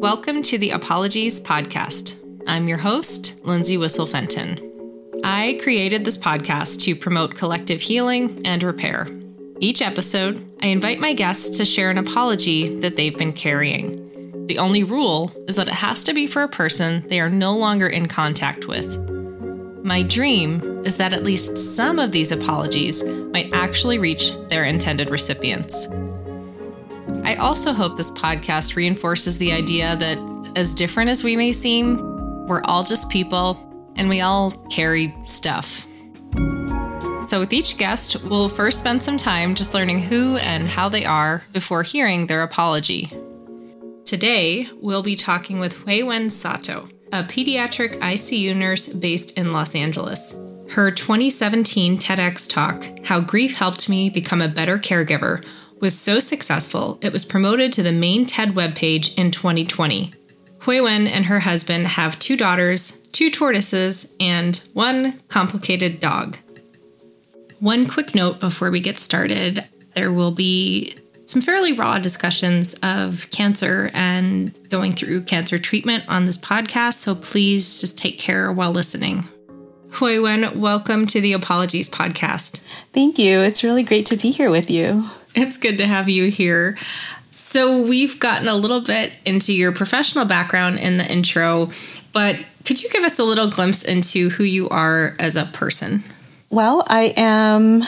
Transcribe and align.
Welcome 0.00 0.42
to 0.42 0.58
the 0.58 0.70
Apologies 0.70 1.40
Podcast. 1.40 2.22
I'm 2.46 2.68
your 2.68 2.78
host, 2.78 3.44
Lindsay 3.44 3.78
Whistle 3.78 4.04
Fenton. 4.06 4.60
I 5.24 5.58
created 5.62 6.04
this 6.04 6.18
podcast 6.18 6.82
to 6.82 6.94
promote 6.94 7.34
collective 7.34 7.80
healing 7.80 8.40
and 8.44 8.62
repair. 8.62 9.08
Each 9.58 9.80
episode, 9.80 10.44
I 10.62 10.66
invite 10.66 11.00
my 11.00 11.14
guests 11.14 11.56
to 11.56 11.64
share 11.64 11.90
an 11.90 11.98
apology 11.98 12.78
that 12.80 12.96
they've 12.96 13.16
been 13.16 13.32
carrying. 13.32 14.46
The 14.46 14.58
only 14.58 14.84
rule 14.84 15.32
is 15.48 15.56
that 15.56 15.68
it 15.68 15.74
has 15.74 16.04
to 16.04 16.14
be 16.14 16.26
for 16.26 16.42
a 16.42 16.48
person 16.48 17.02
they 17.08 17.18
are 17.18 17.30
no 17.30 17.56
longer 17.56 17.86
in 17.88 18.06
contact 18.06 18.66
with. 18.66 18.98
My 19.82 20.02
dream 20.02 20.84
is 20.84 20.98
that 20.98 21.14
at 21.14 21.22
least 21.22 21.56
some 21.56 21.98
of 21.98 22.12
these 22.12 22.32
apologies 22.32 23.02
might 23.04 23.52
actually 23.54 23.98
reach 23.98 24.32
their 24.48 24.64
intended 24.64 25.10
recipients. 25.10 25.88
I 27.26 27.34
also 27.34 27.72
hope 27.72 27.96
this 27.96 28.12
podcast 28.12 28.76
reinforces 28.76 29.36
the 29.36 29.52
idea 29.52 29.96
that, 29.96 30.52
as 30.54 30.72
different 30.72 31.10
as 31.10 31.24
we 31.24 31.34
may 31.34 31.50
seem, 31.50 31.96
we're 32.46 32.62
all 32.66 32.84
just 32.84 33.10
people 33.10 33.60
and 33.96 34.08
we 34.08 34.20
all 34.20 34.52
carry 34.70 35.12
stuff. 35.24 35.88
So, 37.26 37.40
with 37.40 37.52
each 37.52 37.78
guest, 37.78 38.22
we'll 38.26 38.48
first 38.48 38.78
spend 38.78 39.02
some 39.02 39.16
time 39.16 39.56
just 39.56 39.74
learning 39.74 40.02
who 40.02 40.36
and 40.36 40.68
how 40.68 40.88
they 40.88 41.04
are 41.04 41.42
before 41.52 41.82
hearing 41.82 42.28
their 42.28 42.44
apology. 42.44 43.10
Today, 44.04 44.68
we'll 44.80 45.02
be 45.02 45.16
talking 45.16 45.58
with 45.58 45.78
Hui-Wen 45.78 46.30
Sato, 46.30 46.88
a 47.12 47.24
pediatric 47.24 47.98
ICU 47.98 48.54
nurse 48.54 48.86
based 48.92 49.36
in 49.36 49.50
Los 49.50 49.74
Angeles. 49.74 50.38
Her 50.70 50.92
2017 50.92 51.98
TEDx 51.98 52.48
talk, 52.48 52.86
How 53.04 53.18
Grief 53.18 53.58
Helped 53.58 53.88
Me 53.88 54.10
Become 54.10 54.42
a 54.42 54.48
Better 54.48 54.78
Caregiver, 54.78 55.44
was 55.80 55.98
so 55.98 56.20
successful 56.20 56.98
it 57.02 57.12
was 57.12 57.24
promoted 57.24 57.72
to 57.72 57.82
the 57.82 57.92
main 57.92 58.26
TED 58.26 58.48
webpage 58.48 59.16
in 59.18 59.30
2020. 59.30 60.12
Hui-Wen 60.60 61.06
and 61.06 61.26
her 61.26 61.40
husband 61.40 61.86
have 61.86 62.18
two 62.18 62.36
daughters, 62.36 63.00
two 63.08 63.30
tortoises, 63.30 64.14
and 64.18 64.56
one 64.72 65.18
complicated 65.28 66.00
dog. 66.00 66.38
One 67.60 67.86
quick 67.86 68.14
note 68.14 68.40
before 68.40 68.70
we 68.70 68.80
get 68.80 68.98
started 68.98 69.64
there 69.94 70.12
will 70.12 70.30
be 70.30 70.94
some 71.24 71.42
fairly 71.42 71.72
raw 71.72 71.98
discussions 71.98 72.78
of 72.82 73.28
cancer 73.30 73.90
and 73.94 74.56
going 74.68 74.92
through 74.92 75.22
cancer 75.22 75.58
treatment 75.58 76.04
on 76.08 76.26
this 76.26 76.38
podcast, 76.38 76.94
so 76.94 77.14
please 77.14 77.80
just 77.80 77.98
take 77.98 78.18
care 78.18 78.52
while 78.52 78.70
listening. 78.70 79.24
Hui-Wen, 79.96 80.60
welcome 80.60 81.06
to 81.06 81.22
the 81.22 81.32
Apologies 81.32 81.88
podcast. 81.88 82.60
Thank 82.92 83.18
you. 83.18 83.40
It's 83.40 83.64
really 83.64 83.82
great 83.82 84.04
to 84.06 84.18
be 84.18 84.30
here 84.30 84.50
with 84.50 84.70
you. 84.70 85.08
It's 85.34 85.56
good 85.56 85.78
to 85.78 85.86
have 85.86 86.10
you 86.10 86.28
here. 86.28 86.76
So, 87.30 87.80
we've 87.80 88.20
gotten 88.20 88.46
a 88.46 88.56
little 88.56 88.82
bit 88.82 89.16
into 89.24 89.54
your 89.54 89.72
professional 89.72 90.26
background 90.26 90.78
in 90.78 90.98
the 90.98 91.10
intro, 91.10 91.70
but 92.12 92.36
could 92.66 92.82
you 92.82 92.90
give 92.90 93.04
us 93.04 93.18
a 93.18 93.24
little 93.24 93.48
glimpse 93.48 93.82
into 93.82 94.28
who 94.28 94.44
you 94.44 94.68
are 94.68 95.16
as 95.18 95.34
a 95.34 95.46
person? 95.46 96.04
Well, 96.50 96.84
I 96.88 97.14
am, 97.16 97.82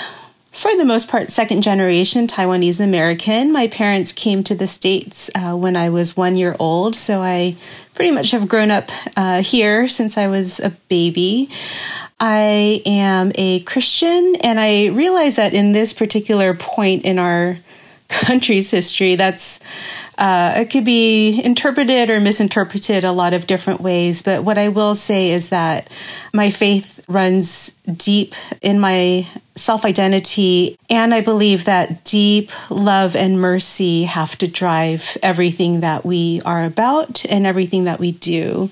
for 0.59 0.75
the 0.77 0.85
most 0.85 1.09
part, 1.09 1.31
second 1.31 1.63
generation 1.63 2.27
Taiwanese 2.27 2.83
American. 2.83 3.53
My 3.53 3.69
parents 3.69 4.13
came 4.13 4.43
to 4.43 4.57
the 4.57 4.67
States 4.67 5.31
uh, 5.37 5.57
when 5.57 5.77
I 5.77 5.91
was 5.91 6.17
one 6.17 6.35
year 6.35 6.57
old, 6.59 6.97
so 6.97 7.21
I 7.21 7.55
pretty 7.95 8.11
much 8.11 8.33
have 8.33 8.49
grown 8.49 8.73
up 8.73 8.91
uh, 9.17 9.41
here 9.41 9.87
since 9.87 10.19
I 10.19 10.27
was 10.27 10.59
a 10.59 10.71
baby. 10.89 11.49
I 12.19 12.83
am 12.85 13.31
a 13.37 13.61
Christian, 13.61 14.35
and 14.43 14.59
I 14.59 14.89
realize 14.89 15.37
that 15.37 15.55
in 15.55 15.71
this 15.71 15.93
particular 15.93 16.55
point 16.55 17.05
in 17.05 17.21
our 17.21 17.57
country's 18.09 18.71
history, 18.71 19.15
that's 19.17 19.61
uh, 20.17 20.55
it 20.57 20.71
could 20.71 20.85
be 20.85 21.41
interpreted 21.45 22.11
or 22.11 22.21
misinterpreted 22.21 23.05
a 23.05 23.13
lot 23.13 23.35
of 23.35 23.47
different 23.47 23.81
ways. 23.81 24.23
But 24.23 24.43
what 24.43 24.59
I 24.59 24.69
will 24.69 24.95
say 24.95 25.31
is 25.31 25.51
that 25.51 25.89
my 26.35 26.51
faith 26.51 27.05
runs 27.09 27.71
deep 27.87 28.35
in 28.63 28.81
my 28.81 29.27
self 29.55 29.85
identity, 29.85 30.77
and 30.91 31.15
I 31.15 31.21
believe 31.21 31.67
that 31.67 32.05
deep 32.05 32.51
love 32.71 33.15
and 33.15 33.41
mercy 33.41 34.05
have 34.05 34.37
to 34.39 34.49
drive 34.49 35.17
everything 35.23 35.81
that 35.81 36.05
we 36.05 36.41
are 36.45 36.65
about 36.65 37.25
and 37.27 37.47
everything 37.47 37.85
that 37.85 38.01
we 38.01 38.13
do. 38.13 38.71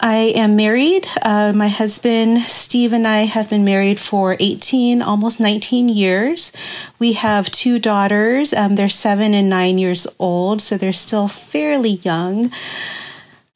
I 0.00 0.32
am 0.36 0.54
married. 0.54 1.08
Uh, 1.22 1.52
my 1.52 1.66
husband, 1.66 2.42
Steve, 2.42 2.92
and 2.92 3.06
I 3.06 3.22
have 3.22 3.50
been 3.50 3.64
married 3.64 3.98
for 3.98 4.36
18, 4.38 5.02
almost 5.02 5.40
19 5.40 5.88
years. 5.88 6.52
We 7.00 7.14
have 7.14 7.50
two 7.50 7.80
daughters. 7.80 8.52
Um, 8.52 8.76
they're 8.76 8.88
seven 8.88 9.34
and 9.34 9.50
nine 9.50 9.76
years 9.76 10.06
old, 10.20 10.62
so 10.62 10.76
they're 10.76 10.92
still 10.92 11.26
fairly 11.26 11.98
young. 12.02 12.52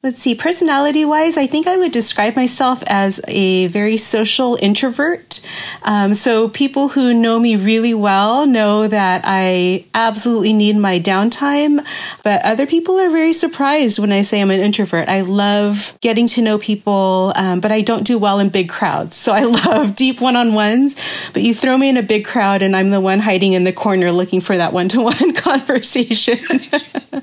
Let's 0.05 0.21
see, 0.21 0.35
personality 0.35 1.05
wise, 1.05 1.37
I 1.37 1.47
think 1.47 1.65
I 1.65 1.77
would 1.77 1.93
describe 1.93 2.35
myself 2.35 2.83
as 2.87 3.21
a 3.25 3.67
very 3.67 3.95
social 3.95 4.57
introvert. 4.61 5.39
Um, 5.83 6.13
so, 6.13 6.49
people 6.49 6.89
who 6.89 7.13
know 7.13 7.39
me 7.39 7.55
really 7.55 7.93
well 7.93 8.45
know 8.45 8.85
that 8.85 9.21
I 9.23 9.85
absolutely 9.93 10.51
need 10.51 10.75
my 10.75 10.99
downtime, 10.99 11.79
but 12.21 12.43
other 12.43 12.67
people 12.67 12.99
are 12.99 13.09
very 13.09 13.31
surprised 13.31 13.97
when 13.97 14.11
I 14.11 14.23
say 14.23 14.41
I'm 14.41 14.51
an 14.51 14.59
introvert. 14.59 15.07
I 15.07 15.21
love 15.21 15.97
getting 16.01 16.27
to 16.27 16.41
know 16.41 16.57
people, 16.57 17.31
um, 17.37 17.61
but 17.61 17.71
I 17.71 17.79
don't 17.79 18.05
do 18.05 18.17
well 18.17 18.39
in 18.39 18.49
big 18.49 18.67
crowds. 18.67 19.15
So, 19.15 19.31
I 19.31 19.43
love 19.67 19.95
deep 19.95 20.19
one 20.19 20.35
on 20.35 20.53
ones, 20.53 20.97
but 21.31 21.43
you 21.43 21.53
throw 21.53 21.77
me 21.77 21.87
in 21.87 21.95
a 21.95 22.03
big 22.03 22.25
crowd 22.25 22.61
and 22.61 22.75
I'm 22.75 22.89
the 22.89 22.99
one 22.99 23.19
hiding 23.19 23.53
in 23.53 23.63
the 23.63 23.71
corner 23.71 24.11
looking 24.11 24.41
for 24.41 24.57
that 24.57 24.73
one 24.73 24.89
to 24.89 24.99
one 24.99 25.33
conversation. 25.33 26.39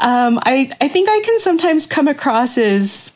um, 0.00 0.40
I, 0.44 0.70
I 0.80 0.88
think 0.88 1.08
I 1.08 1.20
can 1.24 1.38
sometimes 1.38 1.83
come 1.86 2.08
across 2.08 2.58
as 2.58 3.12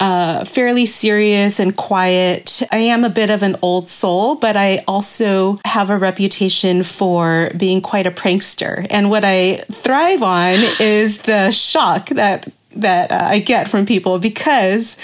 uh, 0.00 0.44
fairly 0.44 0.86
serious 0.86 1.60
and 1.60 1.76
quiet. 1.76 2.62
I 2.72 2.78
am 2.78 3.04
a 3.04 3.10
bit 3.10 3.30
of 3.30 3.42
an 3.42 3.56
old 3.62 3.88
soul, 3.88 4.34
but 4.34 4.56
I 4.56 4.82
also 4.88 5.60
have 5.64 5.90
a 5.90 5.96
reputation 5.96 6.82
for 6.82 7.50
being 7.56 7.80
quite 7.80 8.06
a 8.06 8.10
prankster. 8.10 8.86
And 8.90 9.08
what 9.08 9.24
I 9.24 9.64
thrive 9.70 10.22
on 10.22 10.56
is 10.80 11.22
the 11.22 11.50
shock 11.50 12.08
that 12.10 12.52
that 12.76 13.12
uh, 13.12 13.28
I 13.30 13.38
get 13.38 13.68
from 13.68 13.86
people 13.86 14.18
because 14.18 14.96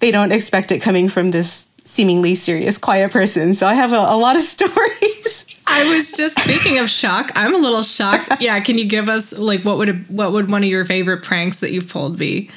they 0.00 0.10
don't 0.10 0.32
expect 0.32 0.72
it 0.72 0.80
coming 0.80 1.10
from 1.10 1.30
this 1.30 1.68
seemingly 1.84 2.34
serious, 2.34 2.78
quiet 2.78 3.12
person. 3.12 3.52
So 3.52 3.66
I 3.66 3.74
have 3.74 3.92
a, 3.92 3.96
a 3.96 4.16
lot 4.16 4.34
of 4.36 4.42
stories. 4.56 5.44
I 5.70 5.94
was 5.94 6.12
just 6.12 6.38
speaking 6.40 6.78
of 6.78 6.88
shock. 6.88 7.30
I'm 7.34 7.54
a 7.54 7.58
little 7.58 7.82
shocked. 7.82 8.28
Yeah, 8.40 8.60
can 8.60 8.78
you 8.78 8.86
give 8.86 9.08
us 9.08 9.36
like 9.36 9.64
what 9.64 9.78
would 9.78 9.88
a, 9.88 9.92
what 9.94 10.32
would 10.32 10.50
one 10.50 10.62
of 10.62 10.68
your 10.68 10.84
favorite 10.84 11.24
pranks 11.24 11.60
that 11.60 11.72
you've 11.72 11.88
pulled 11.88 12.18
be? 12.18 12.50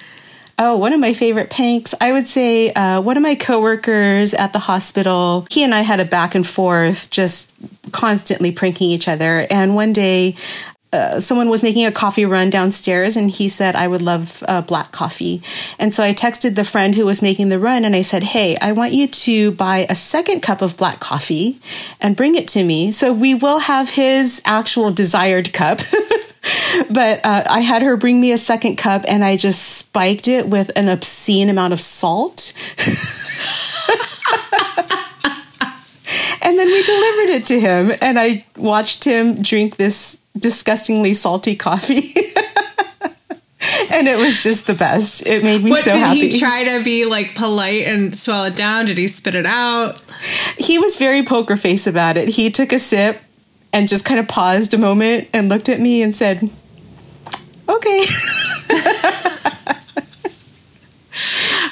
Oh, 0.59 0.77
one 0.77 0.93
of 0.93 0.99
my 0.99 1.13
favorite 1.13 1.49
pranks. 1.49 1.95
I 1.99 2.11
would 2.11 2.27
say 2.27 2.71
uh, 2.71 3.01
one 3.01 3.17
of 3.17 3.23
my 3.23 3.33
coworkers 3.33 4.35
at 4.35 4.53
the 4.53 4.59
hospital. 4.59 5.47
He 5.49 5.63
and 5.63 5.73
I 5.73 5.81
had 5.81 5.99
a 5.99 6.05
back 6.05 6.35
and 6.35 6.45
forth, 6.45 7.09
just 7.09 7.55
constantly 7.91 8.51
pranking 8.51 8.91
each 8.91 9.07
other. 9.07 9.47
And 9.49 9.73
one 9.73 9.91
day, 9.91 10.35
uh, 10.93 11.19
someone 11.19 11.49
was 11.49 11.63
making 11.63 11.85
a 11.85 11.91
coffee 11.91 12.25
run 12.25 12.49
downstairs 12.49 13.15
and 13.15 13.29
he 13.29 13.47
said 13.47 13.75
i 13.75 13.87
would 13.87 14.01
love 14.01 14.43
uh, 14.47 14.61
black 14.61 14.91
coffee. 14.91 15.41
And 15.79 15.93
so 15.93 16.03
i 16.03 16.13
texted 16.13 16.55
the 16.55 16.63
friend 16.63 16.95
who 16.95 17.05
was 17.05 17.21
making 17.21 17.49
the 17.49 17.59
run 17.59 17.85
and 17.85 17.95
i 17.95 18.01
said 18.01 18.23
hey 18.23 18.55
i 18.61 18.71
want 18.71 18.93
you 18.93 19.07
to 19.07 19.51
buy 19.51 19.85
a 19.89 19.95
second 19.95 20.41
cup 20.41 20.61
of 20.61 20.77
black 20.77 20.99
coffee 20.99 21.59
and 21.99 22.15
bring 22.15 22.35
it 22.35 22.47
to 22.49 22.63
me. 22.63 22.91
So 22.91 23.13
we 23.13 23.35
will 23.35 23.59
have 23.59 23.89
his 23.89 24.41
actual 24.45 24.91
desired 24.91 25.53
cup 25.53 25.79
but 26.89 27.19
uh, 27.23 27.43
i 27.49 27.59
had 27.59 27.81
her 27.81 27.95
bring 27.95 28.19
me 28.19 28.31
a 28.31 28.37
second 28.37 28.75
cup 28.75 29.03
and 29.07 29.23
i 29.23 29.37
just 29.37 29.77
spiked 29.77 30.27
it 30.27 30.47
with 30.47 30.71
an 30.77 30.89
obscene 30.89 31.49
amount 31.49 31.73
of 31.73 31.81
salt. 31.81 32.53
And 36.43 36.57
then 36.57 36.67
we 36.67 36.83
delivered 36.83 37.29
it 37.29 37.45
to 37.47 37.59
him 37.59 37.91
and 38.01 38.19
i 38.19 38.41
watched 38.57 39.05
him 39.05 39.41
drink 39.41 39.77
this 39.77 40.20
disgustingly 40.37 41.13
salty 41.13 41.55
coffee. 41.55 42.13
and 43.91 44.07
it 44.07 44.17
was 44.17 44.41
just 44.43 44.67
the 44.67 44.73
best. 44.73 45.25
It 45.27 45.43
made 45.43 45.63
me 45.63 45.71
what, 45.71 45.81
so 45.81 45.91
did 45.91 45.99
happy. 45.99 46.21
Did 46.21 46.33
he 46.33 46.39
try 46.39 46.63
to 46.77 46.83
be 46.83 47.05
like 47.05 47.35
polite 47.35 47.85
and 47.85 48.15
swallow 48.15 48.47
it 48.47 48.57
down? 48.57 48.85
Did 48.85 48.97
he 48.97 49.07
spit 49.07 49.35
it 49.35 49.45
out? 49.45 50.01
He 50.57 50.79
was 50.79 50.97
very 50.97 51.23
poker 51.23 51.57
face 51.57 51.87
about 51.87 52.17
it. 52.17 52.29
He 52.29 52.49
took 52.49 52.71
a 52.73 52.79
sip 52.79 53.21
and 53.73 53.87
just 53.87 54.05
kind 54.05 54.19
of 54.19 54.27
paused 54.27 54.73
a 54.73 54.77
moment 54.77 55.29
and 55.33 55.49
looked 55.49 55.69
at 55.69 55.79
me 55.79 56.01
and 56.01 56.15
said, 56.15 56.49
"Okay." 57.69 58.05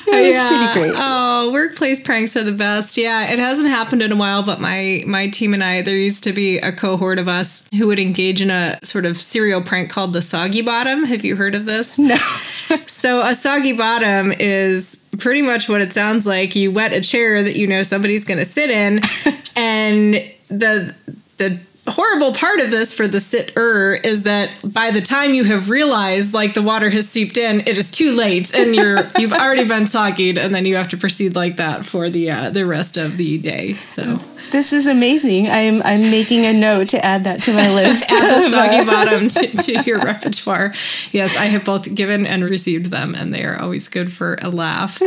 it 0.08 0.28
was 0.28 0.44
pretty 0.44 0.74
great. 0.92 0.94
Oh, 0.98 1.52
workplace 1.54 2.00
pranks 2.00 2.36
are 2.36 2.44
the 2.44 2.52
best. 2.52 2.98
Yeah, 2.98 3.32
it 3.32 3.40
hasn't 3.40 3.68
happened 3.68 4.02
in 4.02 4.12
a 4.12 4.16
while, 4.16 4.44
but 4.44 4.60
my 4.60 5.04
my 5.06 5.28
team 5.28 5.54
and 5.54 5.64
I, 5.64 5.82
there 5.82 5.98
used 5.98 6.24
to 6.26 6.34
be 6.34 6.58
a 6.58 6.72
cohort 6.72 7.20
of 7.20 7.28
us 7.28 7.68
who 7.78 7.88
would 7.88 8.00
engage 8.00 8.42
in 8.42 8.52
a 8.52 8.80
sort 8.84 9.06
of 9.06 9.18
serial 9.18 9.62
prank 9.62 9.90
called 9.90 10.14
the 10.14 10.22
soggy 10.22 10.62
bottom. 10.62 11.04
Have 11.06 11.24
you 11.24 11.36
heard 11.36 11.56
of 11.56 11.66
this? 11.66 11.98
No. 11.98 12.16
so 12.88 13.22
a 13.22 13.34
soggy 13.34 13.74
bottom 13.74 14.32
is 14.32 15.08
pretty 15.18 15.42
much 15.42 15.70
what 15.70 15.82
it 15.82 15.94
sounds 15.94 16.26
like. 16.26 16.56
You 16.56 16.72
wet 16.72 16.94
a 16.94 17.02
chair 17.02 17.44
that 17.44 17.56
you 17.56 17.68
know 17.68 17.84
somebody's 17.84 18.26
going 18.26 18.40
to 18.40 18.46
sit 18.46 18.70
in, 18.70 19.00
and 19.56 20.14
the 20.50 20.96
the 21.38 21.60
horrible 21.90 22.34
part 22.34 22.60
of 22.60 22.72
this 22.72 22.94
for 22.94 23.08
the 23.08 23.20
sitter 23.20 23.94
is 23.94 24.24
that 24.24 24.62
by 24.74 24.92
the 24.92 25.02
time 25.02 25.34
you 25.34 25.44
have 25.46 25.70
realized 25.70 26.34
like 26.34 26.54
the 26.54 26.62
water 26.62 26.90
has 26.90 27.08
seeped 27.10 27.38
in, 27.38 27.62
it 27.62 27.78
is 27.78 27.92
too 27.92 28.14
late 28.14 28.54
and 28.56 28.76
you're 28.76 29.08
you've 29.18 29.34
already 29.34 29.66
been 29.66 29.84
soggied 29.84 30.38
and 30.38 30.54
then 30.54 30.66
you 30.66 30.76
have 30.76 30.90
to 30.90 30.98
proceed 30.98 31.36
like 31.36 31.58
that 31.58 31.86
for 31.86 32.10
the 32.10 32.30
uh, 32.32 32.50
the 32.50 32.66
rest 32.66 32.98
of 32.98 33.18
the 33.18 33.38
day. 33.38 33.74
So 33.74 34.20
this 34.52 34.74
is 34.74 34.88
amazing. 34.88 35.48
I'm 35.48 35.82
I'm 35.84 36.02
making 36.02 36.46
a 36.46 36.54
note 36.54 36.90
to 36.90 37.06
add 37.06 37.24
that 37.26 37.42
to 37.44 37.54
my 37.54 37.70
list. 37.74 38.12
add 38.12 38.44
the 38.44 38.50
soggy 38.56 38.86
bottom 38.86 39.28
to, 39.28 39.62
to 39.64 39.84
your 39.84 40.00
repertoire. 40.00 40.74
Yes, 41.12 41.38
I 41.38 41.46
have 41.46 41.66
both 41.66 41.94
given 41.94 42.26
and 42.26 42.44
received 42.44 42.88
them, 42.88 43.16
and 43.16 43.34
they 43.34 43.44
are 43.44 43.60
always 43.62 43.88
good 43.88 44.12
for 44.12 44.38
a 44.42 44.50
laugh. 44.50 45.00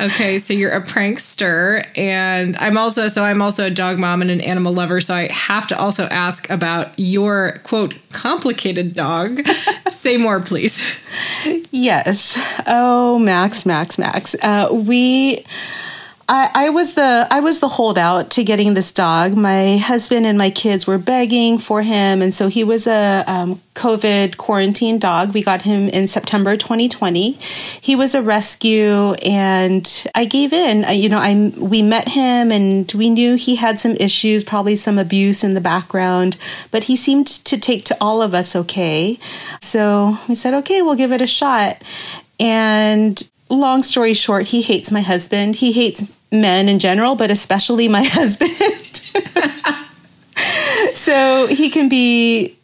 Okay, 0.00 0.38
so 0.38 0.54
you're 0.54 0.70
a 0.70 0.80
prankster, 0.80 1.84
and 1.98 2.56
I'm 2.58 2.78
also 2.78 3.08
so 3.08 3.24
I'm 3.24 3.42
also 3.42 3.66
a 3.66 3.70
dog 3.70 3.98
mom 3.98 4.22
and 4.22 4.30
an 4.30 4.40
animal 4.40 4.72
lover. 4.72 5.00
So 5.00 5.12
I 5.12 5.26
have 5.32 5.66
to 5.68 5.78
also 5.78 6.04
ask 6.04 6.48
about 6.50 6.92
your 6.96 7.58
quote 7.64 7.94
complicated 8.12 8.94
dog. 8.94 9.44
Say 9.88 10.16
more, 10.16 10.40
please. 10.40 11.02
Yes. 11.72 12.38
Oh, 12.68 13.18
Max, 13.18 13.66
Max, 13.66 13.98
Max. 13.98 14.36
Uh, 14.40 14.68
we 14.72 15.44
I, 16.30 16.50
I, 16.54 16.70
was 16.70 16.92
the 16.92 17.26
I 17.30 17.40
was 17.40 17.60
the 17.60 17.68
holdout 17.68 18.32
to 18.32 18.44
getting 18.44 18.74
this 18.74 18.92
dog. 18.92 19.34
My 19.34 19.78
husband 19.78 20.26
and 20.26 20.36
my 20.36 20.50
kids 20.50 20.86
were 20.86 20.98
begging 20.98 21.56
for 21.56 21.80
him, 21.80 22.20
and 22.20 22.34
so 22.34 22.48
he 22.48 22.64
was 22.64 22.86
a 22.86 23.24
um, 23.26 23.58
COVID 23.74 24.36
quarantine 24.36 24.98
dog. 24.98 25.32
We 25.32 25.42
got 25.42 25.62
him 25.62 25.88
in 25.88 26.06
September 26.06 26.54
2020. 26.58 27.32
He 27.32 27.96
was 27.96 28.14
a 28.14 28.20
rescue, 28.20 29.14
and 29.24 30.06
I 30.14 30.26
gave 30.26 30.52
in. 30.52 30.84
You 30.94 31.08
know, 31.08 31.18
I 31.18 31.50
we 31.58 31.80
met 31.80 32.08
him, 32.08 32.52
and 32.52 32.92
we 32.94 33.08
knew 33.08 33.36
he 33.36 33.56
had 33.56 33.80
some 33.80 33.92
issues, 33.92 34.44
probably 34.44 34.76
some 34.76 34.98
abuse 34.98 35.42
in 35.42 35.54
the 35.54 35.62
background, 35.62 36.36
but 36.70 36.84
he 36.84 36.96
seemed 36.96 37.26
to 37.26 37.58
take 37.58 37.84
to 37.86 37.96
all 38.02 38.20
of 38.20 38.34
us 38.34 38.54
okay. 38.54 39.18
So 39.62 40.14
we 40.28 40.34
said, 40.34 40.52
okay, 40.52 40.82
we'll 40.82 40.94
give 40.94 41.12
it 41.12 41.22
a 41.22 41.26
shot. 41.26 41.82
And 42.38 43.18
long 43.48 43.82
story 43.82 44.12
short, 44.12 44.46
he 44.46 44.60
hates 44.60 44.92
my 44.92 45.00
husband. 45.00 45.56
He 45.56 45.72
hates 45.72 46.10
men 46.30 46.68
in 46.68 46.78
general, 46.78 47.16
but 47.16 47.30
especially 47.30 47.88
my 47.88 48.02
husband. 48.06 48.50
so 50.94 51.46
he 51.46 51.70
can 51.70 51.88
be 51.88 52.58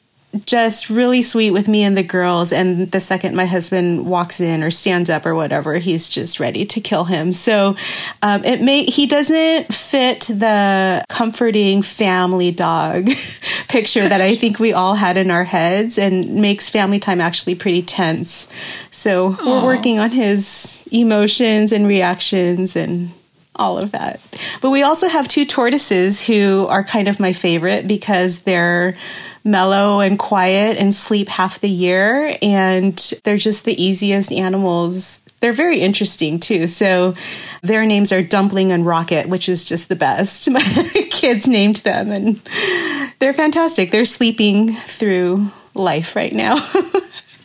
just 0.45 0.91
really 0.91 1.23
sweet 1.23 1.53
with 1.53 1.69
me 1.69 1.85
and 1.85 1.97
the 1.97 2.03
girls. 2.03 2.53
And 2.53 2.91
the 2.91 3.01
second 3.01 3.37
my 3.37 3.47
husband 3.47 4.07
walks 4.07 4.41
in 4.41 4.63
or 4.63 4.71
stands 4.71 5.11
up 5.11 5.27
or 5.27 5.35
whatever, 5.35 5.75
he's 5.75 6.09
just 6.09 6.41
ready 6.41 6.65
to 6.67 6.81
kill 6.81 7.05
him. 7.05 7.33
So 7.33 7.77
um, 8.23 8.45
it 8.45 8.61
may 8.61 8.85
he 8.85 9.07
doesn't 9.07 9.73
fit 9.73 10.23
the 10.23 11.03
comforting 11.09 11.83
family 11.83 12.51
dog 12.51 13.07
picture 13.69 14.09
that 14.09 14.21
I 14.21 14.35
think 14.37 14.59
we 14.59 14.73
all 14.73 14.95
had 14.95 15.17
in 15.17 15.31
our 15.31 15.45
heads, 15.45 15.99
and 15.99 16.37
makes 16.37 16.69
family 16.69 16.99
time 16.99 17.21
actually 17.21 17.55
pretty 17.55 17.83
tense. 17.83 18.49
So 18.91 19.33
Aww. 19.33 19.47
we're 19.47 19.65
working 19.65 19.99
on 19.99 20.11
his 20.11 20.87
emotions 20.93 21.73
and 21.73 21.87
reactions 21.87 22.77
and 22.77 23.11
all 23.57 23.79
of 23.79 23.93
that. 23.93 24.21
But 24.61 24.71
we 24.71 24.83
also 24.83 25.09
have 25.09 25.29
two 25.29 25.45
tortoises 25.45 26.25
who 26.27 26.67
are 26.67 26.85
kind 26.85 27.09
of 27.09 27.21
my 27.21 27.33
favorite 27.33 27.87
because 27.87 28.41
they're 28.41 28.95
mellow 29.45 30.01
and 30.01 30.19
quiet 30.19 30.79
and 30.79 30.95
sleep 30.95 31.29
half 31.29 31.61
the 31.61 31.69
year. 31.69 32.35
And 32.43 32.97
they're 33.25 33.37
just 33.37 33.65
the 33.65 33.81
easiest 33.83 34.33
animals. 34.33 35.21
They're 35.41 35.53
very 35.53 35.81
interesting 35.81 36.41
too. 36.41 36.67
So 36.67 37.15
their 37.63 37.85
names 37.85 38.13
are 38.13 38.23
Dumpling 38.23 38.73
and 38.73 38.87
Rocket, 38.87 39.29
which 39.29 39.49
is 39.49 39.65
just 39.65 39.89
the 39.89 39.97
best. 39.97 40.51
My 40.51 40.61
kids 41.11 41.47
named 41.47 41.77
them 41.77 42.11
and 42.11 42.41
they're 43.19 43.35
fantastic. 43.35 43.91
They're 43.91 44.05
sleeping 44.05 44.69
through 44.73 45.49
life 45.75 46.17
right 46.17 46.33
now. 46.33 46.57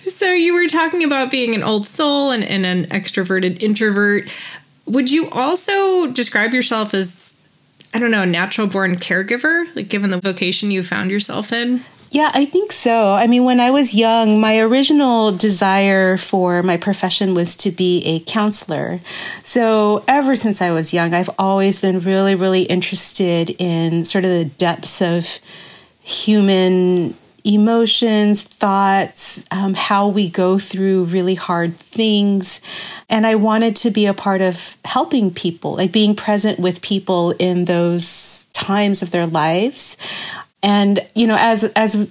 so 0.00 0.32
you 0.32 0.54
were 0.54 0.68
talking 0.68 1.02
about 1.02 1.30
being 1.30 1.54
an 1.54 1.62
old 1.62 1.86
soul 1.86 2.30
and, 2.30 2.44
and 2.44 2.64
an 2.64 2.84
extroverted 2.86 3.62
introvert. 3.62 4.34
Would 4.88 5.10
you 5.10 5.28
also 5.30 6.10
describe 6.10 6.54
yourself 6.54 6.94
as, 6.94 7.40
I 7.92 7.98
don't 7.98 8.10
know, 8.10 8.22
a 8.22 8.26
natural 8.26 8.66
born 8.66 8.96
caregiver, 8.96 9.74
like 9.76 9.88
given 9.88 10.10
the 10.10 10.20
vocation 10.20 10.70
you 10.70 10.82
found 10.82 11.10
yourself 11.10 11.52
in? 11.52 11.82
Yeah, 12.10 12.30
I 12.32 12.46
think 12.46 12.72
so. 12.72 13.12
I 13.12 13.26
mean, 13.26 13.44
when 13.44 13.60
I 13.60 13.70
was 13.70 13.94
young, 13.94 14.40
my 14.40 14.60
original 14.60 15.30
desire 15.30 16.16
for 16.16 16.62
my 16.62 16.78
profession 16.78 17.34
was 17.34 17.54
to 17.56 17.70
be 17.70 18.02
a 18.06 18.20
counselor. 18.20 19.00
So, 19.42 20.04
ever 20.08 20.34
since 20.34 20.62
I 20.62 20.72
was 20.72 20.94
young, 20.94 21.12
I've 21.12 21.28
always 21.38 21.82
been 21.82 22.00
really, 22.00 22.34
really 22.34 22.62
interested 22.62 23.50
in 23.58 24.04
sort 24.04 24.24
of 24.24 24.30
the 24.30 24.46
depths 24.56 25.02
of 25.02 25.38
human 26.00 27.14
emotions, 27.48 28.42
thoughts, 28.42 29.44
um, 29.50 29.72
how 29.74 30.08
we 30.08 30.28
go 30.28 30.58
through 30.58 31.04
really 31.04 31.34
hard 31.34 31.74
things. 31.76 32.60
And 33.08 33.26
I 33.26 33.36
wanted 33.36 33.74
to 33.76 33.90
be 33.90 34.06
a 34.06 34.14
part 34.14 34.42
of 34.42 34.76
helping 34.84 35.32
people, 35.32 35.76
like 35.76 35.90
being 35.90 36.14
present 36.14 36.58
with 36.58 36.82
people 36.82 37.32
in 37.38 37.64
those 37.64 38.44
times 38.52 39.02
of 39.02 39.10
their 39.10 39.26
lives. 39.26 39.96
And, 40.62 41.00
you 41.14 41.26
know, 41.26 41.36
as, 41.38 41.64
as 41.64 42.08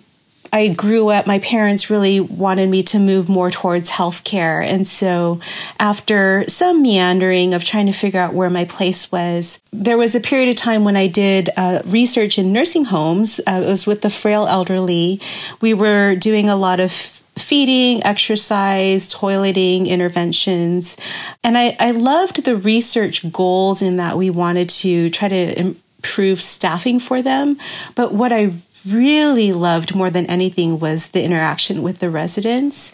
I 0.52 0.70
grew 0.70 1.10
up, 1.10 1.28
my 1.28 1.40
parents 1.40 1.90
really 1.90 2.20
wanted 2.20 2.70
me 2.70 2.84
to 2.84 3.00
move 3.00 3.30
more 3.30 3.52
towards 3.52 3.90
healthcare. 3.90 4.64
And 4.64 4.86
so, 4.86 5.40
after 5.80 6.44
some 6.48 6.82
meandering 6.82 7.54
of 7.54 7.64
trying 7.64 7.88
to 7.88 7.92
figure 7.92 8.20
out 8.20 8.34
where 8.34 8.50
my 8.50 8.66
place 8.66 9.12
was, 9.12 9.60
there 9.72 9.98
was 9.98 10.16
a 10.16 10.20
period 10.20 10.50
of 10.50 10.56
time 10.56 10.84
when 10.84 10.96
I 10.96 11.08
did 11.08 11.50
uh, 11.58 11.82
research 11.86 12.38
in 12.38 12.54
nursing 12.54 12.86
homes. 12.86 13.40
Uh, 13.40 13.62
it 13.64 13.70
was 13.70 13.86
with 13.86 14.02
the 14.02 14.10
frail 14.10 14.46
elderly. 14.48 15.20
We 15.62 15.74
were 15.74 16.16
doing 16.16 16.50
a 16.50 16.56
lot 16.56 16.80
of 16.80 16.92
feeding, 16.92 18.04
exercise, 18.04 19.14
toileting 19.14 19.88
interventions. 19.88 20.98
And 21.44 21.58
I, 21.58 21.76
I 21.80 21.92
loved 21.92 22.44
the 22.44 22.56
research 22.56 23.32
goals 23.32 23.82
in 23.82 23.98
that 23.98 24.18
we 24.18 24.30
wanted 24.30 24.70
to 24.70 25.10
try 25.10 25.28
to 25.28 25.60
improve 25.60 26.42
staffing 26.42 27.00
for 27.00 27.22
them. 27.22 27.58
But 27.96 28.14
what 28.14 28.34
I 28.34 28.54
really 28.92 29.54
loved 29.54 29.96
more 29.96 30.10
than 30.10 30.26
anything 30.28 30.80
was 30.80 31.10
the 31.10 31.24
interaction 31.24 31.84
with 31.84 32.00
the 32.00 32.10
residents. 32.10 32.92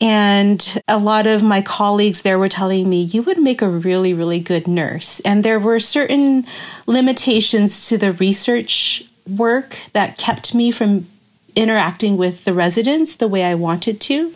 And 0.00 0.82
a 0.88 0.98
lot 0.98 1.26
of 1.26 1.42
my 1.42 1.62
colleagues 1.62 2.22
there 2.22 2.38
were 2.38 2.48
telling 2.48 2.88
me, 2.88 3.02
you 3.02 3.22
would 3.22 3.38
make 3.38 3.62
a 3.62 3.68
really, 3.68 4.14
really 4.14 4.40
good 4.40 4.66
nurse. 4.66 5.20
And 5.20 5.44
there 5.44 5.60
were 5.60 5.80
certain 5.80 6.46
limitations 6.86 7.88
to 7.88 7.98
the 7.98 8.12
research 8.12 9.02
work 9.28 9.76
that 9.92 10.18
kept 10.18 10.54
me 10.54 10.70
from 10.70 11.06
interacting 11.54 12.16
with 12.16 12.44
the 12.44 12.52
residents 12.52 13.16
the 13.16 13.28
way 13.28 13.42
I 13.42 13.54
wanted 13.54 14.00
to. 14.02 14.34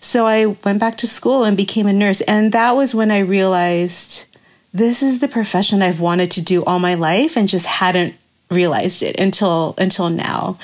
So 0.00 0.26
I 0.26 0.46
went 0.64 0.80
back 0.80 0.98
to 0.98 1.06
school 1.06 1.44
and 1.44 1.56
became 1.56 1.86
a 1.86 1.92
nurse. 1.92 2.20
And 2.22 2.52
that 2.52 2.72
was 2.72 2.94
when 2.94 3.10
I 3.10 3.20
realized 3.20 4.26
this 4.72 5.02
is 5.02 5.18
the 5.18 5.28
profession 5.28 5.82
I've 5.82 6.00
wanted 6.00 6.30
to 6.32 6.44
do 6.44 6.64
all 6.64 6.78
my 6.78 6.94
life 6.94 7.36
and 7.36 7.48
just 7.48 7.66
hadn't 7.66 8.14
realized 8.50 9.02
it 9.02 9.18
until 9.20 9.74
until 9.78 10.10
now. 10.10 10.58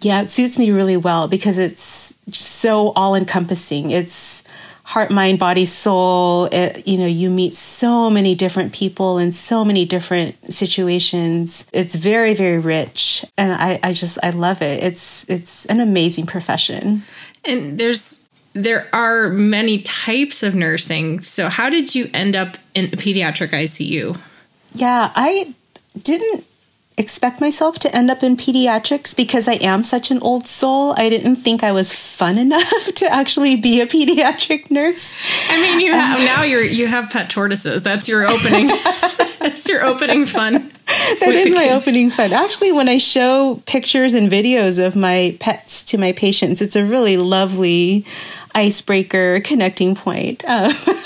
Yeah, 0.00 0.22
it 0.22 0.28
suits 0.28 0.58
me 0.58 0.70
really 0.70 0.96
well 0.96 1.28
because 1.28 1.58
it's 1.58 2.16
so 2.30 2.90
all 2.90 3.14
encompassing. 3.14 3.90
It's 3.90 4.44
heart, 4.84 5.10
mind, 5.10 5.38
body, 5.38 5.64
soul. 5.66 6.48
It, 6.52 6.86
you 6.86 6.98
know, 6.98 7.06
you 7.06 7.28
meet 7.28 7.54
so 7.54 8.08
many 8.08 8.34
different 8.34 8.72
people 8.72 9.18
in 9.18 9.32
so 9.32 9.64
many 9.64 9.84
different 9.84 10.52
situations. 10.52 11.66
It's 11.74 11.94
very, 11.94 12.34
very 12.34 12.58
rich, 12.58 13.24
and 13.36 13.52
I, 13.52 13.78
I 13.82 13.92
just 13.92 14.18
I 14.22 14.30
love 14.30 14.62
it. 14.62 14.82
It's 14.82 15.28
it's 15.28 15.66
an 15.66 15.80
amazing 15.80 16.26
profession. 16.26 17.02
And 17.44 17.78
there's 17.78 18.30
there 18.54 18.86
are 18.92 19.28
many 19.28 19.82
types 19.82 20.42
of 20.42 20.54
nursing. 20.54 21.20
So 21.20 21.48
how 21.48 21.70
did 21.70 21.94
you 21.94 22.08
end 22.14 22.34
up 22.34 22.56
in 22.74 22.86
a 22.86 22.96
pediatric 22.96 23.50
ICU? 23.50 24.18
Yeah, 24.72 25.12
I 25.14 25.54
didn't 26.02 26.44
expect 26.98 27.40
myself 27.40 27.78
to 27.78 27.96
end 27.96 28.10
up 28.10 28.22
in 28.22 28.36
pediatrics 28.36 29.16
because 29.16 29.48
I 29.48 29.54
am 29.54 29.84
such 29.84 30.10
an 30.10 30.18
old 30.20 30.46
soul. 30.46 30.94
I 30.98 31.08
didn't 31.08 31.36
think 31.36 31.62
I 31.62 31.72
was 31.72 31.94
fun 31.94 32.36
enough 32.46 32.92
to 32.96 33.06
actually 33.06 33.56
be 33.56 33.80
a 33.80 33.86
pediatric 33.86 34.70
nurse. 34.70 35.16
I 35.48 35.60
mean, 35.60 35.80
you 35.80 35.92
have 35.92 36.18
um, 36.18 36.24
now 36.24 36.42
you're 36.42 36.62
you 36.62 36.86
have 36.86 37.10
pet 37.10 37.30
tortoises. 37.30 37.82
That's 37.82 38.08
your 38.08 38.24
opening. 38.24 38.68
that's 39.38 39.68
your 39.68 39.84
opening 39.84 40.26
fun. 40.26 40.70
That 41.20 41.34
is 41.34 41.54
my 41.54 41.70
opening 41.70 42.10
fun. 42.10 42.32
Actually, 42.32 42.72
when 42.72 42.88
I 42.88 42.98
show 42.98 43.62
pictures 43.66 44.14
and 44.14 44.30
videos 44.30 44.84
of 44.84 44.96
my 44.96 45.36
pets 45.38 45.82
to 45.84 45.98
my 45.98 46.12
patients, 46.12 46.62
it's 46.62 46.76
a 46.76 46.84
really 46.84 47.16
lovely 47.16 48.06
icebreaker 48.54 49.40
connecting 49.40 49.94
point. 49.94 50.44
Uh, 50.46 50.72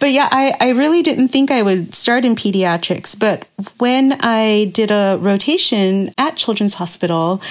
but 0.00 0.10
yeah, 0.10 0.28
I, 0.30 0.54
I 0.60 0.70
really 0.70 1.02
didn't 1.02 1.28
think 1.28 1.50
I 1.50 1.62
would 1.62 1.94
start 1.94 2.24
in 2.24 2.34
pediatrics. 2.34 3.18
But 3.18 3.46
when 3.78 4.16
I 4.20 4.70
did 4.72 4.90
a 4.90 5.18
rotation 5.20 6.12
at 6.18 6.36
Children's 6.36 6.74
Hospital, 6.74 7.42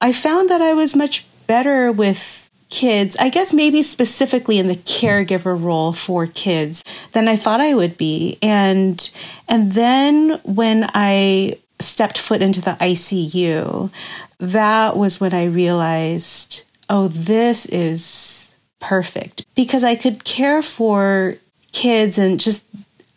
I 0.00 0.12
found 0.12 0.48
that 0.50 0.60
I 0.60 0.74
was 0.74 0.96
much 0.96 1.26
better 1.46 1.90
with 1.92 2.50
kids, 2.70 3.16
I 3.18 3.30
guess 3.30 3.52
maybe 3.52 3.82
specifically 3.82 4.58
in 4.58 4.68
the 4.68 4.74
caregiver 4.74 5.60
role 5.60 5.92
for 5.92 6.26
kids 6.26 6.84
than 7.12 7.28
I 7.28 7.36
thought 7.36 7.60
I 7.60 7.74
would 7.74 7.96
be. 7.96 8.38
And 8.42 9.10
and 9.48 9.72
then 9.72 10.40
when 10.44 10.86
I 10.94 11.58
stepped 11.80 12.18
foot 12.18 12.42
into 12.42 12.60
the 12.60 12.72
ICU, 12.72 13.90
that 14.38 14.96
was 14.96 15.20
when 15.20 15.32
I 15.32 15.46
realized, 15.46 16.64
oh, 16.90 17.08
this 17.08 17.66
is 17.66 18.56
perfect 18.80 19.44
because 19.54 19.82
I 19.82 19.94
could 19.96 20.24
care 20.24 20.62
for 20.62 21.36
kids 21.72 22.18
and 22.18 22.40
just 22.40 22.66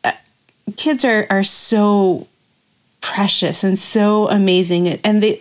uh, 0.03 0.11
kids 0.77 1.05
are, 1.05 1.25
are 1.29 1.43
so 1.43 2.27
precious 3.01 3.63
and 3.63 3.77
so 3.77 4.27
amazing. 4.29 4.87
And 4.89 5.23
they 5.23 5.39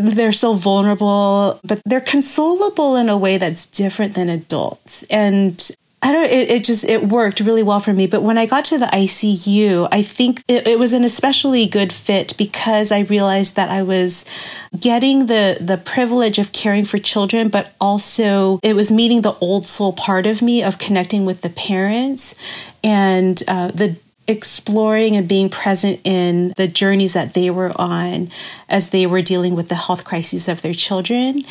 they're 0.00 0.32
so 0.32 0.52
vulnerable 0.52 1.58
but 1.64 1.80
they're 1.86 2.02
consolable 2.02 3.00
in 3.00 3.08
a 3.08 3.16
way 3.16 3.38
that's 3.38 3.66
different 3.66 4.14
than 4.14 4.28
adults. 4.28 5.02
And 5.04 5.70
I 6.00 6.12
don't, 6.12 6.24
it, 6.24 6.50
it, 6.50 6.64
just, 6.64 6.84
it 6.84 7.08
worked 7.08 7.40
really 7.40 7.62
well 7.62 7.80
for 7.80 7.92
me. 7.92 8.06
But 8.06 8.22
when 8.22 8.38
I 8.38 8.46
got 8.46 8.66
to 8.66 8.78
the 8.78 8.86
ICU, 8.86 9.88
I 9.90 10.02
think 10.02 10.42
it, 10.46 10.68
it, 10.68 10.78
was 10.78 10.92
an 10.92 11.02
especially 11.02 11.66
good 11.66 11.92
fit 11.92 12.36
because 12.38 12.92
I 12.92 13.00
realized 13.00 13.56
that 13.56 13.68
I 13.68 13.82
was 13.82 14.24
getting 14.78 15.26
the, 15.26 15.58
the 15.60 15.76
privilege 15.76 16.38
of 16.38 16.52
caring 16.52 16.84
for 16.84 16.98
children, 16.98 17.48
but 17.48 17.74
also 17.80 18.60
it 18.62 18.76
was 18.76 18.92
meeting 18.92 19.22
the 19.22 19.34
old 19.40 19.66
soul 19.66 19.92
part 19.92 20.26
of 20.26 20.40
me 20.40 20.62
of 20.62 20.78
connecting 20.78 21.24
with 21.24 21.40
the 21.40 21.50
parents 21.50 22.36
and 22.84 23.42
uh, 23.48 23.68
the 23.68 23.96
exploring 24.28 25.16
and 25.16 25.26
being 25.26 25.48
present 25.48 26.00
in 26.04 26.52
the 26.56 26.68
journeys 26.68 27.14
that 27.14 27.32
they 27.34 27.50
were 27.50 27.72
on 27.76 28.30
as 28.68 28.90
they 28.90 29.06
were 29.06 29.22
dealing 29.22 29.56
with 29.56 29.68
the 29.68 29.74
health 29.74 30.04
crises 30.04 30.48
of 30.48 30.60
their 30.60 30.74
children. 30.74 31.42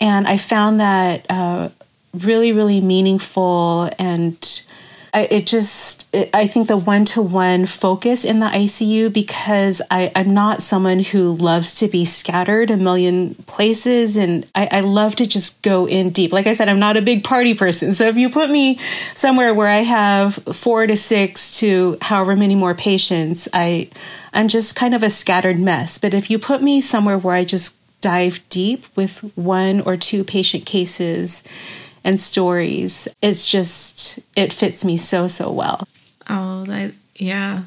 And 0.00 0.26
I 0.26 0.36
found 0.36 0.80
that 0.80 1.24
uh, 1.30 1.68
really, 2.14 2.52
really 2.52 2.80
meaningful 2.80 3.90
and 3.98 4.66
it 5.14 5.46
just 5.46 6.14
i 6.34 6.46
think 6.46 6.66
the 6.66 6.76
one-to-one 6.76 7.66
focus 7.66 8.24
in 8.24 8.40
the 8.40 8.46
icu 8.46 9.12
because 9.12 9.80
I, 9.90 10.10
am 10.14 10.34
not 10.34 10.60
someone 10.60 10.98
who 10.98 11.34
loves 11.34 11.78
to 11.80 11.88
be 11.88 12.04
scattered 12.04 12.70
a 12.70 12.76
million 12.76 13.34
places 13.46 14.16
and 14.16 14.48
I, 14.54 14.68
I, 14.70 14.80
love 14.80 15.14
to 15.16 15.26
just 15.26 15.62
go 15.62 15.86
in 15.86 16.10
deep. 16.10 16.32
Like 16.32 16.46
i 16.46 16.54
said 16.54 16.68
i'm 16.68 16.80
not 16.80 16.96
a 16.96 17.02
big 17.02 17.22
party 17.22 17.54
person. 17.54 17.92
So 17.92 18.06
if 18.06 18.16
you 18.16 18.28
put 18.28 18.50
me 18.50 18.78
somewhere 19.14 19.54
where 19.54 19.68
i 19.68 19.78
have 19.78 20.34
four 20.34 20.86
to 20.86 20.96
six 20.96 21.60
to 21.60 21.96
however 22.02 22.34
many 22.34 22.56
more 22.56 22.74
patients 22.74 23.48
i 23.52 23.88
i'm 24.32 24.48
just 24.48 24.74
kind 24.76 24.94
of 24.94 25.02
a 25.02 25.10
scattered 25.10 25.58
mess. 25.58 25.98
But 25.98 26.14
if 26.14 26.30
you 26.30 26.38
put 26.38 26.62
me 26.62 26.80
somewhere 26.80 27.18
where 27.18 27.36
i 27.36 27.44
just 27.44 27.76
dive 28.00 28.40
deep 28.48 28.84
with 28.96 29.20
one 29.36 29.80
or 29.80 29.96
two 29.96 30.24
patient 30.24 30.66
cases 30.66 31.42
and 32.04 32.18
stories. 32.20 33.08
It's 33.22 33.50
just, 33.50 34.20
it 34.36 34.52
fits 34.52 34.84
me 34.84 34.96
so, 34.96 35.26
so 35.26 35.50
well. 35.50 35.86
Oh, 36.28 36.64
that, 36.64 36.94
yeah. 37.16 37.62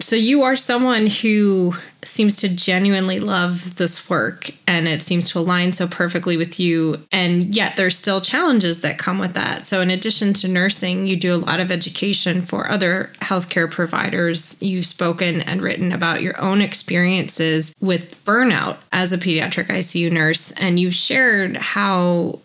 So 0.00 0.16
you 0.16 0.42
are 0.42 0.56
someone 0.56 1.06
who 1.06 1.74
seems 2.02 2.36
to 2.36 2.54
genuinely 2.54 3.20
love 3.20 3.76
this 3.76 4.10
work 4.10 4.50
and 4.66 4.86
it 4.88 5.02
seems 5.02 5.30
to 5.30 5.38
align 5.38 5.72
so 5.72 5.86
perfectly 5.86 6.36
with 6.36 6.58
you. 6.58 6.96
And 7.12 7.54
yet 7.54 7.76
there's 7.76 7.96
still 7.96 8.20
challenges 8.20 8.80
that 8.82 8.98
come 8.98 9.18
with 9.18 9.34
that. 9.34 9.66
So, 9.66 9.80
in 9.80 9.90
addition 9.90 10.32
to 10.34 10.48
nursing, 10.48 11.06
you 11.06 11.16
do 11.16 11.34
a 11.34 11.36
lot 11.36 11.60
of 11.60 11.70
education 11.70 12.42
for 12.42 12.68
other 12.68 13.10
healthcare 13.20 13.70
providers. 13.70 14.60
You've 14.62 14.86
spoken 14.86 15.40
and 15.40 15.62
written 15.62 15.92
about 15.92 16.22
your 16.22 16.38
own 16.40 16.60
experiences 16.60 17.74
with 17.80 18.22
burnout 18.24 18.78
as 18.92 19.12
a 19.12 19.18
pediatric 19.18 19.66
ICU 19.66 20.10
nurse. 20.10 20.50
And 20.52 20.78
you've 20.78 20.94
shared 20.94 21.56
how 21.56 22.40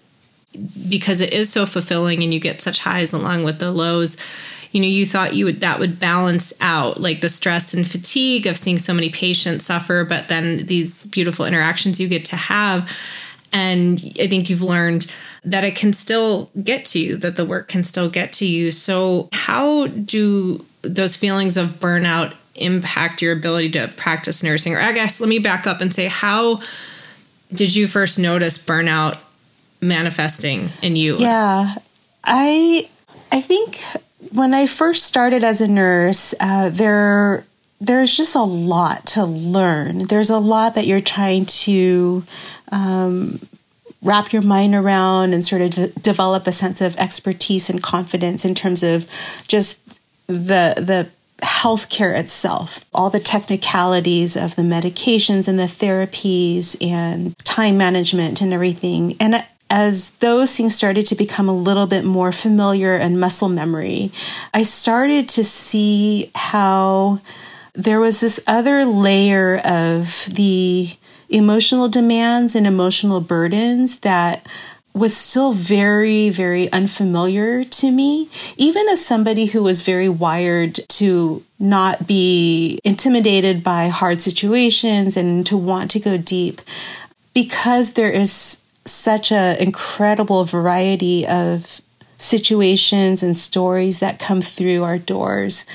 because 0.89 1.22
it 1.22 1.34
is 1.34 1.51
so 1.51 1.65
fulfilling 1.65 2.24
and 2.24 2.34
you 2.34 2.39
get 2.39 2.62
such 2.62 2.79
highs 2.79 3.13
along 3.13 3.44
with 3.44 3.60
the 3.60 3.72
lows 3.72 4.18
you 4.72 4.79
know 4.79 4.88
you 4.88 5.06
thought 5.06 5.34
you 5.34 5.46
would 5.46 5.62
that 5.62 5.79
would 5.79 6.00
balance 6.00 6.53
out 6.62 7.00
like 7.00 7.22
the 7.22 7.29
stress 7.29 7.74
and 7.74 7.88
fatigue 7.88 8.46
of 8.46 8.58
seeing 8.58 8.77
so 8.77 8.94
many 8.94 9.10
patients 9.10 9.65
suffer 9.65 10.06
but 10.06 10.27
then 10.27 10.65
these 10.68 11.08
beautiful 11.08 11.46
interactions 11.46 12.00
you 12.00 12.08
get 12.08 12.25
to 12.25 12.36
have. 12.36 12.91
And 13.51 14.00
i 14.20 14.27
think 14.27 14.50
you've 14.50 14.62
learned 14.62 15.13
that 15.44 15.63
it 15.63 15.75
can 15.75 15.94
still 15.94 16.50
get 16.63 16.86
to 16.86 17.00
you 17.00 17.15
that 17.18 17.36
the 17.36 17.46
work 17.46 17.68
can 17.68 17.82
still 17.82 18.10
get 18.10 18.34
to 18.34 18.46
you. 18.46 18.72
So 18.72 19.29
how 19.32 19.88
do 19.88 20.65
those 20.82 21.15
feelings 21.15 21.58
of 21.58 21.79
burnout 21.79 22.36
impact 22.56 23.22
your 23.22 23.32
ability 23.34 23.72
to 23.72 23.88
practice 23.88 24.44
nursing? 24.44 24.75
Or 24.75 24.79
i 24.79 24.91
guess 24.91 25.20
let 25.20 25.29
me 25.29 25.39
back 25.39 25.65
up 25.65 25.82
and 25.82 25.94
say 25.94 26.08
how 26.08 26.62
did 27.51 27.75
you 27.75 27.88
first 27.88 28.20
notice 28.20 28.58
burnout 28.63 29.18
manifesting 29.81 30.69
in 30.81 30.95
you? 30.95 31.17
Yeah, 31.17 31.74
I 32.24 32.89
I 33.31 33.41
think 33.41 33.81
when 34.31 34.53
I 34.53 34.67
first 34.67 35.05
started 35.05 35.43
as 35.43 35.62
a 35.62 35.67
nurse, 35.67 36.33
uh, 36.39 36.69
there 36.69 37.45
there's 37.81 38.15
just 38.15 38.36
a 38.36 38.43
lot 38.43 39.05
to 39.07 39.25
learn. 39.25 40.00
There's 40.00 40.29
a 40.29 40.38
lot 40.38 40.75
that 40.75 40.86
you're 40.86 41.00
trying 41.00 41.45
to 41.45 42.24
um, 42.71 43.39
wrap 44.01 44.33
your 44.33 44.41
mind 44.41 44.75
around 44.75 45.33
and 45.33 45.43
sort 45.43 45.62
of 45.62 45.71
de- 45.71 45.88
develop 46.00 46.48
a 46.48 46.51
sense 46.51 46.81
of 46.81 46.95
expertise 46.98 47.69
and 47.69 47.81
confidence 47.81 48.45
in 48.45 48.55
terms 48.55 48.83
of 48.83 49.07
just 49.48 50.01
the 50.27 50.74
the 50.77 51.09
healthcare 51.41 52.17
itself, 52.17 52.83
all 52.93 53.09
the 53.09 53.19
technicalities 53.19 54.36
of 54.36 54.55
the 54.55 54.62
medications 54.62 55.48
and 55.48 55.57
the 55.57 55.63
therapies 55.63 56.75
and 56.86 57.38
time 57.45 57.77
management 57.77 58.41
and 58.41 58.53
everything. 58.53 59.15
And 59.21 59.41
as 59.69 60.09
those 60.19 60.55
things 60.55 60.75
started 60.75 61.05
to 61.07 61.15
become 61.15 61.47
a 61.47 61.53
little 61.53 61.88
bit 61.88 62.03
more 62.03 62.31
familiar 62.31 62.95
and 62.95 63.19
muscle 63.19 63.49
memory, 63.49 64.11
I 64.53 64.63
started 64.63 65.29
to 65.29 65.43
see 65.43 66.31
how 66.35 67.21
there 67.73 67.99
was 67.99 68.19
this 68.19 68.39
other 68.47 68.85
layer 68.85 69.57
of 69.63 70.27
the 70.33 70.88
emotional 71.29 71.88
demands 71.88 72.55
and 72.55 72.65
emotional 72.65 73.21
burdens 73.21 73.99
that 73.99 74.45
was 74.93 75.15
still 75.15 75.53
very, 75.53 76.29
very 76.29 76.71
unfamiliar 76.71 77.63
to 77.63 77.91
me, 77.91 78.27
even 78.57 78.89
as 78.89 79.05
somebody 79.05 79.45
who 79.45 79.61
was 79.61 79.83
very 79.83 80.09
wired 80.09 80.79
to 80.89 81.43
not 81.59 82.07
be 82.07 82.79
intimidated 82.83 83.63
by 83.63 83.88
hard 83.88 84.19
situations 84.19 85.15
and 85.15 85.45
to 85.45 85.55
want 85.55 85.91
to 85.91 85.99
go 85.99 86.17
deep. 86.17 86.59
Because 87.35 87.93
there 87.93 88.09
is 88.09 88.65
such 88.91 89.31
an 89.31 89.58
incredible 89.58 90.46
variety 90.46 91.25
of 91.27 91.81
situations 92.17 93.24
and 93.24 93.38
stories 93.38 94.00
that 94.00 94.19
come 94.19 94.41
through 94.41 94.84
our 94.84 94.98
doors. 94.98 95.65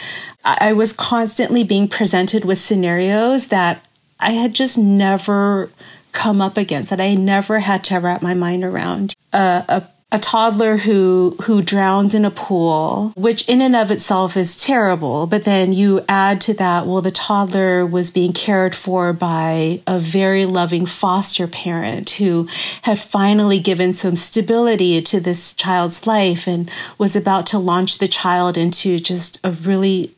I 0.44 0.75
was 0.75 0.92
constantly 0.92 1.64
being 1.64 1.88
presented 1.88 2.44
with 2.44 2.59
scenarios 2.59 3.49
that 3.49 3.87
I 4.21 4.33
had 4.33 4.54
just 4.54 4.76
never 4.76 5.71
come 6.12 6.40
up 6.40 6.56
against, 6.56 6.90
that 6.90 7.00
I 7.00 7.14
never 7.14 7.59
had 7.61 7.83
to 7.85 7.99
wrap 7.99 8.23
my 8.23 8.35
mind 8.35 8.62
around. 8.62 9.14
Uh, 9.33 9.62
a 9.68 9.83
a 10.12 10.18
toddler 10.18 10.76
who 10.76 11.37
who 11.42 11.61
drowns 11.61 12.14
in 12.14 12.25
a 12.25 12.30
pool, 12.30 13.12
which 13.16 13.49
in 13.49 13.61
and 13.61 13.75
of 13.75 13.90
itself 13.90 14.37
is 14.37 14.56
terrible, 14.56 15.26
but 15.26 15.44
then 15.44 15.73
you 15.73 16.00
add 16.08 16.40
to 16.42 16.54
that, 16.54 16.87
well, 16.87 17.00
the 17.00 17.11
toddler 17.11 17.84
was 17.84 18.12
being 18.12 18.32
cared 18.32 18.75
for 18.75 19.12
by 19.12 19.80
a 19.87 19.99
very 19.99 20.46
loving 20.46 20.87
foster 20.87 21.49
parent 21.49 22.11
who 22.11 22.46
had 22.82 22.99
finally 22.99 23.58
given 23.58 23.92
some 23.92 24.14
stability 24.14 25.02
to 25.02 25.18
this 25.18 25.52
child's 25.52 26.06
life 26.06 26.46
and 26.46 26.70
was 26.96 27.16
about 27.16 27.46
to 27.46 27.58
launch 27.58 27.99
the 27.99 28.08
child 28.08 28.56
into 28.56 29.00
just 29.00 29.40
a 29.44 29.50
really 29.50 30.14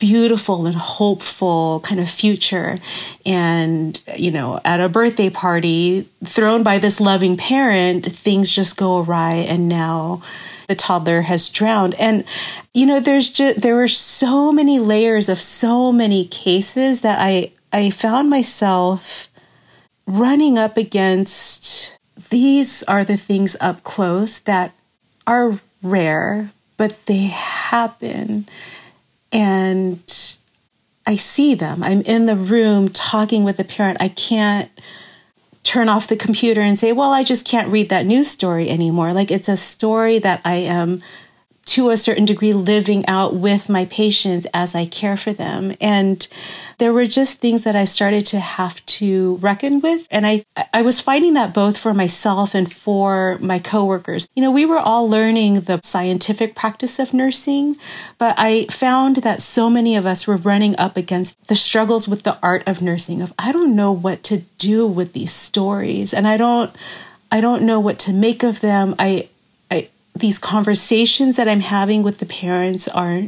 beautiful 0.00 0.66
and 0.66 0.74
hopeful 0.74 1.80
kind 1.80 2.00
of 2.00 2.08
future. 2.08 2.78
And, 3.24 4.02
you 4.16 4.32
know, 4.32 4.58
at 4.64 4.80
a 4.80 4.88
birthday 4.88 5.30
party 5.30 6.08
thrown 6.24 6.64
by 6.64 6.78
this 6.78 7.00
loving 7.00 7.36
parent, 7.36 8.06
things 8.06 8.52
just 8.52 8.76
go 8.76 8.98
awry. 8.98 9.46
And 9.48 9.68
now 9.68 10.22
the 10.66 10.74
toddler 10.74 11.20
has 11.20 11.48
drowned. 11.50 11.94
And, 12.00 12.24
you 12.74 12.86
know, 12.86 12.98
there's 12.98 13.30
just, 13.30 13.60
there 13.60 13.76
were 13.76 13.88
so 13.88 14.50
many 14.50 14.80
layers 14.80 15.28
of 15.28 15.38
so 15.38 15.92
many 15.92 16.24
cases 16.24 17.02
that 17.02 17.18
I, 17.20 17.52
I 17.72 17.90
found 17.90 18.30
myself 18.30 19.28
running 20.06 20.58
up 20.58 20.76
against 20.76 21.96
these 22.30 22.82
are 22.84 23.04
the 23.04 23.16
things 23.16 23.56
up 23.60 23.82
close 23.82 24.40
that 24.40 24.72
are 25.26 25.58
rare, 25.82 26.50
but 26.76 27.06
they 27.06 27.26
happen 27.26 28.48
and 29.32 30.38
I 31.06 31.16
see 31.16 31.54
them. 31.54 31.82
I'm 31.82 32.02
in 32.02 32.26
the 32.26 32.36
room 32.36 32.88
talking 32.88 33.44
with 33.44 33.56
the 33.56 33.64
parent. 33.64 33.98
I 34.00 34.08
can't 34.08 34.70
turn 35.62 35.88
off 35.88 36.08
the 36.08 36.16
computer 36.16 36.60
and 36.60 36.78
say, 36.78 36.92
well, 36.92 37.12
I 37.12 37.22
just 37.22 37.46
can't 37.46 37.68
read 37.68 37.90
that 37.90 38.06
news 38.06 38.28
story 38.28 38.68
anymore. 38.68 39.12
Like 39.12 39.30
it's 39.30 39.48
a 39.48 39.56
story 39.56 40.18
that 40.18 40.40
I 40.44 40.54
am 40.54 41.02
to 41.70 41.90
a 41.90 41.96
certain 41.96 42.24
degree 42.24 42.52
living 42.52 43.06
out 43.06 43.32
with 43.32 43.68
my 43.68 43.84
patients 43.84 44.44
as 44.52 44.74
I 44.74 44.86
care 44.86 45.16
for 45.16 45.32
them. 45.32 45.72
And 45.80 46.26
there 46.78 46.92
were 46.92 47.06
just 47.06 47.38
things 47.38 47.62
that 47.62 47.76
I 47.76 47.84
started 47.84 48.26
to 48.26 48.40
have 48.40 48.84
to 48.86 49.36
reckon 49.36 49.80
with. 49.80 50.08
And 50.10 50.26
I, 50.26 50.44
I 50.74 50.82
was 50.82 51.00
fighting 51.00 51.34
that 51.34 51.54
both 51.54 51.78
for 51.78 51.94
myself 51.94 52.56
and 52.56 52.70
for 52.70 53.38
my 53.40 53.60
coworkers. 53.60 54.28
You 54.34 54.42
know, 54.42 54.50
we 54.50 54.66
were 54.66 54.80
all 54.80 55.08
learning 55.08 55.60
the 55.60 55.78
scientific 55.84 56.56
practice 56.56 56.98
of 56.98 57.14
nursing, 57.14 57.76
but 58.18 58.34
I 58.36 58.64
found 58.64 59.18
that 59.18 59.40
so 59.40 59.70
many 59.70 59.94
of 59.94 60.06
us 60.06 60.26
were 60.26 60.36
running 60.36 60.74
up 60.76 60.96
against 60.96 61.36
the 61.46 61.54
struggles 61.54 62.08
with 62.08 62.24
the 62.24 62.36
art 62.42 62.66
of 62.66 62.82
nursing 62.82 63.22
of 63.22 63.32
I 63.38 63.52
don't 63.52 63.76
know 63.76 63.92
what 63.92 64.24
to 64.24 64.38
do 64.58 64.88
with 64.88 65.12
these 65.12 65.32
stories 65.32 66.12
and 66.12 66.26
I 66.26 66.36
don't 66.36 66.74
I 67.30 67.40
don't 67.40 67.62
know 67.62 67.78
what 67.78 68.00
to 68.00 68.12
make 68.12 68.42
of 68.42 68.60
them. 68.60 68.96
I 68.98 69.28
these 70.14 70.38
conversations 70.38 71.36
that 71.36 71.48
I'm 71.48 71.60
having 71.60 72.02
with 72.02 72.18
the 72.18 72.26
parents 72.26 72.88
are 72.88 73.22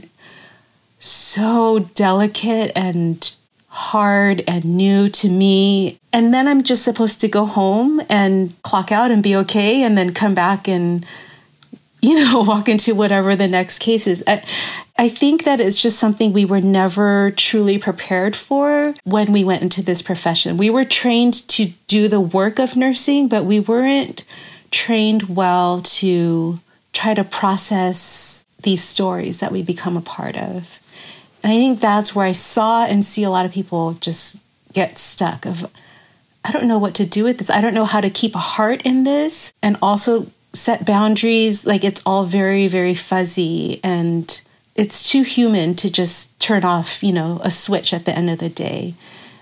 so 0.98 1.90
delicate 1.94 2.70
and 2.76 3.34
hard 3.68 4.44
and 4.46 4.64
new 4.64 5.08
to 5.08 5.28
me. 5.28 5.98
And 6.12 6.32
then 6.32 6.46
I'm 6.46 6.62
just 6.62 6.84
supposed 6.84 7.20
to 7.22 7.28
go 7.28 7.46
home 7.46 8.00
and 8.08 8.54
clock 8.62 8.92
out 8.92 9.10
and 9.10 9.22
be 9.22 9.34
okay 9.36 9.82
and 9.82 9.96
then 9.96 10.12
come 10.12 10.34
back 10.34 10.68
and, 10.68 11.06
you 12.02 12.16
know, 12.16 12.42
walk 12.46 12.68
into 12.68 12.94
whatever 12.94 13.34
the 13.34 13.48
next 13.48 13.78
case 13.78 14.06
is. 14.06 14.22
I, 14.26 14.44
I 14.98 15.08
think 15.08 15.44
that 15.44 15.58
it's 15.58 15.80
just 15.80 15.98
something 15.98 16.32
we 16.32 16.44
were 16.44 16.60
never 16.60 17.30
truly 17.30 17.78
prepared 17.78 18.36
for 18.36 18.94
when 19.04 19.32
we 19.32 19.42
went 19.42 19.62
into 19.62 19.82
this 19.82 20.02
profession. 20.02 20.58
We 20.58 20.68
were 20.68 20.84
trained 20.84 21.48
to 21.48 21.70
do 21.86 22.08
the 22.08 22.20
work 22.20 22.58
of 22.58 22.76
nursing, 22.76 23.28
but 23.28 23.46
we 23.46 23.58
weren't 23.58 24.24
trained 24.70 25.34
well 25.34 25.80
to 25.80 26.56
try 26.92 27.14
to 27.14 27.24
process 27.24 28.44
these 28.62 28.82
stories 28.82 29.40
that 29.40 29.52
we 29.52 29.62
become 29.62 29.96
a 29.96 30.02
part 30.02 30.36
of. 30.36 30.80
And 31.42 31.52
I 31.52 31.56
think 31.56 31.80
that's 31.80 32.14
where 32.14 32.26
I 32.26 32.32
saw 32.32 32.86
and 32.86 33.04
see 33.04 33.24
a 33.24 33.30
lot 33.30 33.46
of 33.46 33.52
people 33.52 33.94
just 33.94 34.40
get 34.72 34.98
stuck 34.98 35.44
of 35.44 35.70
I 36.44 36.50
don't 36.50 36.66
know 36.66 36.78
what 36.78 36.96
to 36.96 37.06
do 37.06 37.24
with 37.24 37.38
this. 37.38 37.50
I 37.50 37.60
don't 37.60 37.74
know 37.74 37.84
how 37.84 38.00
to 38.00 38.10
keep 38.10 38.34
a 38.34 38.38
heart 38.38 38.82
in 38.82 39.04
this 39.04 39.52
and 39.62 39.76
also 39.80 40.26
set 40.52 40.84
boundaries. 40.84 41.64
Like 41.64 41.84
it's 41.84 42.02
all 42.04 42.24
very, 42.24 42.66
very 42.68 42.94
fuzzy 42.94 43.80
and 43.84 44.42
it's 44.74 45.08
too 45.08 45.22
human 45.22 45.74
to 45.76 45.92
just 45.92 46.38
turn 46.40 46.64
off, 46.64 47.02
you 47.02 47.12
know, 47.12 47.38
a 47.44 47.50
switch 47.50 47.94
at 47.94 48.06
the 48.06 48.16
end 48.16 48.28
of 48.30 48.38
the 48.38 48.48
day. 48.48 48.94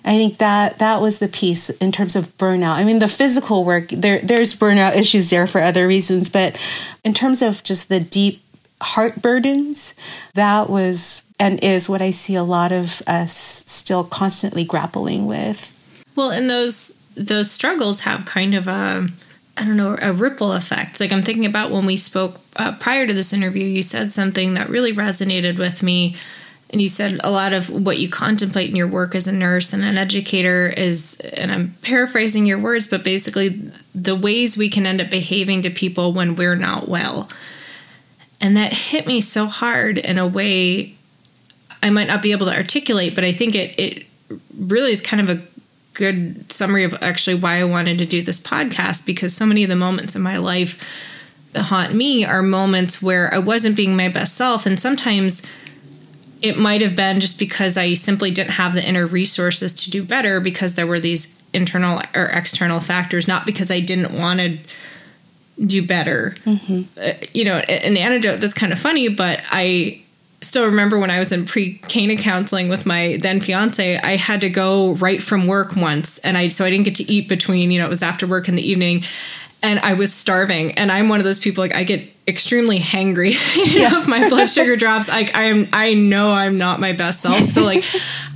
I 0.05 0.13
think 0.13 0.39
that 0.39 0.79
that 0.79 1.01
was 1.01 1.19
the 1.19 1.29
piece 1.29 1.71
in 1.71 1.93
terms 1.93 2.17
of 2.17 2.37
burnout. 2.39 2.75
I 2.75 2.85
mean, 2.85 2.99
the 2.99 3.09
physical 3.09 3.65
work 3.65 3.89
there 3.89 4.21
there's 4.21 4.55
burnout 4.55 4.97
issues 4.97 5.31
there 5.31 5.47
for 5.47 5.61
other 5.61 5.87
reasons, 5.87 6.29
but 6.29 6.59
in 7.05 7.15
terms 7.15 7.43
of 7.43 7.63
just 7.63 7.89
the 7.89 8.01
deep 8.01 8.43
heart 8.81 9.21
burdens, 9.21 9.95
that 10.35 10.71
was 10.71 11.23
and 11.39 11.63
is 11.63 11.89
what 11.89 12.03
I 12.03 12.11
see 12.11 12.35
a 12.35 12.43
lot 12.43 12.73
of 12.73 13.03
us 13.07 13.65
still 13.67 14.05
constantly 14.05 14.65
grappling 14.65 15.27
with. 15.27 15.77
Well, 16.17 16.31
and 16.31 16.49
those 16.49 17.01
those 17.15 17.51
struggles 17.51 18.01
have 18.03 18.25
kind 18.25 18.55
of 18.55 18.69
a 18.69 19.09
I 19.57 19.65
don't 19.65 19.77
know 19.77 19.97
a 20.01 20.13
ripple 20.13 20.53
effect. 20.53 21.01
Like 21.01 21.13
I'm 21.13 21.23
thinking 21.23 21.47
about 21.47 21.71
when 21.71 21.87
we 21.87 21.97
spoke 21.97 22.41
uh, 22.57 22.73
prior 22.79 23.07
to 23.07 23.13
this 23.13 23.33
interview, 23.33 23.65
you 23.65 23.83
said 23.83 24.13
something 24.13 24.55
that 24.55 24.69
really 24.69 24.93
resonated 24.93 25.59
with 25.59 25.83
me. 25.83 26.17
And 26.71 26.81
you 26.81 26.89
said 26.89 27.21
a 27.25 27.31
lot 27.31 27.53
of 27.53 27.69
what 27.69 27.99
you 27.99 28.09
contemplate 28.09 28.71
in 28.71 28.77
your 28.77 28.87
work 28.87 29.17
as 29.17 29.27
a 29.27 29.33
nurse 29.33 29.73
and 29.73 29.83
an 29.83 29.99
educator 29.99 30.69
is, 30.69 31.19
and 31.37 31.51
I'm 31.51 31.75
paraphrasing 31.83 32.47
your 32.47 32.61
words, 32.61 32.87
but 32.87 33.03
basically 33.03 33.49
the 33.93 34.15
ways 34.15 34.57
we 34.57 34.71
can 34.71 34.87
end 34.87 35.01
up 35.01 35.11
behaving 35.11 35.63
to 35.63 35.71
people 35.71 36.13
when 36.13 36.37
we're 36.37 36.55
not 36.55 36.89
well. 36.89 37.29
And 38.41 38.57
that 38.57 38.73
hit 38.73 39.07
me 39.07 39.21
so 39.21 39.47
hard 39.47 39.99
in 39.99 40.17
a 40.17 40.27
way 40.27 40.95
I 41.83 41.91
might 41.91 42.07
not 42.07 42.23
be 42.23 42.33
able 42.33 42.47
to 42.47 42.57
articulate, 42.57 43.15
but 43.15 43.25
I 43.25 43.33
think 43.33 43.55
it 43.55 43.79
it 43.79 44.07
really 44.59 44.93
is 44.93 45.01
kind 45.01 45.21
of 45.21 45.37
a 45.37 45.43
good 45.95 46.51
summary 46.53 46.85
of 46.85 46.95
actually 47.03 47.37
why 47.37 47.57
I 47.57 47.65
wanted 47.65 47.99
to 47.99 48.07
do 48.07 48.23
this 48.23 48.41
podcast 48.41 49.05
because 49.05 49.35
so 49.35 49.45
many 49.45 49.65
of 49.65 49.71
the 49.71 49.77
moments 49.77 50.15
in 50.15 50.23
my 50.23 50.37
life 50.37 50.83
that 51.53 51.65
haunt 51.65 51.95
me 51.95 52.25
are 52.25 52.43
moments 52.43 53.03
where 53.03 53.33
I 53.35 53.39
wasn't 53.39 53.77
being 53.77 53.97
my 53.97 54.09
best 54.09 54.37
self 54.37 54.67
and 54.67 54.79
sometimes 54.79 55.43
it 56.43 56.57
might 56.57 56.81
have 56.81 56.97
been 56.97 57.21
just 57.21 57.39
because 57.39 57.77
I 57.77 57.95
simply 57.95 58.31
didn't 58.31 58.53
have 58.53 58.75
the 58.75 58.87
inner 58.87 59.07
resources 59.07 59.75
to 59.75 59.91
do 59.91 60.03
better 60.03 60.41
because 60.41 60.75
there 60.75 60.87
were 60.87 61.01
these 61.01 61.43
internal 61.53 62.01
or 62.15 62.27
external 62.27 62.81
factors 62.81 63.27
not 63.27 63.45
because 63.45 63.71
I 63.71 63.81
didn't 63.81 64.19
want 64.19 64.41
to 64.41 64.59
do 65.65 65.87
better. 65.87 66.35
Mm-hmm. 66.45 66.83
Uh, 67.01 67.13
you 67.33 67.45
know, 67.45 67.57
an 67.57 67.97
anecdote 67.97 68.37
that's 68.41 68.55
kind 68.55 68.73
of 68.73 68.79
funny, 68.79 69.09
but 69.09 69.43
I 69.51 70.03
still 70.43 70.67
remember 70.67 70.99
when 70.99 71.11
I 71.11 71.19
was 71.19 71.33
in 71.33 71.45
pre 71.45 71.75
Cana 71.75 72.17
counseling 72.17 72.69
with 72.69 72.87
my 72.87 73.19
then 73.21 73.41
fiance, 73.41 73.99
I 73.99 74.17
had 74.17 74.41
to 74.41 74.49
go 74.49 74.95
right 74.95 75.23
from 75.23 75.47
work 75.47 75.77
once. 75.77 76.19
And 76.21 76.37
I, 76.37 76.49
so 76.49 76.65
I 76.65 76.71
didn't 76.71 76.87
get 76.87 76.95
to 76.97 77.13
eat 77.13 77.29
between, 77.29 77.71
you 77.71 77.79
know, 77.79 77.87
it 77.87 77.91
was 77.91 78.03
after 78.03 78.27
work 78.27 78.49
in 78.49 78.55
the 78.55 78.67
evening 78.67 79.03
and 79.63 79.79
I 79.81 79.95
was 79.95 80.13
starving. 80.13 80.73
And 80.73 80.91
I'm 80.91 81.09
one 81.09 81.19
of 81.19 81.25
those 81.25 81.39
people 81.39 81.63
like 81.63 81.75
I 81.75 81.85
get 81.85 82.09
extremely 82.31 82.79
hangry. 82.79 83.35
you 83.75 83.81
know, 83.81 83.99
if 83.99 84.09
my 84.09 84.29
blood 84.29 84.49
sugar 84.49 84.77
drops, 84.77 85.11
I, 85.11 85.29
I 85.35 85.45
am 85.45 85.69
I 85.73 85.95
know 85.95 86.33
I'm 86.33 86.57
not 86.57 86.81
my 86.81 86.93
best 86.93 87.21
self. 87.21 87.37
So 87.51 87.65
like 87.65 87.85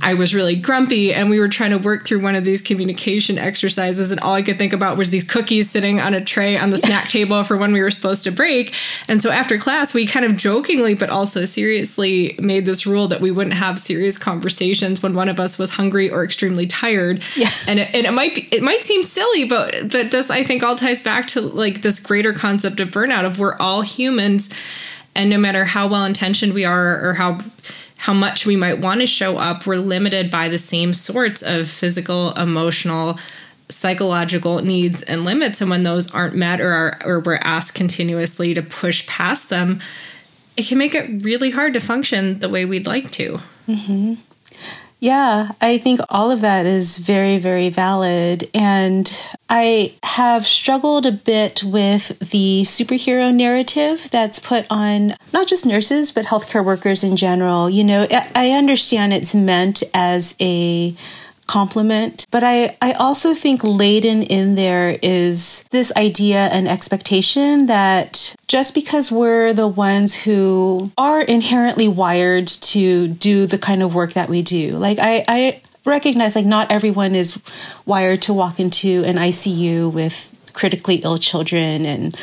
I 0.01 0.13
was 0.13 0.35
really 0.35 0.55
grumpy 0.55 1.13
and 1.13 1.29
we 1.29 1.39
were 1.39 1.47
trying 1.47 1.71
to 1.71 1.77
work 1.77 2.05
through 2.05 2.21
one 2.21 2.35
of 2.35 2.43
these 2.43 2.61
communication 2.61 3.37
exercises 3.37 4.11
and 4.11 4.19
all 4.19 4.33
I 4.33 4.41
could 4.41 4.57
think 4.57 4.73
about 4.73 4.97
was 4.97 5.09
these 5.09 5.23
cookies 5.23 5.71
sitting 5.71 5.99
on 5.99 6.13
a 6.13 6.23
tray 6.23 6.57
on 6.57 6.69
the 6.69 6.77
snack 6.77 7.07
table 7.07 7.43
for 7.43 7.57
when 7.57 7.71
we 7.71 7.81
were 7.81 7.89
supposed 7.89 8.23
to 8.25 8.31
break. 8.31 8.75
And 9.07 9.21
so 9.21 9.31
after 9.31 9.57
class 9.57 9.93
we 9.93 10.05
kind 10.05 10.25
of 10.25 10.35
jokingly 10.35 10.93
but 10.93 11.09
also 11.09 11.45
seriously 11.45 12.35
made 12.39 12.65
this 12.65 12.85
rule 12.85 13.07
that 13.07 13.21
we 13.21 13.31
wouldn't 13.31 13.55
have 13.55 13.79
serious 13.79 14.17
conversations 14.17 15.01
when 15.01 15.13
one 15.13 15.29
of 15.29 15.39
us 15.39 15.57
was 15.57 15.71
hungry 15.71 16.09
or 16.09 16.23
extremely 16.23 16.67
tired. 16.67 17.23
Yeah. 17.35 17.49
And 17.67 17.79
it, 17.79 17.95
and 17.95 18.05
it 18.05 18.11
might 18.11 18.35
be, 18.35 18.47
it 18.51 18.61
might 18.61 18.83
seem 18.83 19.01
silly 19.01 19.45
but 19.45 19.91
but 19.91 20.11
this 20.11 20.29
I 20.29 20.43
think 20.43 20.61
all 20.61 20.75
ties 20.75 21.01
back 21.01 21.27
to 21.27 21.41
like 21.41 21.81
this 21.81 21.99
greater 21.99 22.33
concept 22.33 22.79
of 22.79 22.89
burnout 22.89 23.25
of 23.25 23.39
we're 23.39 23.55
all 23.59 23.81
humans 23.85 24.53
and 25.15 25.29
no 25.29 25.37
matter 25.37 25.65
how 25.65 25.87
well 25.87 26.05
intentioned 26.05 26.53
we 26.53 26.65
are 26.65 27.07
or 27.07 27.13
how 27.13 27.39
how 27.97 28.13
much 28.13 28.45
we 28.45 28.55
might 28.55 28.79
want 28.79 28.99
to 28.99 29.07
show 29.07 29.37
up 29.37 29.65
we're 29.65 29.77
limited 29.77 30.29
by 30.29 30.49
the 30.49 30.57
same 30.57 30.93
sorts 30.93 31.41
of 31.41 31.67
physical 31.67 32.33
emotional 32.33 33.17
psychological 33.69 34.61
needs 34.61 35.01
and 35.01 35.25
limits 35.25 35.61
and 35.61 35.69
when 35.69 35.83
those 35.83 36.13
aren't 36.13 36.35
met 36.35 36.61
or 36.61 36.71
are, 36.71 36.99
or 37.03 37.19
we're 37.19 37.39
asked 37.41 37.73
continuously 37.73 38.53
to 38.53 38.61
push 38.61 39.07
past 39.07 39.49
them 39.49 39.79
it 40.57 40.67
can 40.67 40.77
make 40.77 40.93
it 40.93 41.23
really 41.23 41.51
hard 41.51 41.73
to 41.73 41.79
function 41.79 42.39
the 42.39 42.49
way 42.49 42.65
we'd 42.65 42.87
like 42.87 43.09
to 43.09 43.39
mm-hmm. 43.67 44.13
Yeah, 45.05 45.49
I 45.61 45.77
think 45.77 45.99
all 46.09 46.31
of 46.31 46.41
that 46.41 46.65
is 46.65 46.97
very, 46.97 47.37
very 47.37 47.69
valid. 47.69 48.49
And 48.55 49.05
I 49.47 49.93
have 50.01 50.47
struggled 50.47 51.05
a 51.05 51.11
bit 51.11 51.61
with 51.63 52.17
the 52.31 52.63
superhero 52.63 53.31
narrative 53.31 54.09
that's 54.09 54.39
put 54.39 54.65
on 54.71 55.13
not 55.31 55.45
just 55.45 55.63
nurses, 55.63 56.11
but 56.11 56.25
healthcare 56.25 56.65
workers 56.65 57.03
in 57.03 57.17
general. 57.17 57.69
You 57.69 57.83
know, 57.83 58.07
I 58.33 58.53
understand 58.57 59.13
it's 59.13 59.35
meant 59.35 59.83
as 59.93 60.33
a 60.41 60.95
compliment. 61.47 62.25
But 62.31 62.43
I, 62.43 62.75
I 62.81 62.93
also 62.93 63.33
think 63.33 63.63
laden 63.63 64.23
in 64.23 64.55
there 64.55 64.97
is 65.01 65.63
this 65.71 65.91
idea 65.95 66.49
and 66.51 66.67
expectation 66.67 67.67
that 67.67 68.35
just 68.47 68.73
because 68.73 69.11
we're 69.11 69.53
the 69.53 69.67
ones 69.67 70.15
who 70.15 70.91
are 70.97 71.21
inherently 71.21 71.87
wired 71.87 72.47
to 72.47 73.07
do 73.07 73.45
the 73.45 73.57
kind 73.57 73.83
of 73.83 73.95
work 73.95 74.13
that 74.13 74.29
we 74.29 74.41
do, 74.41 74.77
like 74.77 74.97
I, 74.99 75.23
I 75.27 75.61
recognize 75.85 76.35
like 76.35 76.45
not 76.45 76.71
everyone 76.71 77.15
is 77.15 77.41
wired 77.85 78.23
to 78.23 78.33
walk 78.33 78.59
into 78.59 79.03
an 79.05 79.17
ICU 79.17 79.91
with 79.91 80.31
critically 80.53 80.95
ill 80.95 81.17
children 81.17 81.85
and 81.85 82.17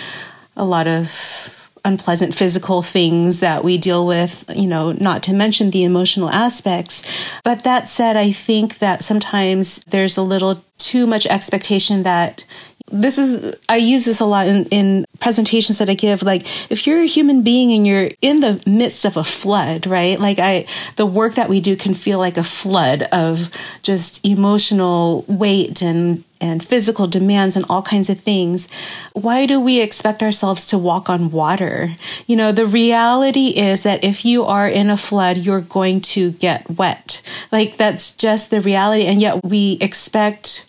a 0.56 0.64
lot 0.64 0.88
of 0.88 1.61
unpleasant 1.84 2.34
physical 2.34 2.82
things 2.82 3.40
that 3.40 3.64
we 3.64 3.76
deal 3.78 4.06
with, 4.06 4.44
you 4.54 4.68
know, 4.68 4.92
not 4.92 5.22
to 5.24 5.32
mention 5.32 5.70
the 5.70 5.84
emotional 5.84 6.30
aspects. 6.30 7.02
But 7.42 7.64
that 7.64 7.88
said, 7.88 8.16
I 8.16 8.32
think 8.32 8.78
that 8.78 9.02
sometimes 9.02 9.80
there's 9.88 10.16
a 10.16 10.22
little 10.22 10.62
too 10.78 11.06
much 11.06 11.26
expectation 11.26 12.02
that 12.02 12.44
this 12.92 13.18
is 13.18 13.54
i 13.68 13.76
use 13.76 14.04
this 14.04 14.20
a 14.20 14.24
lot 14.24 14.46
in, 14.46 14.64
in 14.66 15.04
presentations 15.20 15.78
that 15.78 15.88
i 15.88 15.94
give 15.94 16.22
like 16.22 16.42
if 16.70 16.86
you're 16.86 17.00
a 17.00 17.06
human 17.06 17.42
being 17.42 17.72
and 17.72 17.86
you're 17.86 18.10
in 18.20 18.40
the 18.40 18.62
midst 18.66 19.04
of 19.04 19.16
a 19.16 19.24
flood 19.24 19.86
right? 19.86 20.18
Like 20.20 20.38
i 20.38 20.66
the 20.96 21.06
work 21.06 21.34
that 21.34 21.48
we 21.48 21.60
do 21.60 21.76
can 21.76 21.94
feel 21.94 22.18
like 22.18 22.36
a 22.36 22.44
flood 22.44 23.02
of 23.12 23.48
just 23.82 24.26
emotional 24.26 25.24
weight 25.28 25.82
and 25.82 26.24
and 26.40 26.62
physical 26.62 27.06
demands 27.06 27.56
and 27.56 27.64
all 27.68 27.82
kinds 27.82 28.10
of 28.10 28.18
things. 28.18 28.66
Why 29.12 29.46
do 29.46 29.60
we 29.60 29.80
expect 29.80 30.22
ourselves 30.22 30.66
to 30.66 30.78
walk 30.78 31.08
on 31.08 31.30
water? 31.30 31.90
You 32.26 32.36
know 32.36 32.52
the 32.52 32.66
reality 32.66 33.48
is 33.48 33.84
that 33.84 34.04
if 34.04 34.24
you 34.24 34.44
are 34.44 34.68
in 34.68 34.90
a 34.90 34.96
flood 34.96 35.36
you're 35.38 35.60
going 35.60 36.00
to 36.16 36.32
get 36.32 36.68
wet. 36.70 37.22
Like 37.50 37.76
that's 37.76 38.14
just 38.16 38.50
the 38.50 38.60
reality. 38.60 39.04
And 39.04 39.20
yet 39.20 39.44
we 39.44 39.78
expect 39.80 40.68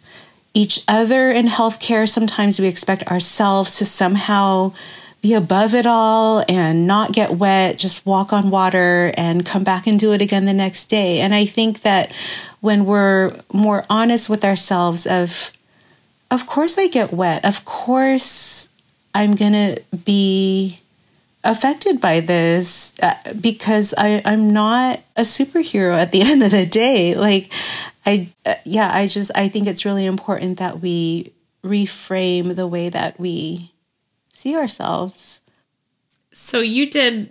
each 0.54 0.84
other 0.88 1.32
in 1.32 1.46
healthcare. 1.46 2.08
Sometimes 2.08 2.60
we 2.60 2.68
expect 2.68 3.04
ourselves 3.04 3.78
to 3.80 3.86
somehow 3.86 4.74
be 5.22 5.34
above 5.34 5.74
it 5.74 5.86
all 5.86 6.44
and 6.50 6.86
not 6.86 7.14
get 7.14 7.32
wet, 7.32 7.78
just 7.78 8.06
walk 8.06 8.34
on 8.34 8.50
water 8.50 9.12
and 9.16 9.46
come 9.46 9.64
back 9.64 9.88
and 9.88 9.98
do 9.98 10.12
it 10.12 10.22
again 10.22 10.46
the 10.46 10.54
next 10.54 10.86
day. 10.86 11.22
And 11.22 11.34
I 11.34 11.46
think 11.46 11.82
that 11.82 12.12
when 12.60 12.86
we're 12.86 13.34
more 13.54 13.86
honest 13.90 14.30
with 14.30 14.44
ourselves 14.44 15.06
of 15.06 15.52
of 16.34 16.48
course 16.48 16.78
I 16.80 16.88
get 16.88 17.14
wet. 17.14 17.46
Of 17.46 17.64
course 17.64 18.68
I'm 19.14 19.36
going 19.36 19.54
to 19.54 19.82
be 20.04 20.80
affected 21.44 22.02
by 22.02 22.22
this 22.22 22.98
uh, 23.02 23.14
because 23.40 23.94
I, 23.96 24.22
I'm 24.26 24.52
not 24.52 25.00
a 25.16 25.22
superhero 25.22 25.96
at 25.96 26.12
the 26.12 26.22
end 26.24 26.44
of 26.44 26.52
the 26.52 26.66
day. 26.66 27.16
Like, 27.16 27.54
I, 28.06 28.28
uh, 28.46 28.56
yeah, 28.66 28.90
I 28.94 29.08
just, 29.08 29.32
I 29.36 29.48
think 29.48 29.68
it's 29.68 29.86
really 29.86 30.06
important 30.06 30.60
that 30.60 30.82
we 30.82 31.34
reframe 31.64 32.56
the 32.56 32.68
way 32.68 32.90
that 32.90 33.20
we 33.20 33.74
see 34.34 34.56
ourselves. 34.56 35.42
So 36.32 36.60
you 36.60 36.90
did 36.90 37.30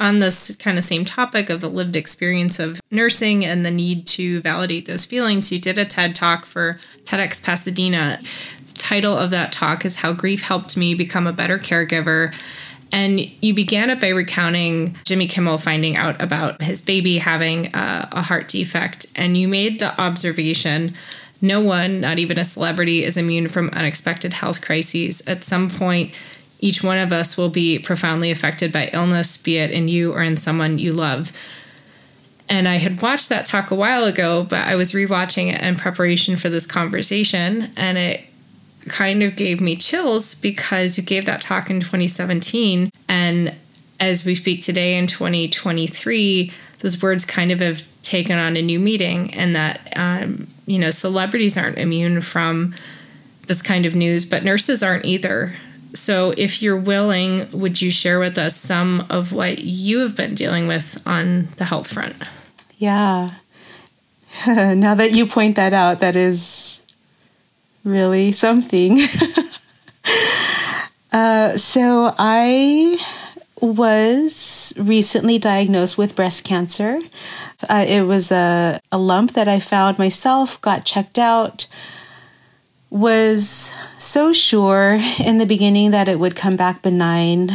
on 0.00 0.18
this 0.18 0.56
kind 0.56 0.78
of 0.78 0.82
same 0.84 1.04
topic 1.04 1.50
of 1.50 1.60
the 1.60 1.68
lived 1.68 1.94
experience 1.94 2.58
of 2.58 2.80
nursing 2.90 3.44
and 3.44 3.64
the 3.64 3.70
need 3.70 4.06
to 4.06 4.40
validate 4.40 4.86
those 4.86 5.04
feelings, 5.04 5.52
you 5.52 5.60
did 5.60 5.76
a 5.76 5.84
TED 5.84 6.14
talk 6.14 6.46
for 6.46 6.80
TEDx 7.04 7.44
Pasadena. 7.44 8.18
The 8.66 8.74
title 8.74 9.16
of 9.16 9.30
that 9.30 9.52
talk 9.52 9.84
is 9.84 9.96
How 9.96 10.14
Grief 10.14 10.42
Helped 10.42 10.76
Me 10.76 10.94
Become 10.94 11.26
a 11.26 11.34
Better 11.34 11.58
Caregiver. 11.58 12.34
And 12.92 13.20
you 13.20 13.54
began 13.54 13.90
it 13.90 14.00
by 14.00 14.08
recounting 14.08 14.96
Jimmy 15.04 15.26
Kimmel 15.26 15.58
finding 15.58 15.96
out 15.96 16.20
about 16.20 16.62
his 16.62 16.82
baby 16.82 17.18
having 17.18 17.66
a, 17.74 18.08
a 18.12 18.22
heart 18.22 18.48
defect. 18.48 19.06
And 19.16 19.36
you 19.36 19.46
made 19.46 19.80
the 19.80 19.98
observation 20.00 20.94
no 21.42 21.60
one, 21.60 22.00
not 22.00 22.18
even 22.18 22.38
a 22.38 22.44
celebrity, 22.44 23.02
is 23.02 23.16
immune 23.16 23.48
from 23.48 23.70
unexpected 23.70 24.34
health 24.34 24.60
crises. 24.60 25.26
At 25.26 25.44
some 25.44 25.70
point, 25.70 26.12
each 26.58 26.84
one 26.84 26.98
of 26.98 27.12
us 27.12 27.36
will 27.36 27.48
be 27.48 27.78
profoundly 27.78 28.30
affected 28.30 28.72
by 28.72 28.90
illness, 28.92 29.42
be 29.42 29.56
it 29.56 29.70
in 29.70 29.88
you 29.88 30.12
or 30.12 30.22
in 30.22 30.36
someone 30.36 30.78
you 30.78 30.92
love. 30.92 31.32
And 32.48 32.68
I 32.68 32.74
had 32.74 33.00
watched 33.00 33.28
that 33.30 33.46
talk 33.46 33.70
a 33.70 33.76
while 33.76 34.04
ago, 34.04 34.44
but 34.44 34.66
I 34.66 34.74
was 34.74 34.92
rewatching 34.92 35.52
it 35.52 35.62
in 35.62 35.76
preparation 35.76 36.36
for 36.36 36.48
this 36.48 36.66
conversation, 36.66 37.70
and 37.76 37.96
it 37.96 38.26
kind 38.88 39.22
of 39.22 39.36
gave 39.36 39.60
me 39.60 39.76
chills 39.76 40.34
because 40.34 40.96
you 40.96 41.04
gave 41.04 41.26
that 41.26 41.40
talk 41.40 41.70
in 41.70 41.80
2017. 41.80 42.90
And 43.08 43.54
as 43.98 44.24
we 44.24 44.34
speak 44.34 44.62
today 44.62 44.96
in 44.96 45.06
2023, 45.06 46.52
those 46.80 47.02
words 47.02 47.24
kind 47.24 47.50
of 47.50 47.60
have 47.60 47.82
taken 48.02 48.38
on 48.38 48.56
a 48.56 48.62
new 48.62 48.80
meaning, 48.80 49.34
and 49.34 49.54
that 49.54 49.92
um, 49.96 50.46
you 50.66 50.78
know, 50.78 50.90
celebrities 50.90 51.58
aren't 51.58 51.78
immune 51.78 52.20
from 52.20 52.74
this 53.46 53.60
kind 53.60 53.84
of 53.84 53.94
news, 53.94 54.24
but 54.24 54.44
nurses 54.44 54.82
aren't 54.82 55.04
either. 55.04 55.54
So, 55.92 56.32
if 56.36 56.62
you're 56.62 56.78
willing, 56.78 57.50
would 57.50 57.82
you 57.82 57.90
share 57.90 58.20
with 58.20 58.38
us 58.38 58.54
some 58.54 59.04
of 59.10 59.32
what 59.32 59.58
you 59.58 59.98
have 60.00 60.16
been 60.16 60.34
dealing 60.34 60.68
with 60.68 61.02
on 61.04 61.48
the 61.56 61.64
health 61.64 61.92
front? 61.92 62.14
Yeah. 62.78 63.30
now 64.46 64.94
that 64.94 65.10
you 65.10 65.26
point 65.26 65.56
that 65.56 65.72
out, 65.72 65.98
that 66.00 66.14
is 66.14 66.86
really 67.84 68.32
something. 68.32 68.98
uh, 71.12 71.56
so, 71.56 72.14
I 72.18 72.98
was 73.60 74.72
recently 74.78 75.38
diagnosed 75.38 75.98
with 75.98 76.16
breast 76.16 76.44
cancer. 76.44 76.98
Uh, 77.68 77.84
it 77.86 78.02
was 78.02 78.30
a, 78.30 78.78
a 78.90 78.98
lump 78.98 79.32
that 79.32 79.48
I 79.48 79.60
found 79.60 79.98
myself, 79.98 80.60
got 80.60 80.84
checked 80.84 81.18
out, 81.18 81.66
was 82.88 83.74
so 83.98 84.32
sure 84.32 84.98
in 85.24 85.38
the 85.38 85.46
beginning 85.46 85.92
that 85.92 86.08
it 86.08 86.18
would 86.18 86.34
come 86.34 86.56
back 86.56 86.82
benign. 86.82 87.50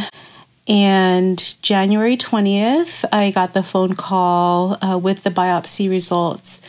And 0.67 1.61
January 1.61 2.17
20th, 2.17 3.05
I 3.11 3.31
got 3.31 3.53
the 3.53 3.63
phone 3.63 3.95
call 3.95 4.77
uh, 4.83 4.97
with 4.97 5.23
the 5.23 5.29
biopsy 5.29 5.89
results. 5.89 6.61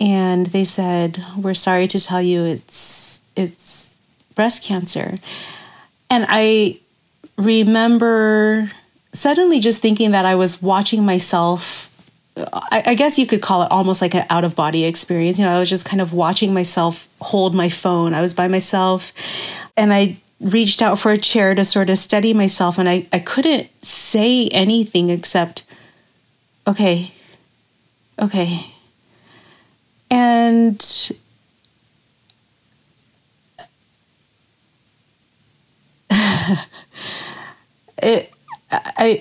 And 0.00 0.46
they 0.46 0.64
said, 0.64 1.18
We're 1.36 1.54
sorry 1.54 1.86
to 1.88 2.04
tell 2.04 2.22
you 2.22 2.44
it's, 2.44 3.20
it's 3.36 3.96
breast 4.34 4.62
cancer. 4.64 5.18
And 6.10 6.26
I 6.28 6.78
remember 7.36 8.70
suddenly 9.12 9.60
just 9.60 9.80
thinking 9.80 10.12
that 10.12 10.24
I 10.24 10.34
was 10.34 10.60
watching 10.60 11.04
myself 11.04 11.90
I, 12.36 12.82
I, 12.86 12.94
guess 12.94 13.18
you 13.18 13.26
could 13.26 13.42
call 13.42 13.62
it 13.62 13.70
almost 13.70 14.02
like 14.02 14.14
an 14.14 14.26
out 14.28 14.44
of 14.44 14.56
body 14.56 14.84
experience. 14.84 15.38
You 15.38 15.44
know, 15.44 15.52
I 15.52 15.60
was 15.60 15.70
just 15.70 15.84
kind 15.84 16.00
of 16.00 16.12
watching 16.12 16.52
myself 16.52 17.08
hold 17.20 17.54
my 17.54 17.68
phone. 17.68 18.12
I 18.12 18.20
was 18.20 18.34
by 18.34 18.48
myself 18.48 19.12
and 19.76 19.92
I 19.92 20.16
reached 20.40 20.82
out 20.82 20.98
for 20.98 21.12
a 21.12 21.16
chair 21.16 21.54
to 21.54 21.64
sort 21.64 21.90
of 21.90 21.98
steady 21.98 22.34
myself 22.34 22.76
and 22.78 22.88
I, 22.88 23.06
I 23.12 23.20
couldn't 23.20 23.68
say 23.82 24.48
anything 24.48 25.10
except, 25.10 25.64
okay, 26.66 27.06
okay. 28.20 28.58
And 30.14 30.80
it, 38.00 38.32
I, 38.70 39.20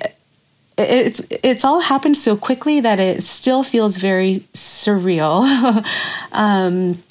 it's 0.78 1.20
it's 1.32 1.66
all 1.66 1.82
happened 1.82 2.16
so 2.16 2.38
quickly 2.38 2.80
that 2.82 3.00
it 3.00 3.24
still 3.24 3.64
feels 3.64 3.98
very 3.98 4.44
surreal. 4.54 5.44
um, 6.32 7.02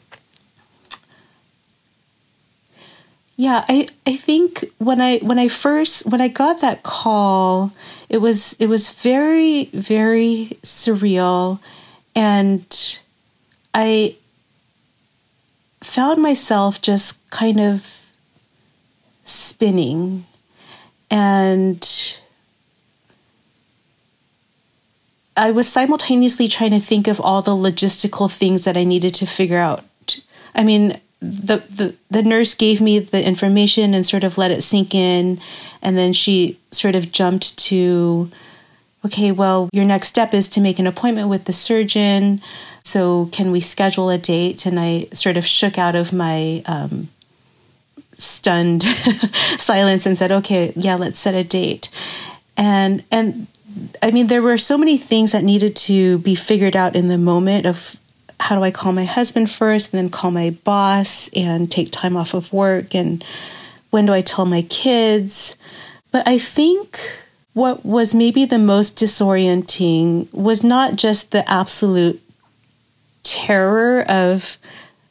yeah, 3.37 3.65
I 3.69 3.89
I 4.07 4.15
think 4.15 4.65
when 4.79 5.01
I 5.01 5.19
when 5.19 5.41
I 5.41 5.49
first 5.49 6.07
when 6.07 6.21
I 6.21 6.29
got 6.29 6.61
that 6.61 6.85
call, 6.85 7.73
it 8.09 8.19
was 8.19 8.53
it 8.61 8.69
was 8.69 9.03
very 9.03 9.65
very 9.73 10.57
surreal, 10.63 11.59
and 12.15 13.01
I 13.75 14.17
found 15.81 16.23
myself 16.23 16.81
just 16.81 17.29
kind 17.31 17.61
of 17.61 18.03
spinning 19.25 20.25
and 21.11 22.19
I 25.37 25.51
was 25.51 25.69
simultaneously 25.69 26.49
trying 26.49 26.73
to 26.73 26.81
think 26.81 27.09
of 27.09 27.21
all 27.21 27.43
the 27.43 27.53
logistical 27.53 28.31
things 28.31 28.65
that 28.65 28.77
I 28.77 28.85
needed 28.85 29.15
to 29.15 29.27
figure 29.27 29.59
out. 29.59 29.85
I 30.55 30.63
mean, 30.63 31.01
the, 31.21 31.59
the 31.71 31.95
the 32.11 32.23
nurse 32.23 32.55
gave 32.55 32.81
me 32.81 32.99
the 32.99 33.27
information 33.27 33.95
and 33.95 34.05
sort 34.05 34.25
of 34.25 34.39
let 34.39 34.51
it 34.51 34.63
sink 34.63 34.93
in 34.93 35.41
and 35.81 35.97
then 35.97 36.13
she 36.13 36.59
sort 36.73 36.97
of 36.97 37.13
jumped 37.13 37.57
to 37.59 38.29
okay 39.05 39.31
well 39.31 39.69
your 39.73 39.85
next 39.85 40.09
step 40.09 40.35
is 40.35 40.49
to 40.49 40.61
make 40.61 40.81
an 40.81 40.87
appointment 40.89 41.29
with 41.29 41.45
the 41.45 41.53
surgeon 41.53 42.43
so 42.83 43.27
can 43.27 43.53
we 43.53 43.61
schedule 43.61 44.11
a 44.11 44.19
date 44.19 44.67
and 44.67 44.79
i 44.79 45.07
sort 45.13 45.37
of 45.37 45.45
shook 45.45 45.79
out 45.79 45.95
of 45.95 46.13
my 46.13 46.63
um, 46.67 47.09
stunned 48.17 48.83
silence 49.59 50.07
and 50.07 50.17
said 50.17 50.33
okay 50.33 50.73
yeah 50.77 50.97
let's 50.97 51.19
set 51.19 51.35
a 51.35 51.45
date 51.45 51.89
and 52.57 53.03
and 53.11 53.47
I 54.03 54.11
mean, 54.11 54.27
there 54.27 54.43
were 54.43 54.59
so 54.59 54.77
many 54.77 54.97
things 54.97 55.33
that 55.33 55.45
needed 55.45 55.77
to 55.77 56.19
be 56.19 56.35
figured 56.35 56.77
out 56.77 56.97
in 56.97 57.09
the 57.09 57.19
moment 57.19 57.67
of 57.67 57.97
how 58.39 58.57
do 58.57 58.63
I 58.63 58.71
call 58.71 58.93
my 58.93 59.05
husband 59.05 59.51
first 59.51 59.93
and 59.93 59.99
then 59.99 60.09
call 60.09 60.31
my 60.31 60.51
boss 60.65 61.31
and 61.35 61.71
take 61.71 61.91
time 61.91 62.17
off 62.17 62.35
of 62.35 62.53
work 62.53 62.95
and 62.95 63.25
when 63.91 64.07
do 64.07 64.13
I 64.13 64.21
tell 64.21 64.45
my 64.45 64.63
kids. 64.63 65.57
But 66.11 66.27
I 66.27 66.39
think 66.39 66.99
what 67.55 67.85
was 67.85 68.15
maybe 68.15 68.45
the 68.45 68.59
most 68.59 68.97
disorienting 68.97 70.33
was 70.33 70.65
not 70.65 70.97
just 70.97 71.31
the 71.31 71.49
absolute 71.51 72.22
terror 73.33 74.05
of 74.09 74.59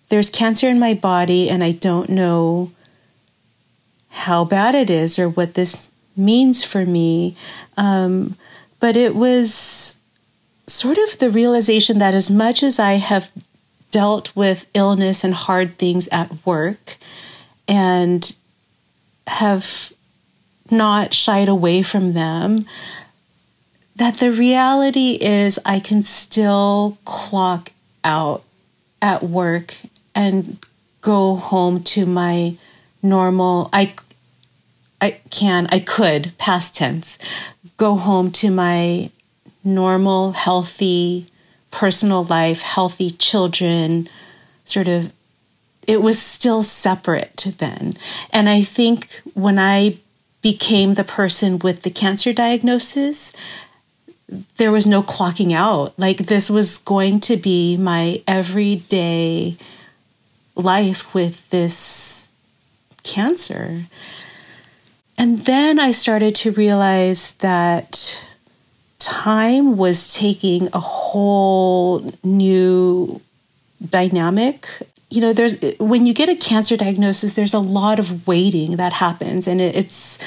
there's 0.09 0.29
cancer 0.29 0.67
in 0.67 0.79
my 0.79 0.93
body 0.93 1.49
and 1.49 1.63
I 1.63 1.71
don't 1.71 2.09
know 2.09 2.71
how 4.09 4.45
bad 4.45 4.75
it 4.75 4.89
is 4.89 5.17
or 5.17 5.27
what 5.27 5.55
this 5.55 5.89
means 6.15 6.63
for 6.63 6.85
me. 6.85 7.35
Um, 7.77 8.35
but 8.79 8.95
it 8.95 9.15
was 9.15 9.97
sort 10.67 10.97
of 10.97 11.17
the 11.17 11.31
realization 11.31 11.97
that 11.97 12.13
as 12.13 12.29
much 12.29 12.61
as 12.61 12.77
I 12.77 12.93
have 12.93 13.31
dealt 13.89 14.35
with 14.35 14.67
illness 14.75 15.23
and 15.23 15.33
hard 15.33 15.77
things 15.77 16.07
at 16.09 16.45
work 16.45 16.97
and 17.67 18.35
have 19.25 19.91
not 20.69 21.13
shied 21.13 21.49
away 21.49 21.81
from 21.81 22.13
them, 22.13 22.59
that 23.95 24.15
the 24.15 24.31
reality 24.31 25.17
is 25.19 25.59
I 25.65 25.79
can 25.79 26.01
still 26.01 26.97
clock 27.05 27.71
out 28.03 28.43
at 29.01 29.23
work 29.23 29.75
and 30.13 30.57
go 31.01 31.35
home 31.35 31.83
to 31.83 32.05
my 32.05 32.55
normal 33.01 33.69
I 33.73 33.93
I 34.99 35.19
can 35.29 35.67
I 35.71 35.79
could 35.79 36.37
past 36.37 36.75
tense 36.75 37.17
go 37.81 37.95
home 37.95 38.29
to 38.29 38.51
my 38.51 39.09
normal, 39.63 40.33
healthy 40.33 41.25
personal 41.71 42.23
life, 42.25 42.61
healthy 42.61 43.09
children, 43.09 44.07
sort 44.65 44.87
of, 44.87 45.11
it 45.87 45.99
was 45.99 46.21
still 46.21 46.61
separate 46.61 47.47
then. 47.57 47.95
And 48.31 48.47
I 48.47 48.61
think 48.61 49.19
when 49.33 49.57
I 49.57 49.97
became 50.43 50.93
the 50.93 51.03
person 51.03 51.57
with 51.57 51.81
the 51.81 51.89
cancer 51.89 52.33
diagnosis, 52.33 53.33
there 54.57 54.71
was 54.71 54.87
no 54.87 55.03
clocking 55.03 55.53
out. 55.53 55.97
Like 55.97 56.17
this 56.17 56.49
was 56.49 56.77
going 56.79 57.19
to 57.21 57.37
be 57.37 57.77
my 57.77 58.21
everyday 58.27 59.57
life 60.55 61.13
with 61.13 61.49
this 61.49 62.29
cancer. 63.03 63.83
And 65.17 65.39
then 65.39 65.79
I 65.79 65.91
started 65.91 66.35
to 66.35 66.51
realize 66.51 67.33
that 67.35 68.25
time 68.99 69.77
was 69.77 70.13
taking 70.15 70.69
a 70.73 70.79
whole 70.79 72.11
new 72.23 73.21
dynamic. 73.87 74.67
You 75.09 75.21
know, 75.21 75.33
there's 75.33 75.57
when 75.79 76.05
you 76.05 76.13
get 76.13 76.29
a 76.29 76.35
cancer 76.35 76.77
diagnosis, 76.77 77.33
there's 77.33 77.53
a 77.53 77.59
lot 77.59 77.99
of 77.99 78.27
waiting 78.27 78.77
that 78.77 78.93
happens, 78.93 79.47
and 79.47 79.59
it's 79.59 80.17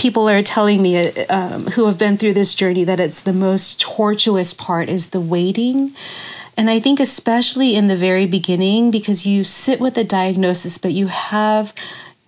people 0.00 0.30
are 0.30 0.40
telling 0.40 0.80
me 0.80 1.10
um, 1.26 1.66
who 1.66 1.84
have 1.84 1.98
been 1.98 2.16
through 2.16 2.32
this 2.32 2.54
journey 2.54 2.84
that 2.84 2.98
it's 2.98 3.20
the 3.20 3.34
most 3.34 3.78
tortuous 3.78 4.54
part 4.54 4.88
is 4.88 5.08
the 5.08 5.20
waiting. 5.20 5.92
And 6.56 6.70
I 6.70 6.80
think, 6.80 7.00
especially 7.00 7.76
in 7.76 7.88
the 7.88 7.96
very 7.96 8.24
beginning, 8.24 8.90
because 8.90 9.26
you 9.26 9.44
sit 9.44 9.78
with 9.78 9.98
a 9.98 10.04
diagnosis, 10.04 10.78
but 10.78 10.92
you 10.92 11.08
have 11.08 11.74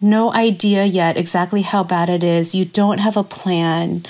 no 0.03 0.35
idea 0.35 0.85
yet 0.85 1.17
exactly 1.17 1.63
how 1.63 1.83
bad 1.83 2.11
it 2.11 2.23
is, 2.23 2.55
you 2.55 2.67
don't 2.67 3.01
have 3.01 3.17
a 3.17 3.25
plan. 3.25 4.05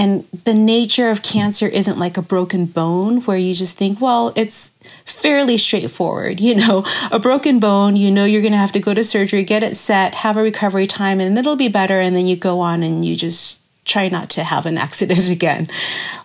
And 0.00 0.24
the 0.44 0.54
nature 0.54 1.10
of 1.10 1.22
cancer 1.22 1.66
isn't 1.66 1.98
like 1.98 2.16
a 2.16 2.22
broken 2.22 2.64
bone 2.64 3.20
where 3.20 3.36
you 3.36 3.52
just 3.52 3.76
think, 3.76 4.00
well, 4.00 4.32
it's 4.34 4.72
fairly 5.04 5.58
straightforward. 5.58 6.40
You 6.40 6.54
know, 6.54 6.86
a 7.12 7.18
broken 7.18 7.60
bone, 7.60 7.96
you 7.96 8.10
know, 8.10 8.24
you're 8.24 8.40
going 8.40 8.54
to 8.54 8.58
have 8.58 8.72
to 8.72 8.80
go 8.80 8.94
to 8.94 9.04
surgery, 9.04 9.44
get 9.44 9.62
it 9.62 9.76
set, 9.76 10.14
have 10.14 10.38
a 10.38 10.42
recovery 10.42 10.86
time, 10.86 11.20
and 11.20 11.36
it'll 11.36 11.54
be 11.54 11.68
better. 11.68 12.00
And 12.00 12.16
then 12.16 12.24
you 12.24 12.34
go 12.34 12.60
on 12.60 12.82
and 12.82 13.04
you 13.04 13.14
just 13.14 13.59
try 13.90 14.08
not 14.08 14.30
to 14.30 14.44
have 14.44 14.66
an 14.66 14.78
accident 14.86 15.28
again. 15.30 15.68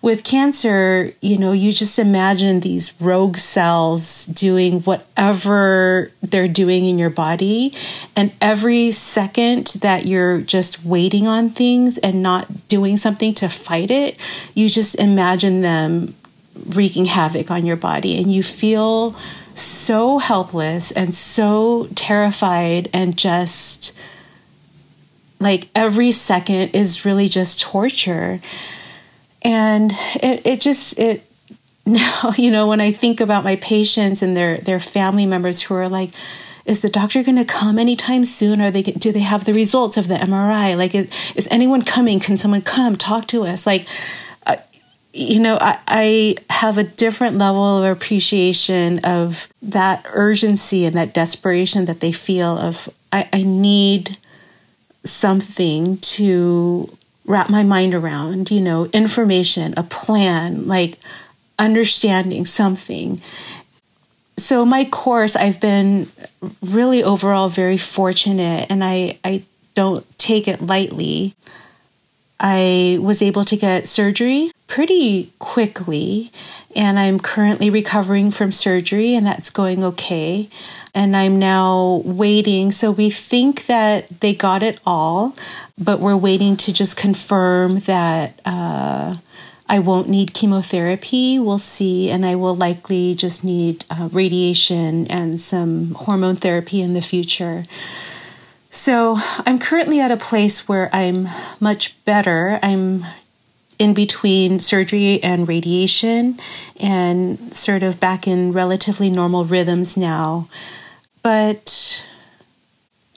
With 0.02 0.24
cancer, 0.24 1.12
you 1.22 1.38
know, 1.38 1.52
you 1.52 1.72
just 1.72 2.00
imagine 2.00 2.60
these 2.60 2.94
rogue 3.02 3.38
cells 3.38 4.28
doing 4.28 4.82
whatever 4.82 6.12
they're 6.22 6.48
doing 6.48 6.86
in 6.86 6.98
your 6.98 7.10
body. 7.10 7.74
And 8.16 8.32
every 8.40 8.92
second 8.92 9.68
that 9.82 10.06
you're 10.06 10.42
just 10.42 10.86
waiting 10.86 11.28
on 11.28 11.50
things 11.50 11.98
and 11.98 12.22
not 12.22 12.68
doing 12.68 12.98
something 12.98 13.34
to 13.36 13.50
fight 13.50 13.92
it, 13.92 14.20
you 14.54 14.70
just 14.70 15.00
imagine 15.00 15.62
them 15.62 16.16
wreaking 16.70 17.06
havoc 17.06 17.52
on 17.52 17.66
your 17.66 17.76
body. 17.76 18.18
And 18.18 18.32
you 18.32 18.44
feel 18.44 19.16
so 19.56 20.18
helpless 20.18 20.92
and 20.92 21.14
so 21.14 21.88
terrified 21.96 22.90
and 22.94 23.18
just 23.18 23.98
like 25.40 25.70
every 25.76 26.12
second 26.12 26.76
is 26.76 27.06
really 27.06 27.28
just 27.28 27.62
torture. 27.62 28.40
And 29.42 29.92
it, 30.16 30.46
it 30.46 30.62
just, 30.62 30.98
it, 30.98 31.24
now, 31.86 32.32
you 32.38 32.52
know, 32.52 32.68
when 32.68 32.82
I 32.82 32.92
think 32.92 33.22
about 33.22 33.44
my 33.44 33.58
patients 33.58 34.22
and 34.22 34.36
their, 34.36 34.58
their 34.58 34.80
family 34.80 35.26
members 35.26 35.62
who 35.62 35.76
are 35.76 35.90
like, 35.90 36.12
is 36.66 36.82
the 36.82 36.90
doctor 36.90 37.22
going 37.22 37.38
to 37.38 37.46
come 37.46 37.78
anytime 37.78 38.26
soon? 38.26 38.60
Are 38.60 38.72
they 38.72 38.82
do 38.82 39.12
they 39.12 39.20
have 39.20 39.46
the 39.46 39.54
results 39.54 39.98
of 39.98 40.08
the 40.08 40.16
MRI? 40.16 40.76
Like, 40.76 40.96
is, 40.96 41.34
is 41.36 41.48
anyone 41.52 41.84
coming? 41.84 42.20
Can 42.20 42.38
someone 42.38 42.64
come 42.64 42.96
talk 42.96 43.28
to 43.28 43.44
us? 43.44 43.68
Like, 43.68 43.88
you 45.16 45.40
know, 45.40 45.58
I, 45.60 45.80
I 45.88 46.36
have 46.50 46.78
a 46.78 46.84
different 46.84 47.38
level 47.38 47.82
of 47.82 47.96
appreciation 47.96 49.00
of 49.06 49.48
that 49.62 50.06
urgency 50.14 50.86
and 50.86 50.96
that 50.96 51.14
desperation 51.14 51.86
that 51.86 52.02
they 52.02 52.12
feel 52.12 52.58
of 52.58 52.90
I, 53.14 53.30
I 53.32 53.44
need 53.44 54.18
something 55.06 55.98
to 55.98 56.96
wrap 57.26 57.50
my 57.50 57.64
mind 57.64 57.94
around, 57.94 58.52
you 58.52 58.62
know, 58.62 58.86
information, 58.88 59.74
a 59.78 59.84
plan, 59.84 60.68
like 60.68 60.98
understanding 61.58 62.46
something. 62.46 63.22
So 64.38 64.66
my 64.66 64.86
course, 64.86 65.36
I've 65.36 65.62
been 65.62 66.08
really 66.62 67.04
overall 67.04 67.50
very 67.50 67.78
fortunate 67.78 68.68
and 68.70 68.84
I, 68.84 69.18
I 69.24 69.44
don't 69.74 70.06
take 70.18 70.48
it 70.48 70.62
lightly. 70.62 71.34
I 72.40 72.98
was 73.02 73.22
able 73.22 73.46
to 73.46 73.56
get 73.56 73.88
surgery 73.88 74.52
pretty 74.68 75.32
quickly, 75.40 76.32
and 76.76 77.00
I'm 77.00 77.20
currently 77.20 77.70
recovering 77.70 78.32
from 78.32 78.52
surgery, 78.52 79.16
and 79.16 79.26
that's 79.26 79.50
going 79.50 79.84
okay 79.84 80.50
and 80.96 81.16
I'm 81.16 81.38
now 81.38 82.02
waiting. 82.06 82.72
So 82.72 82.90
we 82.90 83.10
think 83.10 83.66
that 83.66 84.22
they 84.22 84.34
got 84.34 84.64
it 84.64 84.80
all, 84.86 85.36
but 85.78 86.00
we're 86.00 86.16
waiting 86.16 86.56
to 86.58 86.74
just 86.74 86.96
confirm 86.96 87.82
that 87.82 88.40
uh, 88.46 89.16
I 89.68 89.80
won't 89.80 90.08
need 90.08 90.34
chemotherapy. 90.34 91.38
We'll 91.38 91.60
see. 91.60 92.10
And 92.10 92.26
I 92.26 92.36
will 92.36 92.56
likely 92.56 93.14
just 93.14 93.44
need 93.44 93.84
uh, 93.90 94.08
radiation 94.14 95.06
and 95.08 95.38
some 95.38 95.92
hormone 95.96 96.38
therapy 96.38 96.82
in 96.82 96.94
the 96.94 97.02
future. 97.02 97.66
So 98.70 99.18
I'm 99.46 99.60
currently 99.60 100.00
at 100.00 100.12
a 100.12 100.18
place 100.18 100.68
where 100.68 100.90
I'm 100.94 101.28
much 101.60 102.04
better. 102.06 102.58
I'm 102.64 103.04
in 103.80 103.94
between 103.94 104.60
surgery 104.60 105.20
and 105.22 105.48
radiation 105.48 106.40
and 106.80 107.54
sort 107.54 107.84
of 107.84 108.00
back 108.00 108.28
in 108.28 108.54
relatively 108.54 109.10
normal 109.10 109.44
rhythms 109.44 109.98
now. 109.98 110.48
But 111.26 112.08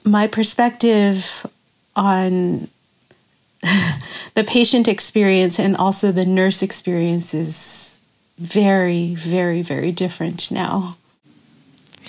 my 0.03 0.25
perspective 0.25 1.45
on 1.95 2.67
the 4.33 4.43
patient 4.47 4.87
experience 4.87 5.59
and 5.59 5.77
also 5.77 6.11
the 6.11 6.25
nurse 6.25 6.63
experience 6.63 7.35
is 7.35 7.99
very, 8.39 9.13
very, 9.13 9.61
very 9.61 9.91
different 9.91 10.49
now. 10.49 10.95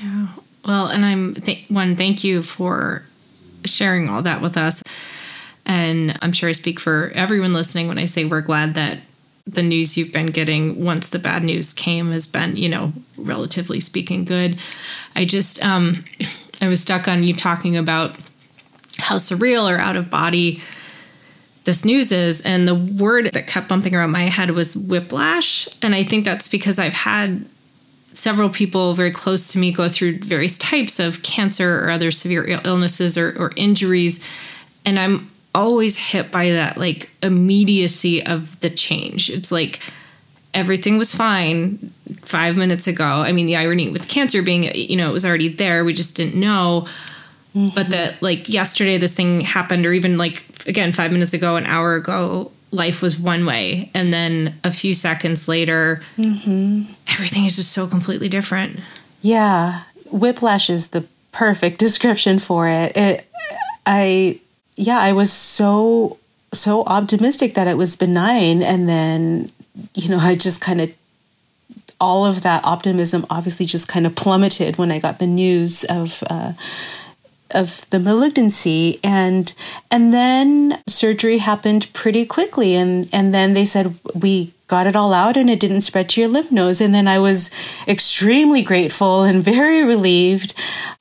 Yeah. 0.03 0.29
Well, 0.67 0.87
and 0.87 1.05
I'm 1.05 1.35
th- 1.35 1.69
one, 1.69 1.97
thank 1.97 2.25
you 2.25 2.41
for 2.41 3.03
sharing 3.67 4.09
all 4.09 4.23
that 4.23 4.41
with 4.41 4.57
us. 4.57 4.83
And 5.67 6.19
I'm 6.23 6.33
sure 6.33 6.49
I 6.49 6.53
speak 6.53 6.81
for 6.81 7.13
everyone 7.15 7.53
listening 7.53 7.89
when 7.89 7.99
I 7.99 8.07
say 8.07 8.25
we're 8.25 8.41
glad 8.41 8.73
that 8.73 9.01
the 9.53 9.63
news 9.63 9.97
you've 9.97 10.13
been 10.13 10.27
getting 10.27 10.85
once 10.85 11.09
the 11.09 11.19
bad 11.19 11.43
news 11.43 11.73
came 11.73 12.11
has 12.11 12.27
been, 12.27 12.57
you 12.57 12.69
know, 12.69 12.93
relatively 13.17 13.81
speaking, 13.81 14.25
good. 14.25 14.61
I 15.17 15.25
just, 15.25 15.65
um, 15.65 16.05
I 16.63 16.69
was 16.69 16.81
stuck 16.81 17.09
on 17.09 17.23
you 17.23 17.35
talking 17.35 17.77
about 17.77 18.17
how 18.99 19.17
surreal 19.17 19.71
or 19.71 19.79
out 19.79 19.97
of 19.97 20.11
body 20.11 20.61
this 21.65 21.85
news 21.85 22.13
is. 22.13 22.43
And 22.43 22.67
the 22.67 22.75
word 22.75 23.27
that 23.33 23.47
kept 23.47 23.69
bumping 23.69 23.95
around 23.95 24.13
my 24.13 24.23
head 24.23 24.51
was 24.51 24.77
whiplash. 24.77 25.69
And 25.83 25.95
I 25.95 26.05
think 26.05 26.25
that's 26.25 26.49
because 26.49 26.79
I've 26.79 26.95
had 26.95 27.47
several 28.13 28.49
people 28.51 28.95
very 28.95 29.11
close 29.11 29.53
to 29.53 29.59
me 29.59 29.73
go 29.73 29.89
through 29.89 30.19
various 30.19 30.59
types 30.59 30.99
of 30.99 31.23
cancer 31.23 31.85
or 31.85 31.91
other 31.91 32.11
severe 32.11 32.61
illnesses 32.65 33.17
or, 33.17 33.35
or 33.39 33.53
injuries. 33.57 34.27
And 34.85 34.99
I'm 34.99 35.30
always 35.55 35.99
hit 35.99 36.31
by 36.31 36.51
that 36.51 36.77
like 36.77 37.11
immediacy 37.23 38.25
of 38.25 38.59
the 38.61 38.71
change. 38.71 39.31
It's 39.31 39.51
like 39.51 39.81
everything 40.55 40.99
was 40.99 41.15
fine 41.15 41.79
five 42.23 42.57
minutes 42.57 42.87
ago. 42.87 43.05
I 43.05 43.33
mean, 43.33 43.47
the 43.47 43.57
irony 43.57 43.91
with 43.91 44.09
cancer 44.09 44.43
being, 44.43 44.65
you 44.75 44.97
know, 44.97 45.09
it 45.09 45.13
was 45.13 45.25
already 45.25 45.49
there. 45.49 45.85
We 45.85 45.93
just 45.93 46.17
didn't 46.17 46.39
know. 46.39 46.87
Mm-hmm. 47.55 47.75
But 47.75 47.89
that 47.89 48.23
like 48.23 48.49
yesterday 48.49 48.97
this 48.97 49.13
thing 49.13 49.41
happened, 49.41 49.85
or 49.85 49.93
even 49.93 50.17
like 50.17 50.45
again, 50.69 50.93
five 50.93 51.11
minutes 51.11 51.33
ago, 51.33 51.57
an 51.57 51.67
hour 51.67 51.95
ago, 51.95 52.53
life 52.71 53.03
was 53.03 53.19
one 53.19 53.45
way. 53.45 53.91
And 53.95 54.13
then 54.13 54.55
a 54.63 54.71
few 54.71 54.95
seconds 54.95 55.49
later, 55.49 56.01
mm-hmm. 56.17 56.93
everything 57.09 57.45
is 57.45 57.57
just 57.57 57.73
so 57.73 57.87
completely 57.87 58.29
different. 58.29 58.81
Yeah. 59.21 59.83
Whiplash 60.11 60.71
is 60.71 60.89
the 60.89 61.07
perfect 61.33 61.79
description 61.81 62.39
for 62.39 62.69
it. 62.69 62.93
It, 62.97 63.27
I, 63.87 64.41
yeah, 64.81 64.99
I 64.99 65.13
was 65.13 65.33
so 65.33 66.19
so 66.53 66.85
optimistic 66.85 67.55
that 67.55 67.69
it 67.69 67.77
was 67.77 67.97
benign. 67.97 68.63
And 68.63 68.89
then 68.89 69.53
you 69.95 70.09
know, 70.09 70.19
I 70.19 70.35
just 70.35 70.61
kind 70.61 70.81
of 70.81 70.93
all 72.01 72.25
of 72.25 72.43
that 72.43 72.65
optimism 72.65 73.27
obviously 73.29 73.67
just 73.67 73.89
kind 73.89 74.07
of 74.07 74.15
plummeted 74.17 74.79
when 74.79 74.91
I 74.91 74.99
got 74.99 75.19
the 75.19 75.27
news 75.27 75.85
of 75.85 76.25
uh, 76.29 76.55
of 77.51 77.89
the 77.91 78.01
malignancy. 78.01 78.99
And 79.05 79.53
and 79.91 80.15
then 80.15 80.83
surgery 80.87 81.39
happened 81.39 81.93
pretty 81.93 82.25
quickly. 82.25 82.75
And 82.75 83.09
and 83.13 83.35
then 83.35 83.53
they 83.53 83.67
said 83.67 83.95
we 84.15 84.55
got 84.67 84.87
it 84.87 84.97
all 84.97 85.13
out 85.13 85.37
and 85.37 85.51
it 85.51 85.61
didn't 85.61 85.83
spread 85.83 86.09
to 86.11 86.21
your 86.23 86.31
lymph 86.31 86.51
nodes. 86.51 86.81
And 86.81 86.95
then 86.95 87.07
I 87.07 87.19
was 87.19 87.51
extremely 87.87 88.63
grateful 88.63 89.25
and 89.25 89.45
very 89.45 89.85
relieved. 89.85 90.55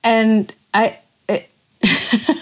And 0.04 0.54
I 0.74 1.00
it, 1.30 1.50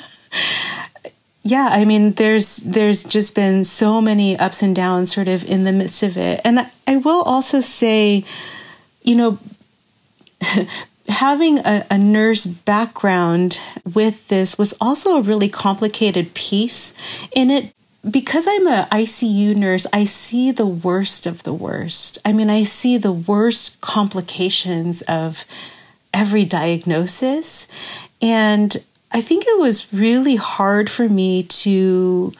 yeah, 1.48 1.70
I 1.72 1.86
mean, 1.86 2.12
there's 2.14 2.58
there's 2.58 3.04
just 3.04 3.34
been 3.34 3.64
so 3.64 4.02
many 4.02 4.38
ups 4.38 4.62
and 4.62 4.76
downs, 4.76 5.14
sort 5.14 5.30
of 5.30 5.50
in 5.50 5.64
the 5.64 5.72
midst 5.72 6.04
of 6.04 6.18
it. 6.18 6.42
And 6.44 6.70
I 6.86 6.98
will 6.98 7.22
also 7.22 7.62
say, 7.62 8.26
you 9.02 9.16
know, 9.16 9.40
having 11.08 11.60
a, 11.60 11.86
a, 11.90 11.98
nurse 11.98 12.46
background 12.46 13.62
with 13.96 14.28
this 14.28 14.58
was 14.58 14.74
also 14.82 15.18
a 15.18 15.22
really 15.22 15.48
complicated 15.48 16.34
piece 16.34 16.94
in 17.32 17.50
it 17.50 17.74
because 18.10 18.46
I'm 18.48 18.68
a 18.68 18.88
ICU 18.92 19.56
nurse, 19.56 19.88
I 19.94 20.04
see 20.04 20.52
the 20.52 20.68
worst 20.68 21.26
of 21.26 21.44
the 21.44 21.54
worst. 21.54 22.20
I 22.26 22.34
mean, 22.34 22.50
I 22.50 22.64
see 22.64 22.98
the 22.98 23.14
worst 23.14 23.80
complications 23.80 25.02
of 25.04 25.46
every 26.14 26.44
diagnosis. 26.44 27.68
And 28.22 28.76
I 29.12 29.22
think 29.22 29.44
it 29.46 29.60
was 29.60 29.92
really 29.94 30.36
hard 30.36 30.90
for 30.90 31.08
me 31.08 31.44
to 31.44 32.34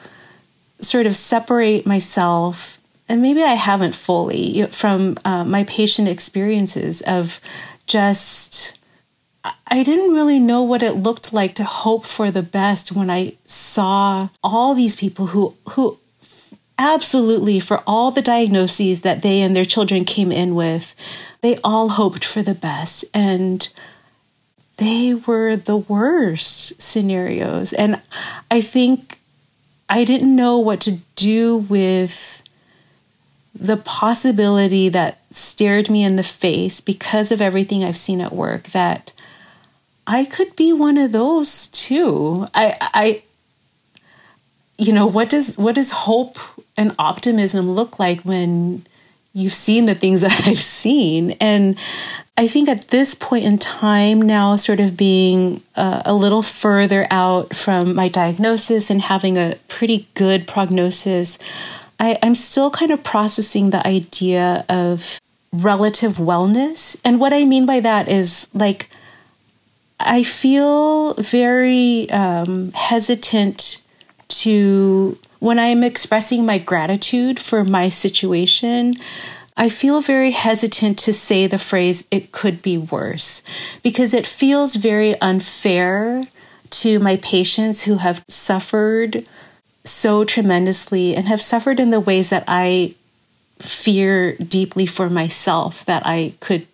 sort 0.80 1.06
of 1.06 1.16
separate 1.16 1.86
myself, 1.86 2.78
and 3.08 3.22
maybe 3.22 3.42
I 3.42 3.54
haven't 3.54 3.94
fully, 3.94 4.64
from 4.70 5.16
uh, 5.24 5.44
my 5.44 5.64
patient 5.64 6.08
experiences 6.08 7.02
of 7.02 7.40
just. 7.86 8.74
I 9.70 9.82
didn't 9.82 10.14
really 10.14 10.40
know 10.40 10.62
what 10.62 10.82
it 10.82 10.92
looked 10.94 11.32
like 11.32 11.54
to 11.54 11.64
hope 11.64 12.04
for 12.04 12.30
the 12.30 12.42
best 12.42 12.92
when 12.92 13.08
I 13.08 13.34
saw 13.46 14.28
all 14.42 14.74
these 14.74 14.96
people 14.96 15.26
who 15.26 15.54
who 15.70 15.98
absolutely 16.78 17.60
for 17.60 17.82
all 17.86 18.10
the 18.10 18.22
diagnoses 18.22 19.02
that 19.02 19.22
they 19.22 19.40
and 19.40 19.56
their 19.56 19.64
children 19.64 20.04
came 20.04 20.30
in 20.30 20.54
with, 20.54 20.94
they 21.40 21.58
all 21.64 21.88
hoped 21.88 22.24
for 22.24 22.42
the 22.42 22.54
best 22.54 23.04
and 23.14 23.72
they 24.78 25.14
were 25.14 25.56
the 25.56 25.76
worst 25.76 26.80
scenarios. 26.80 27.72
And 27.72 28.00
I 28.50 28.60
think 28.60 29.18
I 29.88 30.04
didn't 30.04 30.34
know 30.34 30.58
what 30.58 30.80
to 30.82 30.98
do 31.14 31.58
with 31.58 32.42
the 33.54 33.76
possibility 33.76 34.88
that 34.88 35.20
stared 35.30 35.90
me 35.90 36.04
in 36.04 36.16
the 36.16 36.22
face 36.22 36.80
because 36.80 37.32
of 37.32 37.40
everything 37.40 37.82
I've 37.82 37.98
seen 37.98 38.20
at 38.20 38.32
work 38.32 38.64
that 38.68 39.12
I 40.06 40.24
could 40.24 40.54
be 40.56 40.72
one 40.72 40.96
of 40.96 41.12
those 41.12 41.68
too. 41.68 42.46
I, 42.54 42.74
I, 42.80 43.22
you 44.78 44.92
know, 44.92 45.06
what 45.06 45.28
does 45.28 45.58
what 45.58 45.74
does 45.74 45.90
hope 45.90 46.38
and 46.76 46.94
optimism 46.98 47.70
look 47.70 47.98
like 47.98 48.20
when 48.20 48.86
you've 49.34 49.52
seen 49.52 49.86
the 49.86 49.94
things 49.94 50.20
that 50.22 50.46
I've 50.46 50.58
seen? 50.58 51.32
And 51.40 51.78
I 52.38 52.46
think 52.46 52.68
at 52.68 52.86
this 52.88 53.16
point 53.16 53.44
in 53.44 53.58
time 53.58 54.22
now, 54.22 54.54
sort 54.54 54.78
of 54.78 54.96
being 54.96 55.60
uh, 55.74 56.02
a 56.06 56.14
little 56.14 56.42
further 56.42 57.04
out 57.10 57.52
from 57.52 57.96
my 57.96 58.06
diagnosis 58.08 58.90
and 58.90 59.02
having 59.02 59.36
a 59.36 59.56
pretty 59.66 60.06
good 60.14 60.46
prognosis, 60.46 61.36
I, 61.98 62.16
I'm 62.22 62.36
still 62.36 62.70
kind 62.70 62.92
of 62.92 63.02
processing 63.02 63.70
the 63.70 63.84
idea 63.84 64.64
of 64.68 65.18
relative 65.52 66.18
wellness. 66.18 66.96
And 67.04 67.18
what 67.18 67.32
I 67.32 67.44
mean 67.44 67.66
by 67.66 67.80
that 67.80 68.08
is 68.08 68.46
like, 68.54 68.88
I 69.98 70.22
feel 70.22 71.14
very 71.14 72.08
um, 72.10 72.70
hesitant 72.70 73.82
to, 74.28 75.18
when 75.40 75.58
I'm 75.58 75.82
expressing 75.82 76.46
my 76.46 76.58
gratitude 76.58 77.40
for 77.40 77.64
my 77.64 77.88
situation, 77.88 78.94
I 79.60 79.68
feel 79.68 80.00
very 80.00 80.30
hesitant 80.30 80.98
to 81.00 81.12
say 81.12 81.48
the 81.48 81.58
phrase, 81.58 82.06
it 82.12 82.30
could 82.30 82.62
be 82.62 82.78
worse, 82.78 83.42
because 83.82 84.14
it 84.14 84.24
feels 84.26 84.76
very 84.76 85.20
unfair 85.20 86.22
to 86.70 87.00
my 87.00 87.16
patients 87.16 87.82
who 87.82 87.96
have 87.96 88.24
suffered 88.28 89.28
so 89.84 90.22
tremendously 90.22 91.16
and 91.16 91.26
have 91.26 91.42
suffered 91.42 91.80
in 91.80 91.90
the 91.90 91.98
ways 91.98 92.30
that 92.30 92.44
I 92.46 92.94
fear 93.58 94.36
deeply 94.36 94.86
for 94.86 95.10
myself 95.10 95.84
that 95.86 96.04
I 96.06 96.34
could 96.38 96.66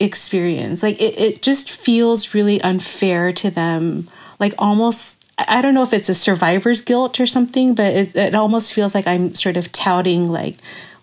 experience. 0.00 0.82
Like 0.82 1.00
it, 1.00 1.18
it 1.20 1.42
just 1.42 1.70
feels 1.70 2.34
really 2.34 2.60
unfair 2.62 3.32
to 3.34 3.50
them. 3.50 4.08
Like 4.40 4.54
almost, 4.58 5.30
I 5.38 5.62
don't 5.62 5.74
know 5.74 5.82
if 5.84 5.92
it's 5.92 6.08
a 6.08 6.14
survivor's 6.14 6.80
guilt 6.80 7.20
or 7.20 7.26
something, 7.26 7.74
but 7.74 7.94
it, 7.94 8.16
it 8.16 8.34
almost 8.34 8.74
feels 8.74 8.94
like 8.94 9.06
I'm 9.06 9.34
sort 9.34 9.56
of 9.56 9.70
touting, 9.70 10.28
like, 10.28 10.56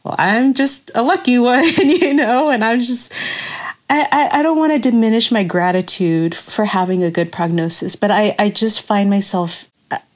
well, 0.05 0.15
I'm 0.17 0.53
just 0.53 0.91
a 0.95 1.01
lucky 1.01 1.39
one, 1.39 1.65
you 1.83 2.13
know, 2.13 2.49
and 2.49 2.63
I'm 2.63 2.79
just. 2.79 3.13
I, 3.87 4.29
I 4.33 4.41
don't 4.41 4.57
want 4.57 4.73
to 4.73 4.79
diminish 4.79 5.31
my 5.31 5.43
gratitude 5.43 6.33
for 6.33 6.65
having 6.65 7.03
a 7.03 7.11
good 7.11 7.31
prognosis, 7.31 7.95
but 7.95 8.09
I, 8.09 8.33
I 8.39 8.49
just 8.49 8.81
find 8.81 9.11
myself 9.11 9.67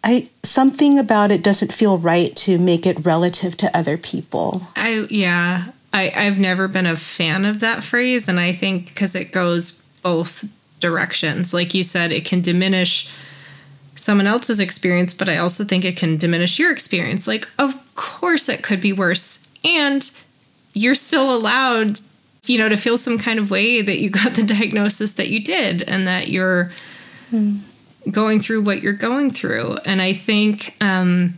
I 0.03 0.29
something 0.43 0.97
about 0.97 1.31
it 1.31 1.43
doesn't 1.43 1.73
feel 1.73 1.97
right 1.97 2.35
to 2.37 2.57
make 2.57 2.85
it 2.85 3.05
relative 3.05 3.55
to 3.57 3.77
other 3.77 3.97
people. 3.97 4.61
I 4.75 5.05
yeah, 5.09 5.65
I 5.93 6.11
I've 6.15 6.39
never 6.39 6.67
been 6.67 6.85
a 6.85 6.95
fan 6.95 7.45
of 7.45 7.59
that 7.59 7.83
phrase 7.83 8.27
and 8.27 8.39
I 8.39 8.51
think 8.53 8.95
cuz 8.95 9.15
it 9.15 9.31
goes 9.31 9.83
both 10.01 10.45
directions. 10.79 11.53
Like 11.53 11.73
you 11.73 11.83
said, 11.83 12.11
it 12.11 12.25
can 12.25 12.41
diminish 12.41 13.09
someone 13.95 14.27
else's 14.27 14.61
experience, 14.61 15.13
but 15.13 15.27
I 15.27 15.37
also 15.37 15.65
think 15.65 15.83
it 15.83 15.97
can 15.97 16.17
diminish 16.17 16.57
your 16.57 16.71
experience. 16.71 17.27
Like 17.27 17.47
of 17.59 17.75
course 17.95 18.49
it 18.49 18.63
could 18.63 18.81
be 18.81 18.93
worse 18.93 19.48
and 19.63 20.11
you're 20.73 20.95
still 20.95 21.35
allowed 21.35 21.99
you 22.45 22.57
know 22.57 22.69
to 22.69 22.77
feel 22.77 22.97
some 22.97 23.17
kind 23.17 23.39
of 23.39 23.51
way 23.51 23.81
that 23.81 24.01
you 24.01 24.09
got 24.09 24.33
the 24.33 24.43
diagnosis 24.59 25.13
that 25.13 25.29
you 25.29 25.43
did 25.43 25.83
and 25.83 26.07
that 26.07 26.29
you're 26.29 26.71
mm. 27.31 27.59
going 28.11 28.39
through 28.39 28.61
what 28.61 28.81
you're 28.81 28.93
going 28.93 29.29
through 29.29 29.77
and 29.85 30.01
i 30.01 30.13
think 30.13 30.75
um, 30.81 31.33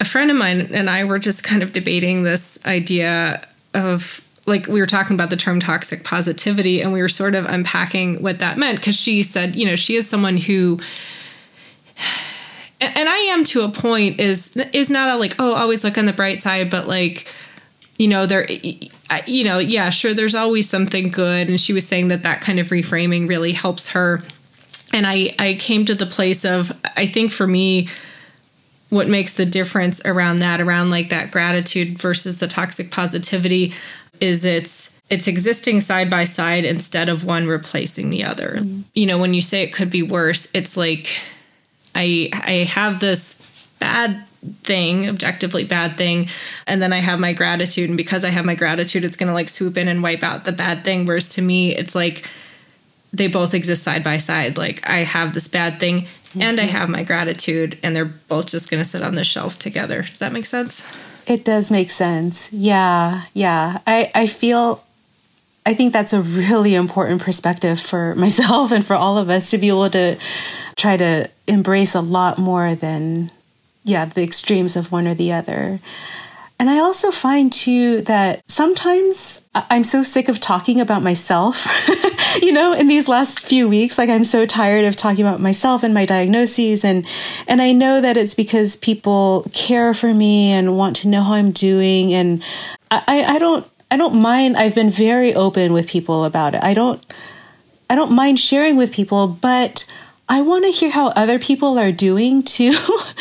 a 0.00 0.04
friend 0.04 0.30
of 0.30 0.36
mine 0.36 0.68
and 0.72 0.90
i 0.90 1.04
were 1.04 1.18
just 1.18 1.42
kind 1.44 1.62
of 1.62 1.72
debating 1.72 2.22
this 2.22 2.58
idea 2.66 3.40
of 3.74 4.24
like 4.46 4.66
we 4.66 4.80
were 4.80 4.86
talking 4.86 5.14
about 5.14 5.30
the 5.30 5.36
term 5.36 5.60
toxic 5.60 6.04
positivity 6.04 6.80
and 6.80 6.92
we 6.92 7.02
were 7.02 7.08
sort 7.08 7.34
of 7.34 7.44
unpacking 7.46 8.22
what 8.22 8.38
that 8.38 8.56
meant 8.56 8.78
because 8.78 8.98
she 8.98 9.22
said 9.22 9.56
you 9.56 9.66
know 9.66 9.76
she 9.76 9.94
is 9.94 10.08
someone 10.08 10.36
who 10.36 10.78
and 12.80 13.08
I 13.08 13.16
am 13.32 13.44
to 13.44 13.62
a 13.62 13.68
point 13.68 14.20
is 14.20 14.56
is 14.72 14.90
not 14.90 15.08
a 15.08 15.16
like 15.16 15.36
oh 15.38 15.54
always 15.54 15.84
look 15.84 15.98
on 15.98 16.06
the 16.06 16.12
bright 16.12 16.42
side, 16.42 16.70
but 16.70 16.86
like 16.86 17.26
you 17.98 18.08
know 18.08 18.24
there 18.26 18.46
you 19.26 19.44
know 19.44 19.58
yeah 19.58 19.90
sure 19.90 20.14
there's 20.14 20.34
always 20.34 20.68
something 20.68 21.10
good 21.10 21.48
and 21.48 21.60
she 21.60 21.72
was 21.72 21.86
saying 21.86 22.08
that 22.08 22.22
that 22.22 22.40
kind 22.40 22.58
of 22.58 22.68
reframing 22.68 23.28
really 23.28 23.52
helps 23.52 23.90
her 23.90 24.22
and 24.92 25.06
i 25.06 25.30
i 25.38 25.54
came 25.58 25.84
to 25.84 25.94
the 25.94 26.06
place 26.06 26.44
of 26.44 26.72
i 26.96 27.04
think 27.04 27.30
for 27.30 27.46
me 27.46 27.88
what 28.90 29.08
makes 29.08 29.34
the 29.34 29.44
difference 29.44 30.04
around 30.06 30.38
that 30.38 30.60
around 30.60 30.90
like 30.90 31.10
that 31.10 31.30
gratitude 31.30 31.98
versus 31.98 32.40
the 32.40 32.46
toxic 32.46 32.90
positivity 32.90 33.74
is 34.20 34.44
it's 34.44 35.02
it's 35.10 35.26
existing 35.26 35.80
side 35.80 36.08
by 36.08 36.24
side 36.24 36.64
instead 36.64 37.08
of 37.08 37.24
one 37.24 37.46
replacing 37.46 38.10
the 38.10 38.24
other 38.24 38.58
mm-hmm. 38.58 38.82
you 38.94 39.06
know 39.06 39.18
when 39.18 39.34
you 39.34 39.42
say 39.42 39.62
it 39.62 39.72
could 39.72 39.90
be 39.90 40.02
worse 40.02 40.50
it's 40.54 40.76
like 40.76 41.20
I 41.98 42.30
I 42.32 42.64
have 42.70 43.00
this 43.00 43.68
bad 43.80 44.24
thing, 44.62 45.08
objectively 45.08 45.64
bad 45.64 45.96
thing, 45.96 46.28
and 46.66 46.80
then 46.80 46.92
I 46.92 46.98
have 46.98 47.18
my 47.18 47.32
gratitude 47.32 47.88
and 47.88 47.96
because 47.96 48.24
I 48.24 48.30
have 48.30 48.44
my 48.44 48.54
gratitude 48.54 49.04
it's 49.04 49.16
going 49.16 49.26
to 49.28 49.34
like 49.34 49.48
swoop 49.48 49.76
in 49.76 49.88
and 49.88 50.02
wipe 50.02 50.22
out 50.22 50.44
the 50.44 50.52
bad 50.52 50.84
thing 50.84 51.06
whereas 51.06 51.28
to 51.30 51.42
me 51.42 51.74
it's 51.74 51.94
like 51.94 52.30
they 53.12 53.26
both 53.26 53.54
exist 53.54 53.82
side 53.82 54.04
by 54.04 54.18
side. 54.18 54.56
Like 54.56 54.88
I 54.88 54.98
have 54.98 55.34
this 55.34 55.48
bad 55.48 55.80
thing 55.80 56.02
mm-hmm. 56.02 56.42
and 56.42 56.60
I 56.60 56.64
have 56.64 56.88
my 56.88 57.02
gratitude 57.02 57.78
and 57.82 57.94
they're 57.94 58.04
both 58.04 58.48
just 58.48 58.70
going 58.70 58.82
to 58.82 58.88
sit 58.88 59.02
on 59.02 59.14
the 59.14 59.24
shelf 59.24 59.58
together. 59.58 60.02
Does 60.02 60.18
that 60.18 60.32
make 60.32 60.46
sense? 60.46 60.94
It 61.26 61.44
does 61.44 61.70
make 61.70 61.90
sense. 61.90 62.52
Yeah. 62.52 63.22
Yeah. 63.34 63.78
I 63.86 64.10
I 64.14 64.26
feel 64.26 64.84
I 65.66 65.74
think 65.74 65.92
that's 65.92 66.14
a 66.14 66.22
really 66.22 66.74
important 66.74 67.20
perspective 67.22 67.80
for 67.80 68.14
myself 68.24 68.72
and 68.72 68.86
for 68.86 68.96
all 68.96 69.18
of 69.18 69.30
us 69.30 69.50
to 69.50 69.58
be 69.58 69.68
able 69.68 69.90
to 69.90 70.16
try 70.76 70.96
to 70.96 71.28
embrace 71.48 71.94
a 71.94 72.00
lot 72.00 72.38
more 72.38 72.74
than, 72.74 73.30
yeah, 73.84 74.04
the 74.04 74.22
extremes 74.22 74.76
of 74.76 74.92
one 74.92 75.06
or 75.08 75.14
the 75.14 75.32
other. 75.32 75.80
And 76.60 76.68
I 76.68 76.78
also 76.78 77.12
find 77.12 77.52
too 77.52 78.00
that 78.02 78.42
sometimes 78.50 79.42
I'm 79.54 79.84
so 79.84 80.02
sick 80.02 80.28
of 80.28 80.40
talking 80.40 80.80
about 80.80 81.04
myself. 81.04 81.68
you 82.42 82.50
know, 82.50 82.72
in 82.72 82.88
these 82.88 83.06
last 83.06 83.46
few 83.46 83.68
weeks, 83.68 83.96
like 83.96 84.10
I'm 84.10 84.24
so 84.24 84.44
tired 84.44 84.84
of 84.84 84.96
talking 84.96 85.24
about 85.24 85.40
myself 85.40 85.84
and 85.84 85.94
my 85.94 86.04
diagnoses 86.04 86.84
and 86.84 87.06
and 87.46 87.62
I 87.62 87.70
know 87.70 88.00
that 88.00 88.16
it's 88.16 88.34
because 88.34 88.74
people 88.74 89.46
care 89.52 89.94
for 89.94 90.12
me 90.12 90.50
and 90.50 90.76
want 90.76 90.96
to 90.96 91.08
know 91.08 91.22
how 91.22 91.34
I'm 91.34 91.52
doing 91.52 92.12
and 92.12 92.42
I, 92.90 93.24
I 93.26 93.38
don't 93.38 93.64
I 93.92 93.96
don't 93.96 94.20
mind 94.20 94.56
I've 94.56 94.74
been 94.74 94.90
very 94.90 95.34
open 95.34 95.72
with 95.72 95.88
people 95.88 96.24
about 96.24 96.56
it. 96.56 96.64
I 96.64 96.74
don't 96.74 97.04
I 97.88 97.94
don't 97.94 98.12
mind 98.12 98.40
sharing 98.40 98.76
with 98.76 98.92
people, 98.92 99.28
but 99.28 99.90
I 100.28 100.42
want 100.42 100.64
to 100.64 100.70
hear 100.70 100.90
how 100.90 101.08
other 101.08 101.38
people 101.38 101.78
are 101.78 101.92
doing 101.92 102.42
too. 102.42 102.72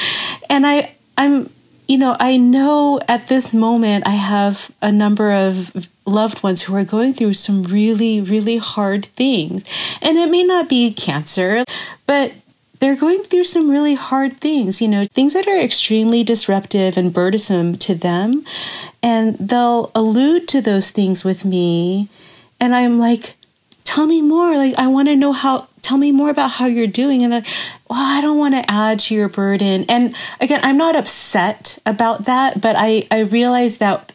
and 0.50 0.66
I, 0.66 0.94
I'm, 1.18 1.50
you 1.88 1.98
know, 1.98 2.16
I 2.20 2.38
know 2.38 3.00
at 3.08 3.28
this 3.28 3.54
moment 3.54 4.06
I 4.08 4.12
have 4.12 4.70
a 4.82 4.92
number 4.92 5.32
of 5.32 5.88
loved 6.06 6.44
ones 6.44 6.64
who 6.64 6.76
are 6.76 6.84
going 6.84 7.14
through 7.14 7.34
some 7.34 7.64
really, 7.64 8.22
really 8.22 8.58
hard 8.58 9.06
things. 9.06 9.64
And 10.02 10.18
it 10.18 10.30
may 10.30 10.44
not 10.44 10.70
be 10.70 10.94
cancer, 10.94 11.64
but 12.06 12.34
they're 12.80 12.96
going 12.96 13.24
through 13.24 13.44
some 13.44 13.70
really 13.70 13.96
hard 13.96 14.38
things, 14.38 14.82
you 14.82 14.88
know, 14.88 15.06
things 15.06 15.34
that 15.34 15.48
are 15.48 15.60
extremely 15.60 16.24
disruptive 16.24 16.98
and 16.98 17.14
burdensome 17.14 17.78
to 17.78 17.96
them. 17.96 18.44
And 19.02 19.38
they'll 19.38 19.92
allude 19.96 20.48
to 20.50 20.62
those 20.62 20.92
things 20.92 21.24
with 21.24 21.44
me. 21.44 22.10
And 22.60 22.76
I'm 22.76 23.00
like, 23.00 23.36
tell 23.84 24.06
me 24.06 24.22
more. 24.22 24.56
Like, 24.56 24.76
I 24.78 24.88
want 24.88 25.08
to 25.08 25.16
know 25.16 25.32
how 25.32 25.68
tell 25.88 25.98
me 25.98 26.12
more 26.12 26.30
about 26.30 26.52
how 26.52 26.66
you're 26.66 26.88
doing. 26.88 27.24
And 27.24 27.32
then, 27.32 27.44
well, 27.90 28.18
I 28.18 28.20
don't 28.22 28.38
want 28.38 28.56
to 28.56 28.64
add 28.70 29.00
to 29.00 29.16
your 29.16 29.30
burden. 29.30 29.86
And 29.88 30.14
again, 30.42 30.60
I'm 30.64 30.78
not 30.78 30.96
upset 30.96 31.80
about 31.86 32.26
that, 32.26 32.60
but 32.60 32.76
I, 32.78 33.04
I 33.10 33.22
realize 33.22 33.78
that 33.78 34.12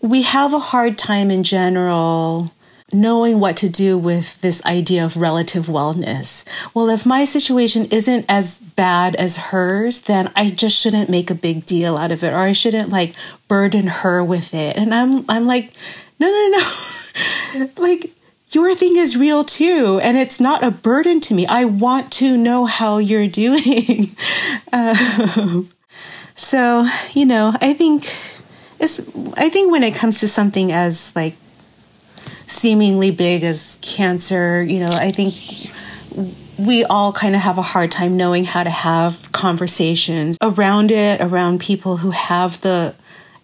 we 0.00 0.22
have 0.22 0.52
a 0.52 0.58
hard 0.58 0.96
time 0.96 1.30
in 1.30 1.42
general 1.42 2.52
knowing 2.92 3.38
what 3.38 3.56
to 3.56 3.68
do 3.68 3.96
with 3.96 4.40
this 4.40 4.64
idea 4.64 5.04
of 5.04 5.16
relative 5.16 5.66
wellness. 5.66 6.44
Well, 6.74 6.88
if 6.88 7.06
my 7.06 7.24
situation 7.24 7.86
isn't 7.90 8.26
as 8.28 8.58
bad 8.58 9.14
as 9.16 9.36
hers, 9.36 10.02
then 10.02 10.30
I 10.34 10.50
just 10.50 10.80
shouldn't 10.80 11.08
make 11.08 11.30
a 11.30 11.36
big 11.36 11.66
deal 11.66 11.96
out 11.96 12.10
of 12.10 12.24
it 12.24 12.32
or 12.32 12.38
I 12.38 12.52
shouldn't 12.52 12.88
like 12.88 13.14
burden 13.48 13.86
her 13.86 14.24
with 14.24 14.54
it. 14.54 14.76
And 14.76 14.92
I'm 14.92 15.24
I'm 15.28 15.44
like, 15.44 15.72
no, 16.18 16.28
no, 16.28 16.58
no. 16.58 17.70
like 17.76 18.10
your 18.52 18.74
thing 18.74 18.96
is 18.96 19.16
real 19.16 19.44
too 19.44 20.00
and 20.02 20.16
it's 20.16 20.40
not 20.40 20.62
a 20.62 20.70
burden 20.70 21.20
to 21.20 21.34
me. 21.34 21.46
I 21.46 21.64
want 21.64 22.12
to 22.14 22.36
know 22.36 22.64
how 22.64 22.98
you're 22.98 23.28
doing. 23.42 24.10
um, 24.72 25.68
so, 26.34 26.88
you 27.12 27.26
know, 27.26 27.52
I 27.60 27.74
think 27.74 28.04
it's 28.78 28.98
I 29.36 29.48
think 29.50 29.70
when 29.70 29.82
it 29.82 29.94
comes 29.94 30.20
to 30.20 30.28
something 30.28 30.72
as 30.72 31.14
like 31.14 31.34
seemingly 32.46 33.10
big 33.10 33.44
as 33.44 33.78
cancer, 33.82 34.62
you 34.62 34.80
know, 34.80 34.90
I 34.90 35.12
think 35.12 35.34
we 36.58 36.84
all 36.84 37.12
kind 37.12 37.34
of 37.34 37.40
have 37.40 37.58
a 37.58 37.62
hard 37.62 37.90
time 37.90 38.16
knowing 38.16 38.44
how 38.44 38.62
to 38.62 38.70
have 38.70 39.30
conversations 39.32 40.36
around 40.42 40.90
it, 40.90 41.20
around 41.20 41.60
people 41.60 41.96
who 41.96 42.10
have 42.10 42.60
the 42.60 42.94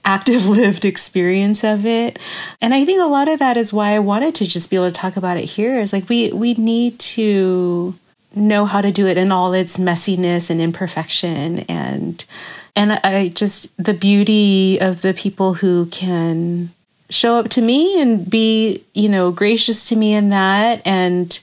active 0.06 0.48
lived 0.48 0.86
experience 0.86 1.62
of 1.64 1.84
it. 1.84 2.18
And 2.62 2.72
I 2.72 2.86
think 2.86 3.02
a 3.02 3.06
lot 3.06 3.28
of 3.28 3.40
that 3.40 3.58
is 3.58 3.72
why 3.72 3.90
I 3.90 3.98
wanted 3.98 4.34
to 4.36 4.48
just 4.48 4.70
be 4.70 4.76
able 4.76 4.86
to 4.86 4.92
talk 4.92 5.16
about 5.18 5.36
it 5.36 5.44
here. 5.44 5.80
Is 5.80 5.92
like 5.92 6.08
we 6.08 6.32
we 6.32 6.54
need 6.54 6.98
to 7.00 7.94
know 8.34 8.64
how 8.64 8.80
to 8.80 8.92
do 8.92 9.06
it 9.06 9.18
in 9.18 9.32
all 9.32 9.52
its 9.52 9.76
messiness 9.76 10.50
and 10.50 10.60
imperfection 10.60 11.60
and 11.68 12.24
and 12.74 12.92
I 12.92 13.28
just 13.28 13.76
the 13.82 13.94
beauty 13.94 14.78
of 14.80 15.02
the 15.02 15.14
people 15.14 15.54
who 15.54 15.86
can 15.86 16.70
show 17.10 17.38
up 17.38 17.48
to 17.48 17.62
me 17.62 18.00
and 18.00 18.28
be, 18.28 18.84
you 18.94 19.08
know, 19.08 19.30
gracious 19.30 19.88
to 19.88 19.96
me 19.96 20.14
in 20.14 20.30
that. 20.30 20.82
And 20.84 21.38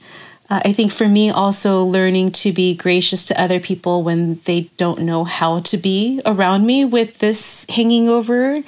uh, 0.50 0.60
I 0.64 0.72
think 0.72 0.92
for 0.92 1.08
me, 1.08 1.30
also 1.30 1.84
learning 1.84 2.32
to 2.32 2.52
be 2.52 2.74
gracious 2.74 3.26
to 3.26 3.40
other 3.40 3.60
people 3.60 4.02
when 4.02 4.40
they 4.44 4.62
don't 4.76 5.02
know 5.02 5.24
how 5.24 5.60
to 5.60 5.76
be 5.78 6.20
around 6.26 6.66
me 6.66 6.84
with 6.84 7.18
this 7.18 7.66
hanging 7.70 8.08
over 8.08 8.58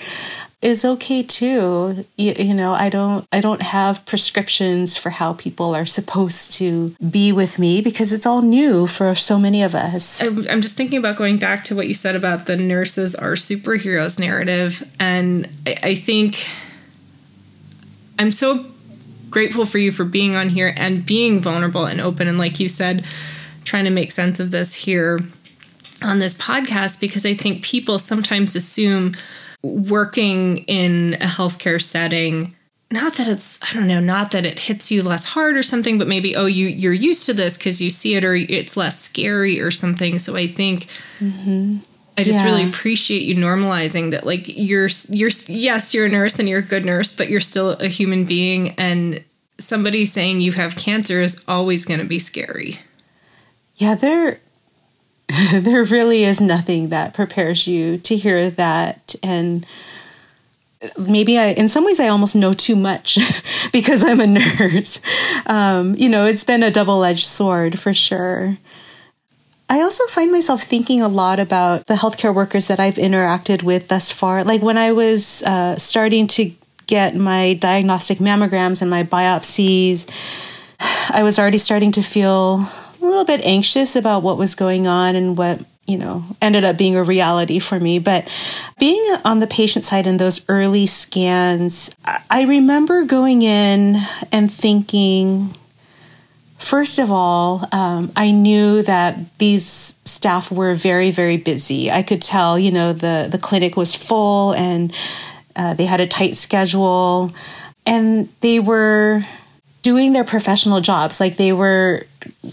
is 0.62 0.84
okay 0.84 1.22
too. 1.22 2.04
You, 2.16 2.32
you, 2.38 2.54
know, 2.54 2.72
I 2.72 2.88
don't 2.88 3.26
I 3.30 3.40
don't 3.40 3.60
have 3.60 4.06
prescriptions 4.06 4.96
for 4.96 5.10
how 5.10 5.34
people 5.34 5.74
are 5.74 5.84
supposed 5.84 6.52
to 6.54 6.96
be 7.10 7.30
with 7.30 7.58
me 7.58 7.82
because 7.82 8.12
it's 8.12 8.26
all 8.26 8.42
new 8.42 8.86
for 8.86 9.14
so 9.14 9.38
many 9.38 9.62
of 9.62 9.74
us. 9.74 10.22
I'm 10.22 10.62
just 10.62 10.76
thinking 10.76 10.98
about 10.98 11.16
going 11.16 11.38
back 11.38 11.62
to 11.64 11.76
what 11.76 11.88
you 11.88 11.94
said 11.94 12.16
about 12.16 12.46
the 12.46 12.56
nurses 12.56 13.14
are 13.14 13.34
superheroes 13.34 14.18
narrative, 14.18 14.90
and 14.98 15.46
I, 15.66 15.76
I 15.82 15.94
think 15.94 16.48
I'm 18.18 18.30
so 18.30 18.64
grateful 19.36 19.66
for 19.66 19.76
you 19.76 19.92
for 19.92 20.06
being 20.06 20.34
on 20.34 20.48
here 20.48 20.72
and 20.78 21.04
being 21.04 21.42
vulnerable 21.42 21.84
and 21.84 22.00
open. 22.00 22.26
And 22.26 22.38
like 22.38 22.58
you 22.58 22.70
said, 22.70 23.04
trying 23.64 23.84
to 23.84 23.90
make 23.90 24.10
sense 24.10 24.40
of 24.40 24.50
this 24.50 24.74
here 24.74 25.20
on 26.02 26.20
this 26.20 26.32
podcast 26.40 27.02
because 27.02 27.26
I 27.26 27.34
think 27.34 27.62
people 27.62 27.98
sometimes 27.98 28.56
assume 28.56 29.12
working 29.62 30.60
in 30.60 31.18
a 31.20 31.26
healthcare 31.26 31.82
setting 31.82 32.54
not 32.92 33.14
that 33.14 33.26
it's 33.26 33.60
i 33.64 33.76
don't 33.76 33.88
know 33.88 33.98
not 33.98 34.30
that 34.30 34.46
it 34.46 34.60
hits 34.60 34.92
you 34.92 35.02
less 35.02 35.24
hard 35.24 35.56
or 35.56 35.62
something 35.62 35.98
but 35.98 36.06
maybe 36.06 36.36
oh 36.36 36.46
you 36.46 36.68
you're 36.68 36.92
used 36.92 37.26
to 37.26 37.32
this 37.32 37.58
because 37.58 37.82
you 37.82 37.90
see 37.90 38.14
it 38.14 38.24
or 38.24 38.36
it's 38.36 38.76
less 38.76 39.00
scary 39.00 39.60
or 39.60 39.72
something 39.72 40.20
so 40.20 40.36
i 40.36 40.46
think 40.46 40.84
mm-hmm. 41.18 41.78
I 42.18 42.24
just 42.24 42.42
yeah. 42.42 42.50
really 42.50 42.68
appreciate 42.68 43.22
you 43.22 43.34
normalizing 43.34 44.10
that 44.12 44.24
like 44.24 44.44
you're 44.46 44.88
you're 45.08 45.30
yes, 45.48 45.92
you're 45.94 46.06
a 46.06 46.08
nurse 46.08 46.38
and 46.38 46.48
you're 46.48 46.60
a 46.60 46.62
good 46.62 46.84
nurse, 46.84 47.14
but 47.14 47.28
you're 47.28 47.40
still 47.40 47.72
a 47.72 47.88
human 47.88 48.24
being 48.24 48.70
and 48.78 49.22
somebody 49.58 50.04
saying 50.04 50.40
you 50.40 50.52
have 50.52 50.76
cancer 50.76 51.20
is 51.20 51.44
always 51.46 51.84
going 51.84 52.00
to 52.00 52.06
be 52.06 52.18
scary. 52.18 52.78
Yeah, 53.76 53.94
there 53.94 54.40
there 55.52 55.84
really 55.84 56.24
is 56.24 56.40
nothing 56.40 56.88
that 56.88 57.14
prepares 57.14 57.66
you 57.66 57.98
to 57.98 58.16
hear 58.16 58.48
that 58.50 59.14
and 59.22 59.66
maybe 60.98 61.38
I, 61.38 61.48
in 61.48 61.68
some 61.68 61.84
ways, 61.84 62.00
I 62.00 62.08
almost 62.08 62.36
know 62.36 62.52
too 62.52 62.76
much 62.76 63.18
because 63.72 64.04
I'm 64.04 64.20
a 64.20 64.26
nurse. 64.26 65.00
Um, 65.46 65.94
you 65.96 66.08
know, 66.08 66.26
it's 66.26 66.44
been 66.44 66.62
a 66.62 66.70
double 66.70 67.04
edged 67.04 67.24
sword 67.26 67.78
for 67.78 67.94
sure. 67.94 68.56
I 69.68 69.80
also 69.80 70.06
find 70.06 70.30
myself 70.30 70.62
thinking 70.62 71.02
a 71.02 71.08
lot 71.08 71.40
about 71.40 71.86
the 71.86 71.94
healthcare 71.94 72.34
workers 72.34 72.68
that 72.68 72.78
I've 72.78 72.96
interacted 72.96 73.62
with 73.62 73.88
thus 73.88 74.12
far. 74.12 74.44
Like 74.44 74.62
when 74.62 74.78
I 74.78 74.92
was 74.92 75.42
uh, 75.42 75.76
starting 75.76 76.28
to 76.28 76.52
get 76.86 77.16
my 77.16 77.54
diagnostic 77.54 78.18
mammograms 78.18 78.80
and 78.80 78.90
my 78.90 79.02
biopsies, 79.02 80.06
I 81.10 81.22
was 81.24 81.38
already 81.38 81.58
starting 81.58 81.92
to 81.92 82.02
feel 82.02 82.60
a 82.60 83.04
little 83.04 83.24
bit 83.24 83.44
anxious 83.44 83.96
about 83.96 84.22
what 84.22 84.38
was 84.38 84.54
going 84.54 84.86
on 84.86 85.16
and 85.16 85.36
what 85.36 85.60
you 85.86 85.98
know 85.98 86.24
ended 86.42 86.64
up 86.64 86.76
being 86.76 86.96
a 86.96 87.02
reality 87.02 87.60
for 87.60 87.78
me 87.78 88.00
but 88.00 88.28
being 88.78 89.04
on 89.24 89.38
the 89.38 89.46
patient 89.46 89.84
side 89.84 90.08
in 90.08 90.16
those 90.16 90.44
early 90.48 90.84
scans 90.84 91.94
i 92.28 92.42
remember 92.42 93.04
going 93.04 93.42
in 93.42 93.96
and 94.32 94.50
thinking 94.50 95.54
First 96.58 96.98
of 96.98 97.10
all, 97.10 97.68
um, 97.72 98.10
I 98.16 98.30
knew 98.30 98.82
that 98.82 99.38
these 99.38 99.94
staff 100.04 100.50
were 100.50 100.74
very, 100.74 101.10
very 101.10 101.36
busy. 101.36 101.90
I 101.90 102.02
could 102.02 102.22
tell, 102.22 102.58
you 102.58 102.72
know, 102.72 102.92
the, 102.92 103.28
the 103.30 103.38
clinic 103.38 103.76
was 103.76 103.94
full 103.94 104.54
and 104.54 104.92
uh, 105.54 105.74
they 105.74 105.84
had 105.84 106.00
a 106.00 106.06
tight 106.06 106.34
schedule 106.34 107.32
and 107.84 108.28
they 108.40 108.58
were 108.58 109.20
doing 109.82 110.14
their 110.14 110.24
professional 110.24 110.80
jobs. 110.80 111.20
Like 111.20 111.36
they 111.36 111.52
were 111.52 112.06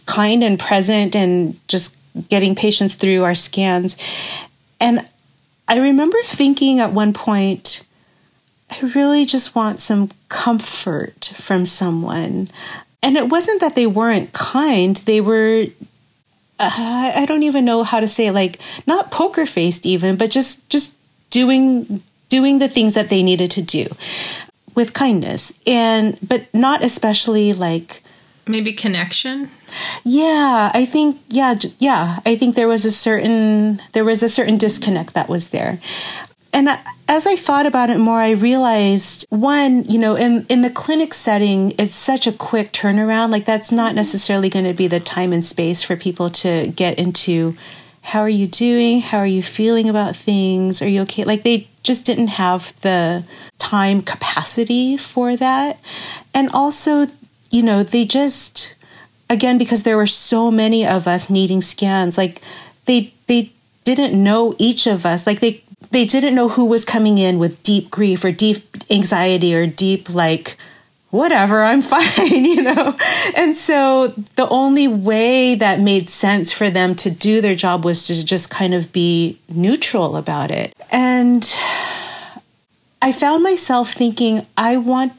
kind 0.06 0.44
and 0.44 0.60
present 0.60 1.16
and 1.16 1.58
just 1.68 1.96
getting 2.30 2.56
patients 2.56 2.96
through 2.96 3.24
our 3.24 3.36
scans. 3.36 3.98
And 4.80 5.00
I 5.68 5.80
remember 5.80 6.18
thinking 6.24 6.80
at 6.80 6.92
one 6.92 7.14
point, 7.14 7.88
I 8.70 8.92
really 8.96 9.26
just 9.26 9.56
want 9.56 9.80
some 9.80 10.10
comfort 10.30 11.34
from 11.36 11.66
someone 11.66 12.50
and 13.04 13.18
it 13.18 13.30
wasn't 13.30 13.62
that 13.62 13.76
they 13.76 13.86
weren't 13.86 14.34
kind. 14.34 14.96
They 14.96 15.22
were 15.22 15.66
uh, 16.60 17.12
i 17.16 17.26
don't 17.28 17.44
even 17.44 17.66
know 17.66 17.84
how 17.84 18.00
to 18.00 18.08
say 18.08 18.28
it, 18.28 18.32
like 18.32 18.60
not 18.86 19.10
poker 19.10 19.46
faced 19.48 19.88
even 19.88 20.16
but 20.16 20.30
just 20.30 20.70
just 20.70 20.96
doing 21.32 22.02
doing 22.30 22.60
the 22.60 22.68
things 22.68 22.94
that 22.94 23.10
they 23.10 23.22
needed 23.22 23.52
to 23.52 23.62
do 23.62 23.86
with 24.76 24.94
kindness. 24.94 25.54
And 25.68 26.18
but 26.28 26.52
not 26.54 26.84
especially 26.84 27.54
like 27.54 28.02
maybe 28.48 28.74
connection? 28.74 29.50
Yeah 30.04 30.72
i 30.74 30.86
think 30.86 31.20
yeah 31.30 31.56
yeah 31.80 32.18
i 32.26 32.36
think 32.36 32.56
there 32.56 32.68
was 32.68 32.86
a 32.86 32.92
certain 32.92 33.82
there 33.94 34.06
was 34.06 34.22
a 34.24 34.30
certain 34.30 34.58
disconnect 34.58 35.14
that 35.14 35.30
was 35.30 35.50
there 35.50 35.80
and 36.54 36.70
as 37.08 37.26
I 37.26 37.36
thought 37.36 37.66
about 37.66 37.90
it 37.90 37.98
more, 37.98 38.20
I 38.20 38.32
realized 38.32 39.26
one, 39.30 39.84
you 39.86 40.00
know, 40.00 40.16
in, 40.16 40.46
in 40.50 40.62
the 40.62 40.70
clinic 40.70 41.14
setting, 41.14 41.74
it's 41.80 41.96
such 41.96 42.28
a 42.28 42.32
quick 42.32 42.72
turnaround. 42.72 43.32
Like, 43.32 43.46
that's 43.46 43.72
not 43.72 43.90
mm-hmm. 43.90 43.98
necessarily 43.98 44.50
going 44.50 44.66
to 44.66 44.74
be 44.74 44.88
the 44.88 45.00
time 45.00 45.34
and 45.34 45.44
space 45.44 45.84
for 45.84 45.96
people 45.96 46.30
to 46.30 46.68
get 46.68 47.00
into 47.00 47.56
how 48.04 48.22
are 48.22 48.30
you 48.30 48.48
doing? 48.48 49.02
How 49.02 49.20
are 49.20 49.28
you 49.28 49.42
feeling 49.42 49.90
about 49.90 50.16
things? 50.16 50.82
Are 50.82 50.88
you 50.88 51.02
okay? 51.02 51.24
Like, 51.24 51.44
they 51.44 51.68
just 51.84 52.06
didn't 52.06 52.28
have 52.28 52.80
the 52.82 53.24
time 53.58 54.02
capacity 54.02 54.98
for 54.98 55.36
that. 55.36 55.80
And 56.34 56.50
also, 56.54 57.08
you 57.50 57.64
know, 57.64 57.82
they 57.84 58.06
just, 58.06 58.76
again, 59.30 59.58
because 59.58 59.84
there 59.84 59.98
were 59.98 60.06
so 60.06 60.52
many 60.52 60.86
of 60.86 61.08
us 61.08 61.30
needing 61.30 61.62
scans, 61.62 62.18
like, 62.18 62.42
they, 62.86 63.14
they, 63.28 63.52
didn't 63.84 64.22
know 64.22 64.54
each 64.58 64.88
of 64.88 65.06
us 65.06 65.28
like 65.28 65.40
they 65.40 65.64
they 65.94 66.06
didn't 66.06 66.36
know 66.36 66.50
who 66.50 66.66
was 66.66 66.84
coming 66.84 67.18
in 67.18 67.40
with 67.40 67.64
deep 67.64 67.90
grief 67.90 68.26
or 68.26 68.32
deep 68.32 68.64
anxiety 68.90 69.56
or 69.56 69.66
deep 69.68 70.14
like 70.14 70.58
whatever 71.12 71.64
i'm 71.64 71.82
fine 71.94 72.44
you 72.44 72.64
know? 72.64 72.98
And 73.38 73.56
so 73.56 74.08
the 74.36 74.48
only 74.50 74.88
way 74.88 75.56
that 75.56 75.80
made 75.80 76.10
sense 76.10 76.52
for 76.52 76.70
them 76.70 76.96
to 76.96 77.12
do 77.12 77.42
their 77.42 77.56
job 77.56 77.86
was 77.86 78.08
to 78.08 78.26
just 78.26 78.50
kind 78.50 78.74
of 78.74 78.92
be 78.92 79.40
neutral 79.48 80.18
about 80.18 80.52
it. 80.52 80.74
And 80.92 81.44
i 83.02 83.12
found 83.12 83.44
myself 83.44 83.92
thinking 83.92 84.46
i 84.58 84.78
want 84.78 85.14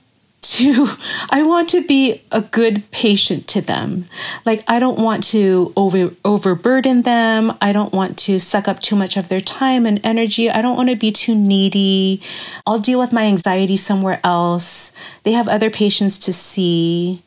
to 0.53 0.87
I 1.31 1.43
want 1.43 1.69
to 1.71 1.87
be 1.87 2.23
a 2.31 2.41
good 2.41 2.91
patient 2.91 3.49
to 3.49 3.61
them. 3.61 4.07
Like 4.45 4.63
I 4.69 4.79
don't 4.79 4.99
want 4.99 5.25
to 5.25 5.73
over 5.77 6.11
overburden 6.25 7.03
them. 7.03 7.53
I 7.61 7.73
don't 7.73 7.93
want 7.93 8.19
to 8.21 8.39
suck 8.39 8.69
up 8.69 8.81
too 8.81 8.97
much 8.97 9.17
of 9.17 9.29
their 9.29 9.41
time 9.41 9.87
and 9.87 10.01
energy. 10.05 10.51
I 10.51 10.63
don't 10.63 10.77
want 10.77 10.91
to 10.91 10.97
be 10.97 11.13
too 11.13 11.35
needy. 11.35 12.23
I'll 12.67 12.79
deal 12.79 12.99
with 12.99 13.13
my 13.13 13.25
anxiety 13.25 13.77
somewhere 13.77 14.21
else. 14.25 14.93
They 15.23 15.33
have 15.33 15.49
other 15.49 15.71
patients 15.71 16.19
to 16.21 16.33
see. 16.33 17.23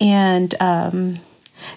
And 0.00 0.54
um 0.60 1.18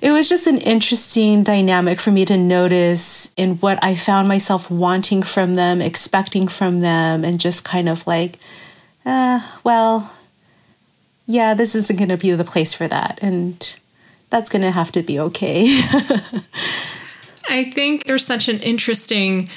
it 0.02 0.12
was 0.12 0.30
just 0.30 0.48
an 0.48 0.58
interesting 0.58 1.44
dynamic 1.44 2.00
for 2.00 2.12
me 2.12 2.26
to 2.26 2.38
notice 2.38 3.32
in 3.38 3.56
what 3.56 3.84
I 3.84 3.96
found 3.96 4.28
myself 4.28 4.70
wanting 4.70 5.24
from 5.24 5.56
them, 5.56 5.82
expecting 5.82 6.48
from 6.48 6.80
them, 6.80 7.24
and 7.24 7.40
just 7.40 7.64
kind 7.64 7.90
of 7.90 8.06
like, 8.06 8.38
uh, 9.06 9.40
well, 9.64 10.12
yeah, 11.30 11.54
this 11.54 11.76
isn't 11.76 12.00
going 12.00 12.10
to 12.10 12.18
be 12.18 12.32
the 12.32 12.44
place 12.44 12.74
for 12.74 12.88
that. 12.88 13.20
And 13.22 13.80
that's 14.32 14.50
going 14.50 14.64
to 14.64 14.72
have 14.72 14.92
to 14.94 15.04
be 15.04 15.20
okay. 15.20 15.66
I 17.48 17.70
think 17.72 18.06
there's 18.06 18.26
such 18.26 18.50
an 18.50 18.60
interesting 18.62 19.48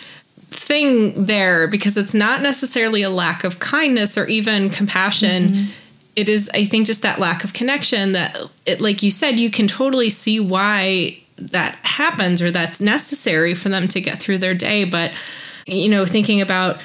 thing 0.51 1.25
there 1.25 1.67
because 1.67 1.97
it's 1.97 2.13
not 2.13 2.43
necessarily 2.43 3.03
a 3.03 3.09
lack 3.09 3.43
of 3.43 3.59
kindness 3.59 4.19
or 4.19 4.27
even 4.27 4.69
compassion. 4.69 5.49
Mm-hmm. 5.49 5.71
It 6.15 6.29
is, 6.29 6.51
I 6.53 6.67
think, 6.67 6.87
just 6.87 7.01
that 7.03 7.19
lack 7.19 7.43
of 7.43 7.55
connection 7.55 8.13
that, 8.13 8.37
it, 8.67 8.83
like 8.83 9.03
you 9.03 9.11
said, 9.11 9.39
you 9.39 9.51
can 9.51 9.67
totally 9.67 10.11
see 10.11 10.41
why 10.41 11.17
that 11.39 11.75
happens 11.85 12.43
or 12.43 12.51
that's 12.51 12.83
necessary 12.83 13.55
for 13.55 13.71
them 13.71 13.89
to 13.89 14.01
get 14.03 14.21
through 14.21 14.39
their 14.39 14.53
day. 14.53 14.85
But, 14.85 15.19
you 15.67 15.89
know, 15.89 16.05
thinking 16.05 16.43
about 16.43 16.85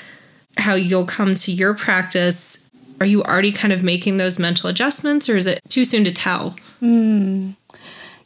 how 0.55 0.75
you'll 0.75 1.05
come 1.05 1.35
to 1.35 1.51
your 1.51 1.75
practice, 1.75 2.66
are 2.99 3.05
you 3.05 3.23
already 3.23 3.51
kind 3.51 3.73
of 3.73 3.83
making 3.83 4.17
those 4.17 4.39
mental 4.39 4.69
adjustments 4.69 5.29
or 5.29 5.37
is 5.37 5.45
it 5.45 5.61
too 5.69 5.85
soon 5.85 6.03
to 6.03 6.11
tell? 6.11 6.55
Mm. 6.81 7.55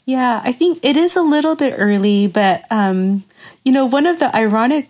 Yeah, 0.05 0.41
I 0.43 0.51
think 0.51 0.79
it 0.83 0.97
is 0.97 1.15
a 1.15 1.21
little 1.21 1.55
bit 1.55 1.75
early, 1.77 2.27
but, 2.27 2.63
um, 2.71 3.23
you 3.63 3.71
know, 3.71 3.85
one 3.85 4.05
of 4.05 4.19
the 4.19 4.35
ironic 4.35 4.87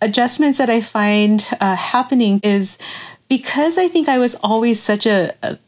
adjustments 0.00 0.58
that 0.58 0.70
I 0.70 0.80
find 0.80 1.46
uh, 1.60 1.76
happening 1.76 2.40
is 2.42 2.78
because 3.28 3.78
I 3.78 3.88
think 3.88 4.08
I 4.08 4.18
was 4.18 4.34
always 4.36 4.80
such 4.80 5.06
a, 5.06 5.32
a 5.42 5.58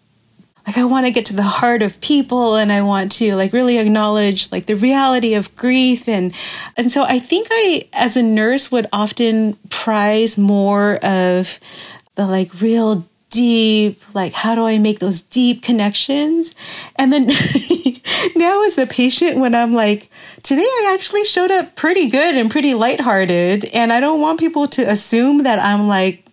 like 0.66 0.78
I 0.78 0.84
want 0.84 1.06
to 1.06 1.12
get 1.12 1.26
to 1.26 1.36
the 1.36 1.42
heart 1.42 1.82
of 1.82 2.00
people 2.00 2.56
and 2.56 2.72
I 2.72 2.82
want 2.82 3.12
to 3.12 3.36
like 3.36 3.52
really 3.52 3.78
acknowledge 3.78 4.50
like 4.50 4.66
the 4.66 4.74
reality 4.74 5.34
of 5.34 5.54
grief 5.54 6.08
and 6.08 6.34
and 6.76 6.90
so 6.90 7.04
I 7.04 7.20
think 7.20 7.46
I 7.50 7.88
as 7.92 8.16
a 8.16 8.22
nurse 8.22 8.72
would 8.72 8.88
often 8.92 9.54
prize 9.70 10.36
more 10.36 10.96
of 11.04 11.60
the 12.16 12.26
like 12.26 12.60
real 12.60 13.06
deep 13.30 14.00
like 14.14 14.32
how 14.32 14.54
do 14.54 14.66
i 14.66 14.78
make 14.78 14.98
those 14.98 15.20
deep 15.22 15.62
connections? 15.62 16.54
And 16.96 17.12
then 17.12 17.26
now 18.36 18.64
as 18.64 18.78
a 18.78 18.86
patient 18.86 19.38
when 19.38 19.54
i'm 19.54 19.72
like 19.72 20.10
today 20.42 20.62
i 20.62 20.92
actually 20.94 21.24
showed 21.24 21.50
up 21.50 21.74
pretty 21.74 22.08
good 22.08 22.36
and 22.36 22.50
pretty 22.50 22.74
lighthearted 22.74 23.64
and 23.66 23.92
i 23.92 24.00
don't 24.00 24.20
want 24.20 24.38
people 24.38 24.68
to 24.68 24.82
assume 24.82 25.42
that 25.42 25.58
i'm 25.58 25.88
like 25.88 26.24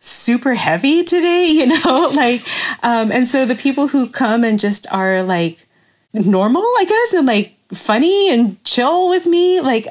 super 0.00 0.54
heavy 0.54 1.04
today 1.04 1.48
you 1.52 1.66
know? 1.66 2.10
Like 2.14 2.42
um 2.82 3.10
and 3.10 3.26
so 3.26 3.46
the 3.46 3.56
people 3.56 3.88
who 3.88 4.08
come 4.08 4.44
and 4.44 4.58
just 4.58 4.86
are 4.92 5.22
like 5.22 5.66
normal 6.12 6.62
i 6.62 6.84
guess 6.86 7.14
and 7.14 7.26
like 7.26 7.54
funny 7.72 8.32
and 8.32 8.62
chill 8.64 9.08
with 9.08 9.26
me 9.26 9.60
like 9.60 9.86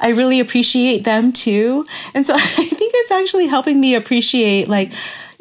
i 0.00 0.10
really 0.10 0.40
appreciate 0.40 1.04
them 1.04 1.32
too 1.32 1.84
and 2.14 2.26
so 2.26 2.34
i 2.36 2.38
think 2.38 2.92
it's 2.94 3.10
actually 3.10 3.46
helping 3.46 3.80
me 3.80 3.94
appreciate 3.94 4.68
like 4.68 4.92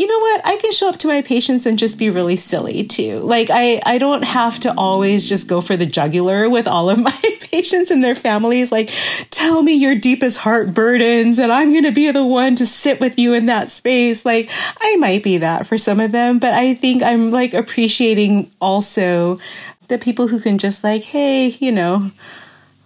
you 0.02 0.08
know 0.08 0.20
what? 0.20 0.42
I 0.46 0.58
can 0.58 0.72
show 0.72 0.90
up 0.90 0.98
to 0.98 1.08
my 1.08 1.22
patients 1.22 1.68
and 1.68 1.78
just 1.78 2.00
be 2.00 2.10
really 2.10 2.36
silly 2.36 2.84
too. 2.84 3.20
Like 3.20 3.50
I, 3.52 3.80
I 3.86 4.00
don't 4.00 4.24
have 4.24 4.58
to 4.62 4.74
always 4.76 5.30
just 5.30 5.48
go 5.48 5.62
for 5.62 5.78
the 5.78 5.86
jugular 5.86 6.50
with 6.50 6.68
all 6.68 6.90
of 6.90 6.98
my 6.98 7.31
patients 7.52 7.92
and 7.92 8.04
their 8.04 8.16
families. 8.16 8.72
Like, 8.72 8.90
tell 9.30 9.62
me 9.64 9.74
your 9.74 9.96
deepest 9.96 10.38
heart 10.38 10.74
burdens 10.74 11.40
and 11.40 11.52
I'm 11.52 11.72
going 11.72 11.84
to 11.84 11.92
be 11.92 12.10
the 12.12 12.26
one 12.26 12.56
to 12.56 12.66
sit 12.66 13.00
with 13.00 13.20
you 13.20 13.34
in 13.34 13.48
that 13.48 13.70
space. 13.70 14.26
Like 14.26 14.50
I 14.80 14.96
might 14.98 15.24
be 15.24 15.38
that 15.40 15.68
for 15.68 15.78
some 15.78 16.00
of 16.00 16.12
them, 16.12 16.40
but 16.40 16.54
I 16.54 16.74
think 16.74 17.04
I'm 17.04 17.32
like 17.32 17.54
appreciating 17.54 18.52
also 18.60 19.40
the 19.88 19.98
people 19.98 20.28
who 20.28 20.40
can 20.40 20.58
just 20.58 20.84
like, 20.84 21.04
hey, 21.04 21.48
you 21.48 21.72
know, 21.72 22.10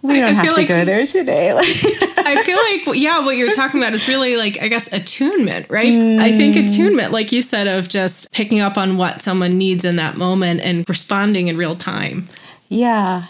we 0.02 0.20
don't 0.20 0.30
I 0.30 0.32
have 0.32 0.46
to 0.46 0.52
like, 0.52 0.68
go 0.68 0.84
there 0.84 1.04
today. 1.04 1.50
I 1.56 2.42
feel 2.42 2.58
like, 2.58 3.00
yeah, 3.00 3.24
what 3.24 3.36
you're 3.36 3.50
talking 3.50 3.80
about 3.80 3.92
is 3.92 4.08
really 4.08 4.36
like, 4.36 4.62
I 4.62 4.68
guess, 4.68 4.92
attunement, 4.92 5.66
right? 5.68 5.92
Mm. 5.92 6.18
I 6.18 6.32
think 6.32 6.56
attunement, 6.56 7.12
like 7.12 7.32
you 7.32 7.42
said, 7.42 7.66
of 7.66 7.88
just 7.88 8.32
picking 8.32 8.60
up 8.60 8.76
on 8.76 8.96
what 8.96 9.22
someone 9.22 9.58
needs 9.58 9.84
in 9.84 9.96
that 9.96 10.16
moment 10.16 10.60
and 10.60 10.88
responding 10.88 11.48
in 11.48 11.56
real 11.56 11.76
time. 11.76 12.28
Yeah. 12.68 13.24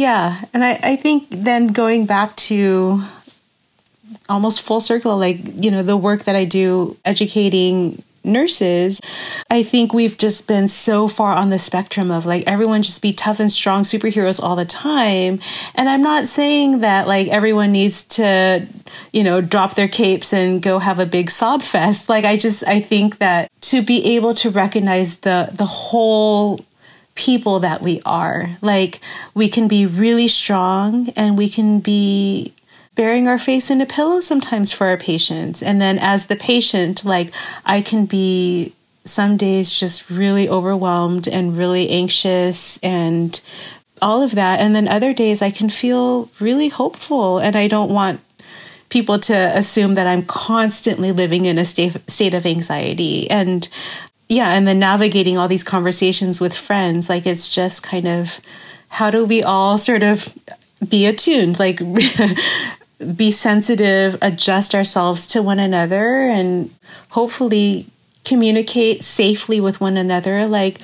Yeah. 0.00 0.40
And 0.54 0.64
I, 0.64 0.80
I 0.82 0.96
think 0.96 1.28
then 1.28 1.66
going 1.66 2.06
back 2.06 2.34
to 2.48 3.02
almost 4.30 4.62
full 4.62 4.80
circle, 4.80 5.18
like, 5.18 5.36
you 5.62 5.70
know, 5.70 5.82
the 5.82 5.94
work 5.94 6.24
that 6.24 6.34
I 6.34 6.46
do 6.46 6.96
educating 7.04 8.02
nurses, 8.24 8.98
I 9.50 9.62
think 9.62 9.92
we've 9.92 10.16
just 10.16 10.46
been 10.46 10.68
so 10.68 11.06
far 11.06 11.34
on 11.34 11.50
the 11.50 11.58
spectrum 11.58 12.10
of 12.10 12.24
like 12.24 12.44
everyone 12.46 12.80
just 12.80 13.02
be 13.02 13.12
tough 13.12 13.40
and 13.40 13.50
strong 13.50 13.82
superheroes 13.82 14.42
all 14.42 14.56
the 14.56 14.64
time. 14.64 15.38
And 15.74 15.86
I'm 15.86 16.00
not 16.00 16.26
saying 16.28 16.80
that 16.80 17.06
like 17.06 17.28
everyone 17.28 17.70
needs 17.70 18.04
to, 18.04 18.66
you 19.12 19.22
know, 19.22 19.42
drop 19.42 19.74
their 19.74 19.88
capes 19.88 20.32
and 20.32 20.62
go 20.62 20.78
have 20.78 20.98
a 20.98 21.04
big 21.04 21.28
sob 21.28 21.60
fest. 21.60 22.08
Like 22.08 22.24
I 22.24 22.38
just 22.38 22.66
I 22.66 22.80
think 22.80 23.18
that 23.18 23.50
to 23.68 23.82
be 23.82 24.16
able 24.16 24.32
to 24.36 24.48
recognize 24.48 25.18
the 25.18 25.50
the 25.52 25.66
whole 25.66 26.64
people 27.20 27.60
that 27.60 27.82
we 27.82 28.00
are. 28.06 28.48
Like 28.62 29.00
we 29.34 29.48
can 29.48 29.68
be 29.68 29.84
really 29.86 30.28
strong 30.28 31.10
and 31.16 31.36
we 31.36 31.48
can 31.48 31.80
be 31.80 32.54
burying 32.94 33.28
our 33.28 33.38
face 33.38 33.70
in 33.70 33.80
a 33.80 33.86
pillow 33.86 34.20
sometimes 34.20 34.72
for 34.72 34.86
our 34.86 34.96
patients. 34.96 35.62
And 35.62 35.80
then 35.80 35.98
as 36.00 36.26
the 36.26 36.36
patient, 36.36 37.04
like 37.04 37.32
I 37.64 37.82
can 37.82 38.06
be 38.06 38.72
some 39.04 39.36
days 39.36 39.78
just 39.78 40.10
really 40.10 40.48
overwhelmed 40.48 41.28
and 41.28 41.56
really 41.56 41.90
anxious 41.90 42.78
and 42.78 43.38
all 44.00 44.22
of 44.22 44.32
that. 44.32 44.60
And 44.60 44.74
then 44.74 44.88
other 44.88 45.12
days 45.12 45.42
I 45.42 45.50
can 45.50 45.68
feel 45.68 46.30
really 46.40 46.68
hopeful 46.68 47.38
and 47.38 47.54
I 47.54 47.68
don't 47.68 47.92
want 47.92 48.20
people 48.88 49.18
to 49.18 49.34
assume 49.34 49.94
that 49.94 50.06
I'm 50.06 50.24
constantly 50.24 51.12
living 51.12 51.44
in 51.44 51.58
a 51.58 51.64
state, 51.64 51.96
state 52.10 52.34
of 52.34 52.46
anxiety. 52.46 53.30
And 53.30 53.68
yeah, 54.30 54.54
and 54.54 54.66
then 54.66 54.78
navigating 54.78 55.36
all 55.36 55.48
these 55.48 55.64
conversations 55.64 56.40
with 56.40 56.56
friends, 56.56 57.08
like 57.08 57.26
it's 57.26 57.48
just 57.48 57.82
kind 57.82 58.06
of 58.06 58.38
how 58.88 59.10
do 59.10 59.24
we 59.24 59.42
all 59.42 59.76
sort 59.76 60.04
of 60.04 60.32
be 60.88 61.06
attuned, 61.06 61.58
like 61.58 61.80
be 63.16 63.32
sensitive, 63.32 64.16
adjust 64.22 64.72
ourselves 64.72 65.26
to 65.26 65.42
one 65.42 65.58
another, 65.58 66.04
and 66.04 66.70
hopefully 67.08 67.86
communicate 68.24 69.02
safely 69.02 69.60
with 69.60 69.80
one 69.80 69.96
another. 69.96 70.46
Like, 70.46 70.78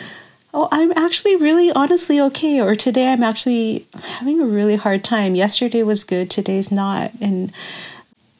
oh, 0.53 0.69
I'm 0.73 0.91
actually 0.97 1.37
really 1.37 1.71
honestly 1.71 2.21
okay, 2.21 2.61
or 2.61 2.75
today 2.75 3.13
I'm 3.13 3.23
actually 3.23 3.87
having 4.19 4.41
a 4.41 4.47
really 4.47 4.75
hard 4.75 5.05
time. 5.05 5.37
Yesterday 5.37 5.85
was 5.85 6.03
good, 6.03 6.31
today's 6.31 6.73
not. 6.73 7.13
And 7.21 7.53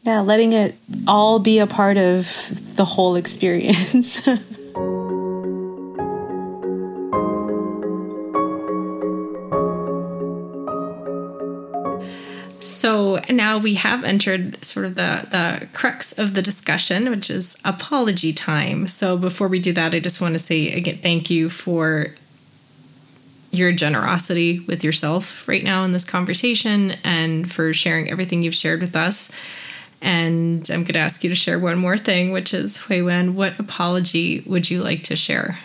yeah, 0.03 0.19
letting 0.19 0.53
it 0.53 0.75
all 1.07 1.39
be 1.39 1.61
a 1.61 1.67
part 1.69 1.97
of 1.97 2.75
the 2.75 2.85
whole 2.85 3.15
experience. 3.15 4.21
So 12.77 13.21
now 13.31 13.57
we 13.57 13.75
have 13.77 14.05
entered 14.05 14.63
sort 14.63 14.85
of 14.85 14.97
the, 14.97 15.27
the 15.31 15.67
crux 15.73 16.19
of 16.19 16.35
the 16.35 16.43
discussion, 16.43 17.09
which 17.09 17.31
is 17.31 17.57
apology 17.65 18.35
time. 18.35 18.87
So 18.87 19.17
before 19.17 19.49
we 19.49 19.61
do 19.61 19.73
that, 19.73 19.95
I 19.95 20.01
just 20.01 20.21
want 20.21 20.35
to 20.35 20.39
say 20.39 20.71
again, 20.73 20.97
thank 20.97 21.31
you 21.31 21.49
for 21.49 22.09
your 23.51 23.73
generosity 23.73 24.61
with 24.61 24.85
yourself 24.85 25.49
right 25.49 25.65
now 25.65 25.85
in 25.85 25.93
this 25.93 26.05
conversation 26.05 26.93
and 27.03 27.51
for 27.51 27.73
sharing 27.73 28.11
everything 28.11 28.43
you've 28.43 28.55
shared 28.55 28.83
with 28.83 28.95
us. 28.95 29.35
And 30.03 30.69
I'm 30.71 30.83
going 30.83 30.93
to 30.93 30.99
ask 30.99 31.25
you 31.25 31.31
to 31.31 31.37
share 31.37 31.59
one 31.59 31.79
more 31.79 31.97
thing, 31.97 32.31
which 32.31 32.53
is 32.53 32.77
Hui-wen, 32.77 33.35
what 33.35 33.59
apology 33.59 34.43
would 34.45 34.69
you 34.69 34.83
like 34.83 35.03
to 35.05 35.17
share? 35.17 35.59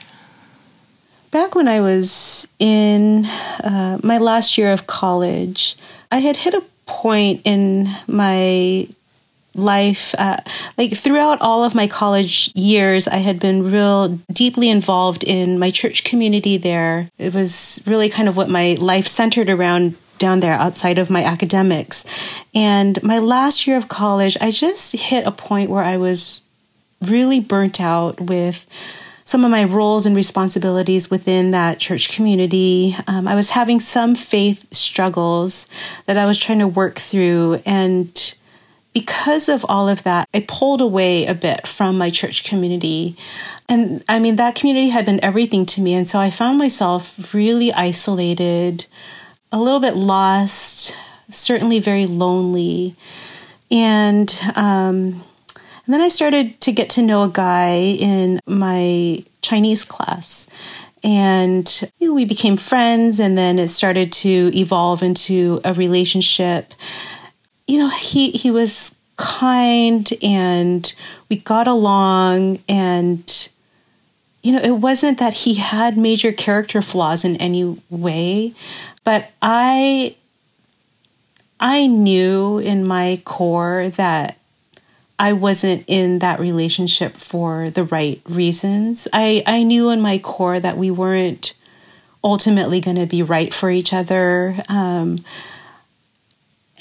Back 1.31 1.55
when 1.55 1.67
I 1.67 1.81
was 1.81 2.47
in 2.57 3.25
uh, 3.63 3.99
my 4.01 4.17
last 4.17 4.57
year 4.57 4.71
of 4.71 4.87
college, 4.87 5.75
I 6.09 6.19
had 6.19 6.37
hit 6.37 6.53
a 6.53 6.63
point 6.85 7.41
in 7.45 7.87
my 8.07 8.87
life 9.53 10.15
uh, 10.17 10.37
like 10.77 10.93
throughout 10.93 11.41
all 11.41 11.65
of 11.65 11.75
my 11.75 11.85
college 11.85 12.51
years 12.55 13.05
i 13.07 13.17
had 13.17 13.37
been 13.37 13.69
real 13.69 14.07
deeply 14.31 14.69
involved 14.69 15.23
in 15.23 15.59
my 15.59 15.71
church 15.71 16.03
community 16.03 16.57
there. 16.57 17.07
It 17.17 17.33
was 17.35 17.81
really 17.85 18.09
kind 18.09 18.29
of 18.29 18.37
what 18.37 18.49
my 18.49 18.77
life 18.79 19.07
centered 19.07 19.49
around 19.49 19.95
down 20.17 20.39
there 20.39 20.53
outside 20.53 20.99
of 20.99 21.09
my 21.09 21.23
academics. 21.23 22.05
And 22.53 23.01
my 23.03 23.19
last 23.19 23.67
year 23.67 23.77
of 23.77 23.87
college 23.87 24.37
i 24.39 24.51
just 24.51 24.93
hit 24.93 25.25
a 25.25 25.31
point 25.31 25.69
where 25.69 25.83
i 25.83 25.97
was 25.97 26.41
really 27.01 27.39
burnt 27.39 27.81
out 27.81 28.21
with 28.21 28.65
some 29.23 29.45
of 29.45 29.51
my 29.51 29.63
roles 29.65 30.05
and 30.05 30.15
responsibilities 30.15 31.09
within 31.09 31.51
that 31.51 31.79
church 31.79 32.15
community. 32.15 32.93
Um, 33.07 33.27
I 33.27 33.35
was 33.35 33.49
having 33.49 33.79
some 33.79 34.15
faith 34.15 34.73
struggles 34.73 35.67
that 36.05 36.17
I 36.17 36.25
was 36.25 36.37
trying 36.37 36.59
to 36.59 36.67
work 36.67 36.97
through. 36.97 37.59
And 37.65 38.35
because 38.93 39.47
of 39.47 39.65
all 39.69 39.87
of 39.87 40.03
that, 40.03 40.27
I 40.33 40.45
pulled 40.47 40.81
away 40.81 41.25
a 41.25 41.33
bit 41.33 41.65
from 41.65 41.97
my 41.97 42.09
church 42.09 42.43
community. 42.43 43.15
And 43.69 44.03
I 44.09 44.19
mean, 44.19 44.35
that 44.35 44.55
community 44.55 44.89
had 44.89 45.05
been 45.05 45.23
everything 45.23 45.65
to 45.67 45.81
me. 45.81 45.93
And 45.93 46.07
so 46.07 46.19
I 46.19 46.29
found 46.29 46.57
myself 46.57 47.33
really 47.33 47.71
isolated. 47.71 48.87
a 49.51 49.59
little 49.59 49.81
bit 49.81 49.95
lost, 49.95 50.95
certainly 51.29 51.79
very 51.79 52.05
lonely. 52.05 52.95
And, 53.69 54.33
um, 54.55 55.21
and 55.85 55.93
then 55.93 56.01
I 56.01 56.09
started 56.09 56.59
to 56.61 56.71
get 56.71 56.89
to 56.91 57.01
know 57.01 57.23
a 57.23 57.29
guy 57.29 57.95
in 57.99 58.39
my 58.45 59.19
Chinese 59.41 59.83
class. 59.85 60.47
And 61.03 61.67
you 61.99 62.09
know, 62.09 62.13
we 62.13 62.25
became 62.25 62.57
friends, 62.57 63.19
and 63.19 63.35
then 63.37 63.57
it 63.57 63.69
started 63.69 64.11
to 64.13 64.51
evolve 64.53 65.01
into 65.01 65.59
a 65.65 65.73
relationship. 65.73 66.73
You 67.67 67.79
know, 67.79 67.89
he, 67.89 68.29
he 68.29 68.51
was 68.51 68.95
kind 69.21 70.09
and 70.23 70.93
we 71.29 71.35
got 71.35 71.67
along 71.67 72.59
and 72.67 73.49
you 74.41 74.51
know 74.51 74.59
it 74.59 74.77
wasn't 74.81 75.19
that 75.19 75.33
he 75.33 75.53
had 75.53 75.95
major 75.95 76.31
character 76.31 76.81
flaws 76.81 77.23
in 77.23 77.35
any 77.35 77.77
way 77.91 78.51
but 79.03 79.31
i 79.41 80.15
i 81.59 81.85
knew 81.85 82.57
in 82.57 82.87
my 82.87 83.21
core 83.25 83.89
that 83.89 84.39
i 85.21 85.31
wasn't 85.33 85.83
in 85.87 86.19
that 86.19 86.39
relationship 86.39 87.13
for 87.13 87.69
the 87.69 87.83
right 87.85 88.21
reasons 88.27 89.07
i 89.13 89.41
i 89.45 89.63
knew 89.63 89.89
in 89.89 90.01
my 90.01 90.17
core 90.17 90.59
that 90.59 90.77
we 90.77 90.91
weren't 90.91 91.53
ultimately 92.23 92.79
going 92.79 92.97
to 92.97 93.07
be 93.07 93.23
right 93.23 93.53
for 93.53 93.71
each 93.71 93.93
other 93.93 94.55
um, 94.69 95.17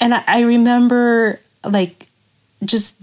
and 0.01 0.14
I, 0.14 0.24
I 0.26 0.43
remember 0.43 1.41
like 1.64 2.07
just 2.64 2.97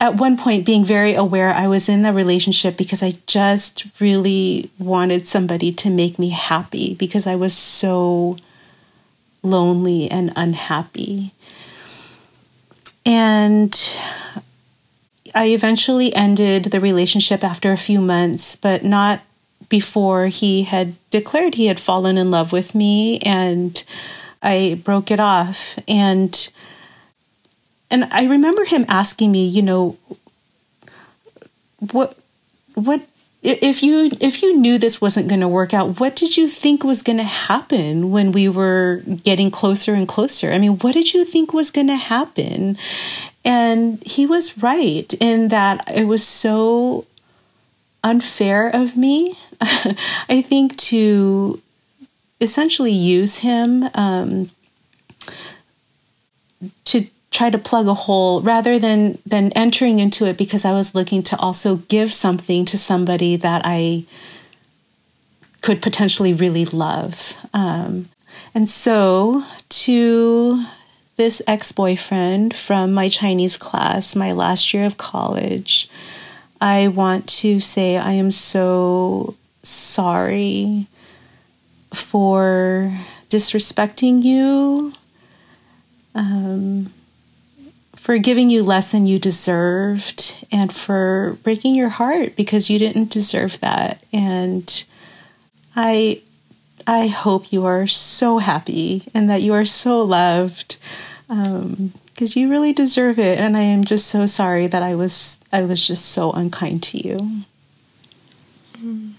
at 0.00 0.16
one 0.16 0.36
point 0.36 0.64
being 0.64 0.84
very 0.84 1.14
aware 1.14 1.52
I 1.52 1.68
was 1.68 1.88
in 1.88 2.02
the 2.02 2.12
relationship 2.12 2.76
because 2.76 3.02
I 3.02 3.12
just 3.26 3.86
really 4.00 4.70
wanted 4.78 5.26
somebody 5.26 5.72
to 5.72 5.90
make 5.90 6.18
me 6.18 6.30
happy 6.30 6.94
because 6.94 7.26
I 7.26 7.34
was 7.34 7.54
so 7.54 8.36
lonely 9.42 10.10
and 10.10 10.32
unhappy. 10.36 11.32
And 13.06 13.72
I 15.34 15.48
eventually 15.48 16.14
ended 16.14 16.64
the 16.64 16.80
relationship 16.80 17.42
after 17.44 17.72
a 17.72 17.76
few 17.76 18.00
months, 18.00 18.56
but 18.56 18.84
not 18.84 19.20
before 19.68 20.26
he 20.26 20.64
had 20.64 20.94
declared 21.10 21.54
he 21.54 21.66
had 21.66 21.80
fallen 21.80 22.18
in 22.18 22.30
love 22.30 22.52
with 22.52 22.74
me 22.74 23.18
and 23.20 23.82
I 24.42 24.80
broke 24.84 25.10
it 25.10 25.20
off. 25.20 25.78
And 25.88 26.52
and 27.90 28.04
I 28.12 28.26
remember 28.26 28.64
him 28.64 28.84
asking 28.88 29.32
me, 29.32 29.46
you 29.48 29.62
know, 29.62 29.98
what 31.92 32.14
what 32.74 33.02
if 33.42 33.82
you 33.82 34.10
if 34.20 34.42
you 34.42 34.56
knew 34.56 34.76
this 34.76 35.00
wasn't 35.00 35.28
going 35.28 35.40
to 35.40 35.48
work 35.48 35.72
out 35.72 35.98
what 35.98 36.14
did 36.14 36.36
you 36.36 36.46
think 36.46 36.84
was 36.84 37.02
going 37.02 37.18
to 37.18 37.24
happen 37.24 38.10
when 38.10 38.32
we 38.32 38.48
were 38.48 39.02
getting 39.24 39.50
closer 39.50 39.94
and 39.94 40.06
closer? 40.06 40.50
I 40.52 40.58
mean 40.58 40.78
what 40.78 40.94
did 40.94 41.14
you 41.14 41.24
think 41.24 41.52
was 41.52 41.70
going 41.70 41.86
to 41.86 41.96
happen? 41.96 42.76
And 43.44 44.02
he 44.04 44.26
was 44.26 44.62
right 44.62 45.12
in 45.14 45.48
that 45.48 45.90
it 45.94 46.04
was 46.04 46.26
so 46.26 47.06
unfair 48.04 48.68
of 48.68 48.96
me. 48.96 49.34
I 49.60 50.42
think 50.46 50.76
to 50.76 51.60
essentially 52.40 52.92
use 52.92 53.38
him 53.38 53.84
um, 53.94 54.50
to 56.84 57.06
try 57.40 57.48
to 57.48 57.56
plug 57.56 57.86
a 57.86 57.94
hole 57.94 58.42
rather 58.42 58.78
than 58.78 59.16
than 59.24 59.50
entering 59.52 59.98
into 59.98 60.26
it 60.26 60.36
because 60.36 60.66
I 60.66 60.72
was 60.72 60.94
looking 60.94 61.22
to 61.22 61.38
also 61.38 61.76
give 61.88 62.12
something 62.12 62.66
to 62.66 62.76
somebody 62.76 63.36
that 63.36 63.62
I 63.64 64.04
could 65.62 65.80
potentially 65.80 66.34
really 66.34 66.66
love. 66.66 67.34
Um, 67.54 68.10
and 68.54 68.68
so 68.68 69.42
to 69.86 70.62
this 71.16 71.40
ex-boyfriend 71.46 72.54
from 72.54 72.92
my 72.92 73.08
Chinese 73.08 73.56
class, 73.56 74.14
my 74.14 74.32
last 74.32 74.74
year 74.74 74.84
of 74.84 74.98
college, 74.98 75.88
I 76.60 76.88
want 76.88 77.26
to 77.40 77.58
say 77.58 77.96
I 77.96 78.12
am 78.12 78.30
so 78.30 79.34
sorry 79.62 80.88
for 81.90 82.92
disrespecting 83.30 84.22
you. 84.22 84.92
Um, 86.14 86.92
for 88.00 88.16
giving 88.16 88.48
you 88.48 88.62
less 88.62 88.92
than 88.92 89.06
you 89.06 89.18
deserved 89.18 90.46
and 90.50 90.72
for 90.72 91.36
breaking 91.42 91.74
your 91.74 91.90
heart 91.90 92.34
because 92.34 92.70
you 92.70 92.78
didn't 92.78 93.10
deserve 93.10 93.60
that. 93.60 94.02
And 94.10 94.84
I 95.76 96.22
I 96.86 97.08
hope 97.08 97.52
you 97.52 97.66
are 97.66 97.86
so 97.86 98.38
happy 98.38 99.02
and 99.12 99.28
that 99.28 99.42
you 99.42 99.52
are 99.52 99.66
so 99.66 100.02
loved. 100.02 100.78
Um, 101.28 101.92
because 102.06 102.36
you 102.36 102.50
really 102.50 102.72
deserve 102.72 103.18
it 103.18 103.38
and 103.38 103.54
I 103.54 103.60
am 103.60 103.84
just 103.84 104.08
so 104.08 104.24
sorry 104.24 104.66
that 104.66 104.82
I 104.82 104.94
was 104.94 105.38
I 105.52 105.64
was 105.64 105.86
just 105.86 106.06
so 106.06 106.32
unkind 106.32 106.82
to 106.84 107.06
you. 107.06 107.18
Mm. 108.78 109.12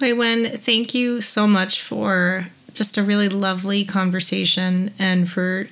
Wen, 0.00 0.44
thank 0.56 0.92
you 0.92 1.20
so 1.20 1.46
much 1.46 1.80
for 1.80 2.48
just 2.74 2.98
a 2.98 3.04
really 3.04 3.28
lovely 3.28 3.84
conversation 3.84 4.92
and 4.98 5.30
for 5.30 5.68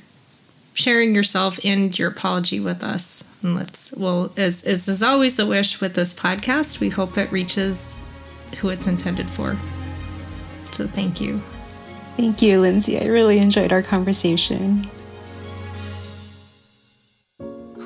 sharing 0.75 1.15
yourself 1.15 1.59
and 1.65 1.97
your 1.99 2.11
apology 2.11 2.61
with 2.61 2.85
us. 2.85 3.33
And 3.43 3.55
let's, 3.55 3.95
well, 3.97 4.33
as, 4.37 4.65
as 4.65 4.87
is 4.89 5.03
always 5.03 5.37
the 5.37 5.47
wish 5.47 5.81
with 5.81 5.95
this 5.95 6.13
podcast, 6.13 6.81
we 6.81 6.91
hope 6.91 7.17
it 7.17 7.33
reaches 7.33 7.99
who 8.59 8.69
it's 8.69 8.87
intended 8.87 9.31
for. 9.31 9.57
So 10.65 10.87
thank 10.87 11.21
you. 11.21 11.39
Thank 12.17 12.43
you, 12.43 12.61
Lindsey. 12.61 13.01
I 13.01 13.07
really 13.07 13.39
enjoyed 13.39 13.73
our 13.73 13.83
conversation. 13.83 14.87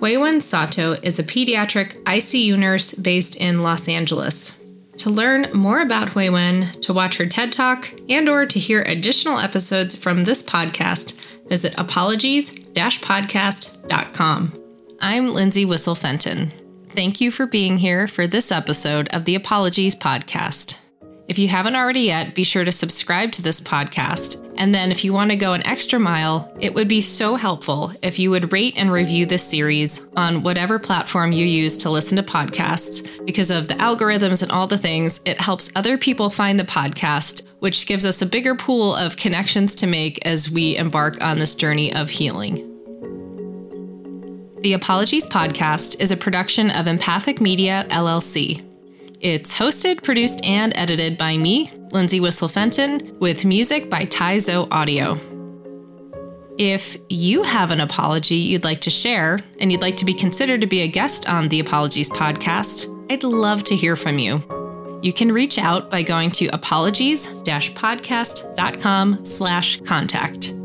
Wen 0.01 0.41
Sato 0.41 0.93
is 1.03 1.19
a 1.19 1.25
pediatric 1.25 2.03
ICU 2.05 2.59
nurse 2.59 2.95
based 2.95 3.41
in 3.41 3.63
Los 3.63 3.89
Angeles. 3.89 4.65
To 4.99 5.11
learn 5.11 5.47
more 5.53 5.81
about 5.81 6.15
Wen, 6.15 6.63
to 6.83 6.93
watch 6.93 7.19
her 7.19 7.27
TED 7.27 7.53
Talk, 7.53 7.93
and 8.09 8.29
or 8.29 8.47
to 8.47 8.59
hear 8.59 8.83
additional 8.83 9.39
episodes 9.39 9.95
from 9.97 10.25
this 10.25 10.43
podcast, 10.43 11.18
visit 11.49 11.79
apologies-podcast.com. 11.79 14.53
I'm 15.01 15.33
Lindsey 15.33 15.65
Whissel 15.65 15.95
Fenton. 15.95 16.51
Thank 16.89 17.21
you 17.21 17.31
for 17.31 17.47
being 17.47 17.79
here 17.79 18.09
for 18.09 18.27
this 18.27 18.51
episode 18.51 19.09
of 19.15 19.25
the 19.25 19.37
Apologies 19.37 19.95
Podcast. 19.95 20.81
If 21.29 21.39
you 21.39 21.47
haven't 21.47 21.77
already 21.77 22.01
yet, 22.01 22.35
be 22.35 22.43
sure 22.43 22.65
to 22.65 22.73
subscribe 22.73 23.31
to 23.33 23.43
this 23.43 23.61
podcast. 23.61 24.51
And 24.57 24.75
then, 24.75 24.91
if 24.91 25.05
you 25.05 25.13
want 25.13 25.31
to 25.31 25.37
go 25.37 25.53
an 25.53 25.67
extra 25.67 26.01
mile, 26.01 26.51
it 26.59 26.73
would 26.73 26.89
be 26.89 27.03
so 27.03 27.37
helpful 27.37 27.93
if 28.03 28.19
you 28.19 28.31
would 28.31 28.51
rate 28.51 28.79
and 28.79 28.91
review 28.91 29.27
this 29.27 29.45
series 29.45 30.09
on 30.17 30.43
whatever 30.43 30.79
platform 30.79 31.33
you 31.33 31.45
use 31.45 31.77
to 31.79 31.91
listen 31.91 32.17
to 32.17 32.23
podcasts. 32.23 33.27
Because 33.27 33.51
of 33.51 33.69
the 33.69 33.75
algorithms 33.75 34.43
and 34.43 34.51
all 34.51 34.67
the 34.67 34.79
things, 34.79 35.21
it 35.27 35.39
helps 35.39 35.71
other 35.77 35.99
people 35.99 36.31
find 36.31 36.59
the 36.59 36.65
podcast, 36.65 37.45
which 37.61 37.87
gives 37.87 38.07
us 38.07 38.23
a 38.23 38.27
bigger 38.27 38.55
pool 38.55 38.95
of 38.95 39.17
connections 39.17 39.75
to 39.77 39.87
make 39.87 40.25
as 40.27 40.51
we 40.51 40.77
embark 40.77 41.23
on 41.23 41.39
this 41.39 41.55
journey 41.55 41.93
of 41.95 42.11
healing. 42.11 42.65
The 44.63 44.73
Apologies 44.73 45.27
Podcast 45.27 46.01
is 46.01 46.11
a 46.11 46.17
production 46.17 46.71
of 46.71 46.89
Empathic 46.89 47.41
Media, 47.41 47.87
LLC. 47.91 48.65
It's 49.21 49.57
hosted, 49.59 50.03
produced, 50.03 50.45
and 50.45 50.77
edited 50.77 51.17
by 51.17 51.37
me, 51.37 51.71
Lindsey 51.93 52.21
Whissel 52.21 52.49
Fenton, 52.49 53.19
with 53.19 53.45
music 53.45 53.89
by 53.89 54.05
Taizo 54.05 54.69
Audio. 54.71 55.19
If 56.59 56.97
you 57.09 57.45
have 57.45 57.71
an 57.71 57.81
apology 57.81 58.35
you'd 58.35 58.65
like 58.65 58.81
to 58.81 58.91
share 58.91 59.39
and 59.61 59.71
you'd 59.71 59.83
like 59.83 59.97
to 59.97 60.05
be 60.05 60.15
considered 60.15 60.61
to 60.61 60.67
be 60.67 60.81
a 60.81 60.89
guest 60.89 61.29
on 61.29 61.49
the 61.49 61.61
Apologies 61.61 62.11
podcast, 62.11 62.89
I'd 63.13 63.23
love 63.23 63.63
to 63.65 63.77
hear 63.77 63.95
from 63.95 64.19
you. 64.19 64.58
You 65.01 65.13
can 65.13 65.33
reach 65.33 65.59
out 65.59 65.91
by 65.91 66.03
going 66.03 66.31
to 66.33 66.47
apologies-podcast.com 66.47 69.25
slash 69.25 69.81
contact. 69.83 70.58